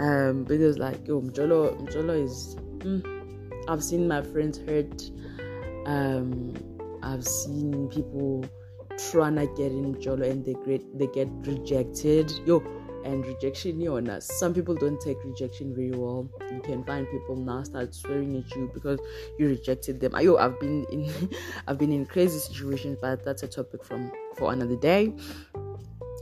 um 0.00 0.44
because 0.44 0.78
like 0.78 1.06
yo 1.06 1.20
jolo 1.30 1.76
jolo 1.86 2.14
is 2.14 2.56
mm, 2.78 3.02
i've 3.68 3.82
seen 3.82 4.06
my 4.08 4.22
friends 4.22 4.58
hurt 4.58 5.10
um 5.86 6.54
i've 7.02 7.26
seen 7.26 7.88
people 7.88 8.44
trying 9.10 9.36
to 9.36 9.46
get 9.56 9.72
in 9.72 10.00
jolo 10.00 10.28
and 10.28 10.44
they 10.44 10.54
get 10.66 10.98
they 10.98 11.06
get 11.08 11.28
rejected. 11.42 12.30
Yo 12.44 12.62
and 13.04 13.24
rejection 13.26 13.78
yona 13.78 14.22
some 14.22 14.54
people 14.54 14.74
don't 14.74 15.00
take 15.00 15.16
rejection 15.24 15.74
very 15.74 15.90
well. 15.90 16.28
You 16.52 16.60
can 16.60 16.84
find 16.84 17.08
people 17.10 17.36
now 17.36 17.62
start 17.62 17.94
swearing 17.94 18.36
at 18.36 18.54
you 18.56 18.70
because 18.72 19.00
you 19.38 19.48
rejected 19.48 20.00
them. 20.00 20.14
I 20.14 20.22
yo 20.22 20.36
i've 20.36 20.58
been 20.60 20.84
in 20.90 21.30
i've 21.66 21.78
been 21.78 21.92
in 21.92 22.06
crazy 22.06 22.38
situations 22.38 22.98
but 23.00 23.24
that's 23.24 23.42
a 23.42 23.48
topic 23.48 23.84
from 23.84 24.12
for 24.36 24.52
another 24.52 24.76
day. 24.76 25.14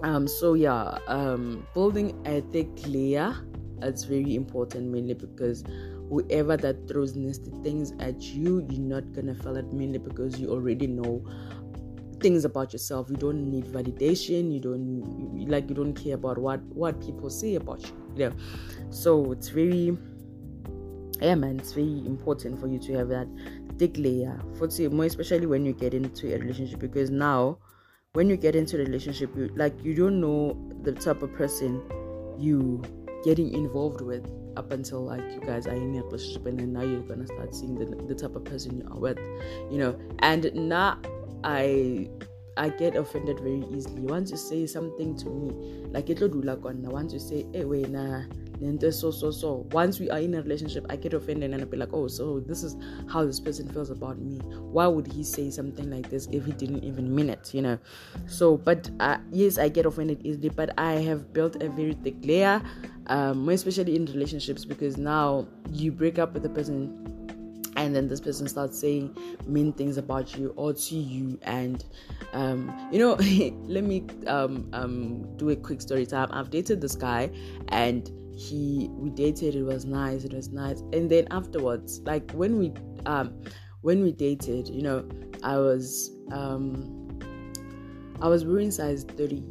Um 0.03 0.29
so 0.29 0.55
yeah 0.55 0.99
um 1.09 1.67
building 1.75 2.21
a 2.27 2.41
thick 2.53 2.69
layer 2.87 3.35
that's 3.79 4.05
very 4.05 4.35
important 4.35 4.91
mainly 4.91 5.15
because 5.15 5.65
whoever 6.09 6.57
that 6.57 6.89
throws 6.89 7.17
nasty 7.17 7.51
things 7.63 7.93
at 8.01 8.21
you 8.23 8.67
you're 8.71 8.81
not 8.81 9.13
gonna 9.13 9.35
feel 9.35 9.57
it 9.57 9.73
mainly 9.73 9.99
because 9.99 10.39
you 10.39 10.51
already 10.51 10.87
know 10.87 11.25
things 12.21 12.45
about 12.45 12.73
yourself. 12.73 13.09
You 13.11 13.17
don't 13.17 13.51
need 13.51 13.65
validation. 13.67 14.53
You 14.53 14.61
don't 14.61 15.37
you, 15.37 15.47
like 15.47 15.69
you 15.69 15.75
don't 15.75 15.95
care 15.95 16.15
about 16.15 16.39
what 16.39 16.61
what 16.63 17.01
people 17.01 17.31
say 17.31 17.55
about 17.57 17.83
you 17.83 18.07
you 18.17 18.31
know? 18.31 18.37
So 18.91 19.33
it's 19.33 19.49
very 19.49 19.97
yeah 21.21 21.35
man 21.35 21.59
it's 21.59 21.73
very 21.73 22.05
important 22.07 22.61
for 22.61 22.67
you 22.67 22.79
to 22.79 22.93
have 22.93 23.09
that 23.09 23.27
thick 23.79 23.97
layer 23.97 24.39
for 24.59 24.69
more 24.91 25.07
especially 25.07 25.47
when 25.47 25.65
you 25.65 25.73
get 25.73 25.95
into 25.95 26.35
a 26.35 26.39
relationship 26.39 26.79
because 26.79 27.11
now 27.11 27.59
when 28.13 28.29
you 28.29 28.37
get 28.37 28.55
into 28.55 28.77
a 28.77 28.81
relationship 28.81 29.35
you 29.37 29.51
like 29.57 29.75
you 29.83 29.95
don't 29.95 30.21
know 30.21 30.57
the 30.83 30.93
type 30.93 31.23
of 31.23 31.33
person 31.35 31.83
you 32.39 32.83
getting 33.25 33.53
involved 33.53 34.01
with 34.01 34.27
up 34.57 34.73
until 34.73 35.05
like 35.05 35.23
you 35.33 35.41
guys 35.41 35.67
are 35.67 35.75
in 35.75 35.97
a 35.97 36.03
relationship 36.03 36.47
and 36.47 36.59
then 36.59 36.73
now 36.73 36.83
you're 36.83 37.01
gonna 37.03 37.27
start 37.27 37.55
seeing 37.55 37.75
the, 37.75 37.85
the 38.05 38.15
type 38.15 38.35
of 38.37 38.45
person 38.45 38.79
you 38.79 38.87
are 38.91 38.99
with 38.99 39.19
you 39.71 39.79
know? 39.79 39.99
And 40.21 40.51
now 40.55 40.99
I 41.47 42.09
I 42.59 42.71
get 42.71 42.97
offended 42.97 43.39
very 43.41 43.65
easily. 43.71 44.03
Once 44.03 44.31
you 44.31 44.37
say 44.37 44.67
something 44.67 45.17
to 45.19 45.29
me, 45.29 45.87
like 45.91 46.11
it 46.11 46.21
once 46.21 47.13
you 47.13 47.19
say, 47.21 47.47
hey 47.53 47.65
wait 47.65 47.89
nah 47.89 48.23
then 48.61 48.93
so 48.93 49.11
so 49.11 49.31
so 49.31 49.67
once 49.73 50.01
we 50.01 50.11
are 50.11 50.19
in 50.19 50.35
a 50.35 50.43
relationship 50.43 50.87
i 50.89 50.97
get 50.97 51.13
offended 51.13 51.53
and 51.53 51.61
i'll 51.61 51.69
be 51.69 51.77
like 51.77 51.93
oh 51.93 52.09
so 52.09 52.41
this 52.41 52.63
is 52.63 52.77
how 53.09 53.25
this 53.25 53.41
person 53.41 53.69
feels 53.69 53.91
about 53.91 54.19
me. 54.19 54.39
Why 54.73 54.87
would 54.87 55.07
he 55.07 55.25
say 55.25 55.51
something 55.51 55.91
like 55.91 56.11
this 56.11 56.29
if 56.33 56.45
he 56.45 56.53
didn't 56.53 56.85
even 56.85 57.15
mean 57.15 57.31
it? 57.31 57.53
You 57.55 57.63
know? 57.63 57.79
So 58.27 58.57
but 58.57 58.91
uh, 59.01 59.19
yes 59.31 59.59
i 59.59 59.69
get 59.69 59.87
offended 59.87 60.21
easily 60.25 60.49
but 60.49 60.71
i 60.79 60.93
have 60.93 61.33
built 61.33 61.63
a 61.63 61.69
very 61.69 61.95
thick 61.95 62.17
layer 62.23 62.63
um, 63.09 63.49
especially 63.49 63.97
in 63.97 64.07
relationships 64.07 64.65
because 64.65 64.97
now 64.97 65.47
you 65.71 65.93
break 65.93 66.19
up 66.19 66.35
with 66.35 66.45
a 66.45 66.49
person 66.49 67.16
and 67.77 67.95
then 67.95 68.09
this 68.09 68.21
person 68.21 68.49
starts 68.49 68.79
saying 68.79 69.17
mean 69.47 69.73
things 69.73 69.97
about 69.97 70.37
you 70.37 70.53
or 70.57 70.73
to 70.73 70.97
you 70.97 71.39
and 71.43 71.85
um, 72.33 72.75
you 72.91 72.99
know 72.99 73.15
let 73.67 73.85
me 73.85 74.05
um, 74.27 74.69
um, 74.73 75.37
do 75.37 75.51
a 75.51 75.57
quick 75.57 75.81
story 75.81 76.07
time 76.07 76.29
i've 76.33 76.51
dated 76.51 76.81
this 76.81 76.97
guy 76.97 77.31
and 77.69 78.11
he 78.37 78.89
we 78.93 79.09
dated 79.11 79.55
it 79.55 79.63
was 79.63 79.85
nice 79.87 80.25
it 80.25 80.33
was 80.33 80.51
nice 80.51 80.81
and 80.93 81.11
then 81.11 81.27
afterwards 81.31 82.01
like 82.05 82.31
when 82.33 82.59
we 82.59 82.73
um 83.07 83.33
when 83.87 84.03
we 84.03 84.11
dated, 84.11 84.69
you 84.69 84.83
know, 84.83 85.09
I 85.45 85.59
was 85.59 86.11
um 86.33 87.09
I 88.21 88.27
was 88.27 88.45
wearing 88.45 88.73
size 88.73 89.05
30 89.05 89.45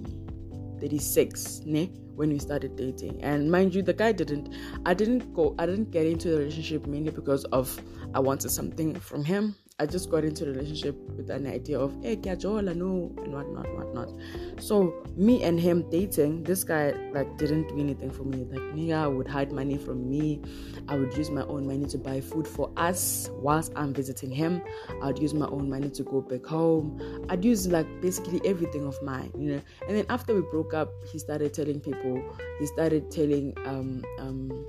36, 0.82 1.62
ne? 1.66 1.90
when 2.16 2.30
we 2.30 2.40
started 2.40 2.76
dating. 2.76 3.22
And 3.24 3.50
mind 3.50 3.74
you, 3.74 3.82
the 3.82 3.94
guy 3.94 4.12
didn't 4.12 4.54
I 4.86 4.94
didn't 4.94 5.34
go 5.34 5.56
I 5.58 5.66
didn't 5.66 5.92
get 5.92 6.06
into 6.06 6.32
the 6.32 6.38
relationship 6.38 6.86
mainly 6.86 7.12
because 7.12 7.46
of 7.46 7.80
I 8.16 8.20
wanted 8.20 8.50
something 8.50 8.96
from 8.96 9.26
him. 9.26 9.56
I 9.78 9.86
just 9.86 10.10
got 10.10 10.24
into 10.24 10.46
a 10.46 10.48
relationship 10.48 10.96
with 11.18 11.30
an 11.30 11.46
idea 11.46 11.78
of 11.78 11.94
hey 12.02 12.16
Kajola, 12.16 12.74
no 12.74 13.14
and 13.22 13.34
whatnot, 13.34 13.68
whatnot. 13.76 14.10
So 14.58 15.04
me 15.18 15.44
and 15.44 15.60
him 15.60 15.90
dating, 15.90 16.44
this 16.44 16.64
guy 16.64 16.94
like 17.12 17.38
didn't 17.38 17.68
do 17.68 17.78
anything 17.78 18.10
for 18.10 18.24
me. 18.24 18.46
Like 18.50 18.62
nigga 18.74 19.14
would 19.14 19.28
hide 19.28 19.52
money 19.52 19.78
from 19.78 20.10
me. 20.10 20.42
I 20.88 20.96
would 20.96 21.18
use 21.18 21.30
my 21.30 21.42
own 21.42 21.68
money 21.68 21.88
to 21.88 21.98
buy 21.98 22.22
food 22.22 22.48
for 22.48 22.72
us 22.78 23.30
whilst 23.34 23.74
I'm 23.76 23.94
visiting 23.94 24.32
him. 24.32 24.62
I'd 25.04 25.20
use 25.20 25.34
my 25.34 25.48
own 25.48 25.70
money 25.70 25.90
to 25.90 26.04
go 26.04 26.22
back 26.22 26.46
home. 26.46 27.26
I'd 27.28 27.44
use 27.44 27.68
like 27.68 28.00
basically 28.00 28.40
everything 28.46 28.86
of 28.88 28.96
mine, 29.04 29.34
you 29.38 29.56
know. 29.56 29.62
And 29.90 29.98
then 29.98 30.06
after 30.10 30.34
we 30.34 30.40
broke 30.52 30.74
up, 30.74 30.90
he 31.12 31.20
started 31.20 31.54
telling 31.54 31.82
people, 31.82 32.24
he 32.60 32.66
started 32.68 33.12
telling 33.12 33.54
um 33.66 34.06
um 34.20 34.66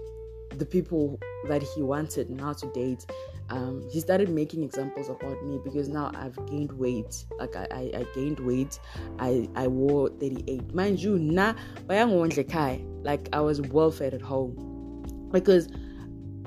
the 0.58 0.66
people 0.66 1.18
that 1.48 1.62
he 1.62 1.82
wanted 1.82 2.30
now 2.30 2.52
to 2.52 2.66
date 2.72 3.04
um, 3.48 3.88
he 3.90 4.00
started 4.00 4.28
making 4.28 4.64
examples 4.64 5.08
about 5.08 5.44
me 5.44 5.60
because 5.62 5.88
now 5.88 6.10
I've 6.14 6.34
gained 6.46 6.72
weight. 6.72 7.24
Like 7.38 7.54
I, 7.54 7.66
I, 7.70 7.98
I 7.98 8.06
gained 8.14 8.40
weight. 8.40 8.80
I, 9.18 9.48
I 9.54 9.68
wore 9.68 10.08
38. 10.08 10.74
Mind 10.74 11.00
you, 11.00 11.18
na 11.18 11.54
like 11.88 13.28
I 13.32 13.40
was 13.40 13.60
well 13.60 13.90
fed 13.90 14.14
at 14.14 14.22
home. 14.22 15.28
Because 15.32 15.68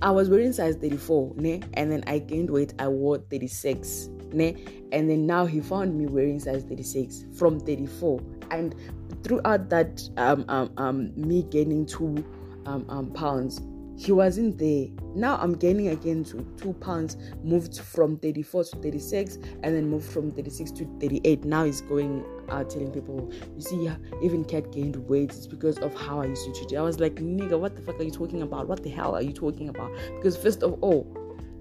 I 0.01 0.11
was 0.11 0.29
wearing 0.29 0.53
size 0.53 0.75
34, 0.75 1.33
ne? 1.35 1.61
and 1.73 1.91
then 1.91 2.03
I 2.07 2.19
gained 2.19 2.49
weight, 2.49 2.73
I 2.79 2.87
wore 2.87 3.17
36. 3.17 4.09
Ne? 4.31 4.55
And 4.91 5.09
then 5.09 5.25
now 5.25 5.45
he 5.45 5.59
found 5.61 5.97
me 5.97 6.05
wearing 6.05 6.39
size 6.39 6.63
36 6.63 7.25
from 7.37 7.59
34. 7.59 8.21
And 8.51 8.75
throughout 9.23 9.69
that 9.69 10.01
um, 10.17 10.45
um, 10.47 10.71
um 10.77 11.11
me 11.15 11.43
gaining 11.43 11.85
two 11.85 12.25
um, 12.65 12.85
um, 12.89 13.11
pounds, 13.11 13.61
he 13.99 14.13
wasn't 14.13 14.57
there. 14.57 14.87
Now 15.13 15.37
I'm 15.41 15.53
gaining 15.53 15.89
again 15.89 16.23
to 16.25 16.41
two 16.55 16.71
pounds, 16.71 17.17
moved 17.43 17.81
from 17.81 18.17
34 18.19 18.63
to 18.63 18.77
36, 18.77 19.35
and 19.35 19.75
then 19.75 19.89
moved 19.89 20.09
from 20.09 20.31
36 20.31 20.71
to 20.71 20.85
38. 21.01 21.43
Now 21.43 21.65
he's 21.65 21.81
going 21.81 22.23
out 22.47 22.69
telling 22.69 22.91
people, 22.91 23.29
you 23.57 23.61
see, 23.61 23.91
even 24.23 24.45
Cat 24.45 24.71
gained 24.71 24.95
weight. 25.09 25.31
It's 25.31 25.47
because 25.47 25.79
of 25.79 25.93
how 25.95 26.21
I 26.21 26.27
used 26.27 26.45
to 26.45 26.53
treat 26.53 26.71
you. 26.71 26.77
I 26.77 26.81
was 26.81 27.01
like, 27.01 27.15
nigga, 27.15 27.59
what 27.59 27.75
the 27.75 27.81
fuck 27.81 27.99
are 27.99 28.03
you 28.03 28.11
talking 28.11 28.41
about? 28.41 28.69
What 28.69 28.83
the 28.83 28.89
hell 28.89 29.15
are 29.15 29.21
you 29.21 29.33
talking 29.33 29.67
about? 29.67 29.91
Because 30.15 30.37
first 30.37 30.63
of 30.63 30.81
all, 30.81 31.13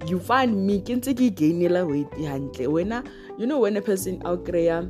you 0.06 0.20
find 0.20 0.64
me 0.64 0.80
kinteki 0.80 1.32
gainela 1.32 1.90
weight 1.90 2.08
behind 2.12 2.56
when 2.72 3.02
you 3.36 3.46
know 3.48 3.58
when 3.58 3.76
a 3.76 3.82
person 3.82 4.22
out 4.24 4.44
there 4.44 4.88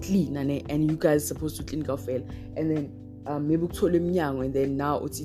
clean 0.00 0.36
and 0.36 0.88
you 0.88 0.96
guys 0.96 1.26
supposed 1.26 1.56
to 1.56 1.64
clean 1.64 1.84
fail 1.96 2.24
and 2.56 2.70
then 2.70 2.92
um, 3.26 3.48
maybe 3.48 3.66
and 3.66 4.54
then 4.54 4.76
now 4.76 4.98
it's 5.00 5.18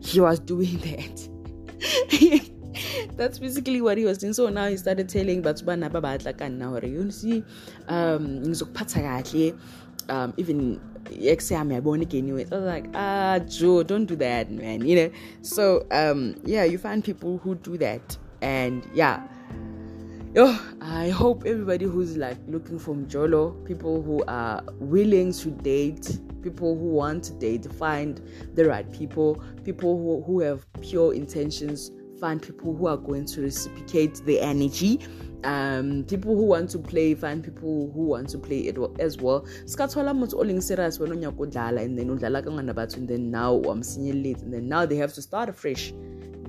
he 0.00 0.20
was 0.20 0.38
doing 0.38 0.78
that. 0.78 2.50
That's 3.16 3.38
basically 3.38 3.80
what 3.80 3.96
he 3.98 4.04
was 4.04 4.18
doing. 4.18 4.32
So 4.32 4.48
now 4.48 4.68
he 4.68 4.76
started 4.76 5.08
telling 5.08 5.42
Batubana 5.42 5.90
Babatlaka 5.90 6.52
now, 6.52 6.78
you 6.78 7.10
see, 7.10 7.42
um, 7.88 8.42
um, 10.08 10.34
even 10.36 10.80
ex 11.22 11.50
yami 11.50 11.80
yabona 11.80 12.12
anyway. 12.14 12.46
I 12.50 12.54
was 12.54 12.64
like, 12.64 12.86
ah, 12.94 13.38
Joe, 13.46 13.82
don't 13.82 14.06
do 14.06 14.16
that, 14.16 14.50
man. 14.50 14.86
You 14.86 14.96
know. 14.96 15.10
So 15.42 15.86
um, 15.90 16.36
yeah, 16.44 16.64
you 16.64 16.78
find 16.78 17.04
people 17.04 17.38
who 17.38 17.54
do 17.56 17.76
that, 17.78 18.16
and 18.40 18.88
yeah. 18.94 19.26
Oh, 20.38 20.62
I 20.82 21.08
hope 21.08 21.46
everybody 21.46 21.86
who's 21.86 22.18
like 22.18 22.36
looking 22.46 22.78
for 22.78 22.94
Mjolo, 22.94 23.64
people 23.64 24.02
who 24.02 24.22
are 24.28 24.62
willing 24.80 25.32
to 25.32 25.50
date, 25.50 26.18
people 26.42 26.76
who 26.76 26.90
want 26.90 27.24
to 27.24 27.32
date 27.38 27.64
find 27.72 28.20
the 28.54 28.66
right 28.68 28.92
people, 28.92 29.42
people 29.64 29.96
who, 29.96 30.22
who 30.24 30.40
have 30.40 30.66
pure 30.82 31.14
intentions 31.14 31.90
find 32.20 32.42
people 32.42 32.76
who 32.76 32.86
are 32.86 32.98
going 32.98 33.24
to 33.24 33.40
reciprocate 33.40 34.16
the 34.26 34.38
energy. 34.38 35.00
Um, 35.44 36.04
people 36.06 36.36
who 36.36 36.44
want 36.44 36.68
to 36.72 36.80
play 36.80 37.14
find 37.14 37.42
people 37.42 37.90
who 37.94 38.08
want 38.08 38.28
to 38.28 38.38
play 38.38 38.58
it 38.58 38.76
as 39.00 39.16
well. 39.16 39.40
Skathola 39.64 40.14
motho 40.14 40.34
oling 40.34 40.62
serious 40.62 40.98
when 40.98 41.12
unya 41.12 41.34
kodlala 41.34 41.82
and 41.82 41.98
then 41.98 42.10
and 42.10 43.08
then 43.08 43.30
now 43.30 43.54
I'm 43.54 43.80
late 43.96 44.42
and 44.42 44.52
then 44.52 44.68
now 44.68 44.84
they 44.84 44.96
have 44.96 45.14
to 45.14 45.22
start 45.22 45.48
afresh. 45.48 45.94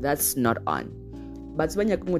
That's 0.01 0.35
not 0.35 0.57
on. 0.67 1.06
But 1.57 1.73
when 1.73 1.87
you're 1.87 1.97
people 1.97 2.19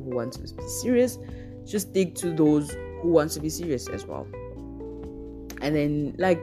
who 0.00 0.16
want 0.16 0.32
to 0.34 0.38
be 0.38 0.68
serious, 0.68 1.18
just 1.66 1.90
stick 1.90 2.14
to 2.16 2.32
those 2.32 2.70
who 3.02 3.10
want 3.10 3.32
to 3.32 3.40
be 3.40 3.50
serious 3.50 3.88
as 3.88 4.06
well. 4.06 4.28
And 5.60 5.74
then 5.74 6.14
like 6.16 6.42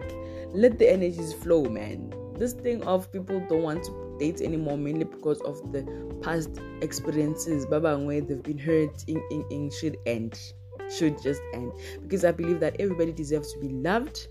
let 0.52 0.80
the 0.80 0.92
energies 0.92 1.34
flow 1.34 1.64
man. 1.64 2.14
This 2.36 2.54
thing 2.54 2.84
of 2.84 3.12
people 3.12 3.40
don't 3.48 3.64
want 3.64 3.86
to 3.86 4.18
date 4.20 4.42
anymore 4.42 4.78
mainly 4.78 5.06
because 5.06 5.40
of 5.42 5.72
the 5.72 5.84
past 6.22 6.50
experiences. 6.82 7.66
Baba 7.66 7.98
where 7.98 8.20
they've 8.20 8.44
been 8.44 8.58
hurt 8.58 9.06
in, 9.08 9.24
in, 9.32 9.46
in 9.50 9.72
should 9.72 9.98
end. 10.06 10.38
Should 10.90 11.22
just 11.22 11.42
end. 11.54 11.72
Because 12.02 12.26
i 12.26 12.32
believe 12.32 12.60
that 12.60 12.76
everybody 12.80 13.14
deserves 13.14 13.54
to 13.54 13.60
be 13.60 13.70
loved 13.70 14.28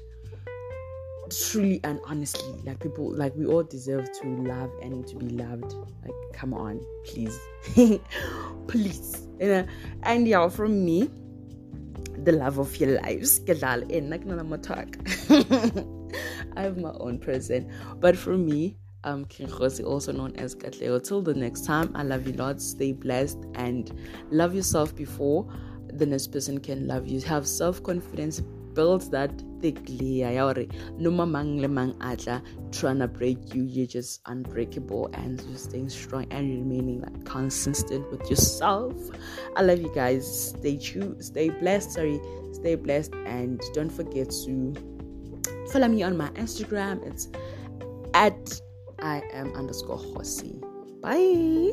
truly 1.30 1.80
and 1.84 2.00
honestly 2.06 2.60
like 2.64 2.80
people 2.80 3.14
like 3.14 3.34
we 3.36 3.46
all 3.46 3.62
deserve 3.62 4.08
to 4.20 4.28
love 4.42 4.70
and 4.82 5.06
to 5.06 5.16
be 5.16 5.28
loved 5.30 5.74
like 6.02 6.14
come 6.32 6.54
on 6.54 6.80
please 7.04 7.38
please 8.66 9.28
you 9.40 9.48
know? 9.48 9.66
and 10.02 10.26
yeah 10.28 10.48
from 10.48 10.84
me 10.84 11.10
the 12.26 12.32
love 12.32 12.58
of 12.58 12.76
your 12.76 13.00
lives. 13.00 13.40
I 16.56 16.62
have 16.62 16.76
my 16.76 16.92
own 16.98 17.18
person. 17.18 17.72
But 18.00 18.16
for 18.16 18.36
me, 18.36 18.76
um 19.04 19.24
King 19.26 19.50
also 19.52 20.12
known 20.12 20.34
as 20.36 20.54
Katleo. 20.54 21.02
Till 21.02 21.22
the 21.22 21.34
next 21.34 21.64
time, 21.64 21.92
I 21.94 22.02
love 22.02 22.26
you 22.26 22.32
lots. 22.34 22.66
Stay 22.66 22.92
blessed 22.92 23.38
and 23.54 23.92
love 24.30 24.54
yourself 24.54 24.94
before 24.94 25.46
the 25.92 26.04
next 26.04 26.32
person 26.32 26.58
can 26.58 26.86
love 26.86 27.06
you. 27.06 27.20
Have 27.20 27.46
self-confidence, 27.46 28.40
build 28.74 29.10
that 29.12 29.30
thickly. 29.60 30.22
No 30.98 31.10
mang 31.10 31.60
le 31.60 31.68
mang 31.68 31.94
atla 32.00 32.42
trying 32.72 32.98
to 32.98 33.08
break 33.08 33.54
you. 33.54 33.62
You're 33.64 33.86
just 33.86 34.20
unbreakable 34.26 35.10
and 35.14 35.42
just 35.52 35.70
staying 35.70 35.88
strong 35.88 36.26
and 36.30 36.48
remaining 36.48 37.00
like 37.00 37.24
consistent 37.24 38.10
with 38.10 38.28
yourself. 38.30 38.94
I 39.56 39.62
love 39.62 39.80
you 39.80 39.92
guys. 39.94 40.50
Stay 40.50 40.76
true, 40.76 41.16
stay 41.20 41.50
blessed. 41.50 41.92
Sorry, 41.92 42.20
stay 42.52 42.74
blessed, 42.74 43.14
and 43.26 43.60
don't 43.74 43.90
forget 43.90 44.30
to 44.44 44.74
follow 45.72 45.88
me 45.88 46.02
on 46.02 46.16
my 46.16 46.28
Instagram. 46.30 47.06
It's 47.06 47.28
at 48.14 48.60
I 49.00 49.22
am 49.32 49.52
underscore 49.54 49.98
Hosi. 49.98 50.60
Bye. 51.00 51.72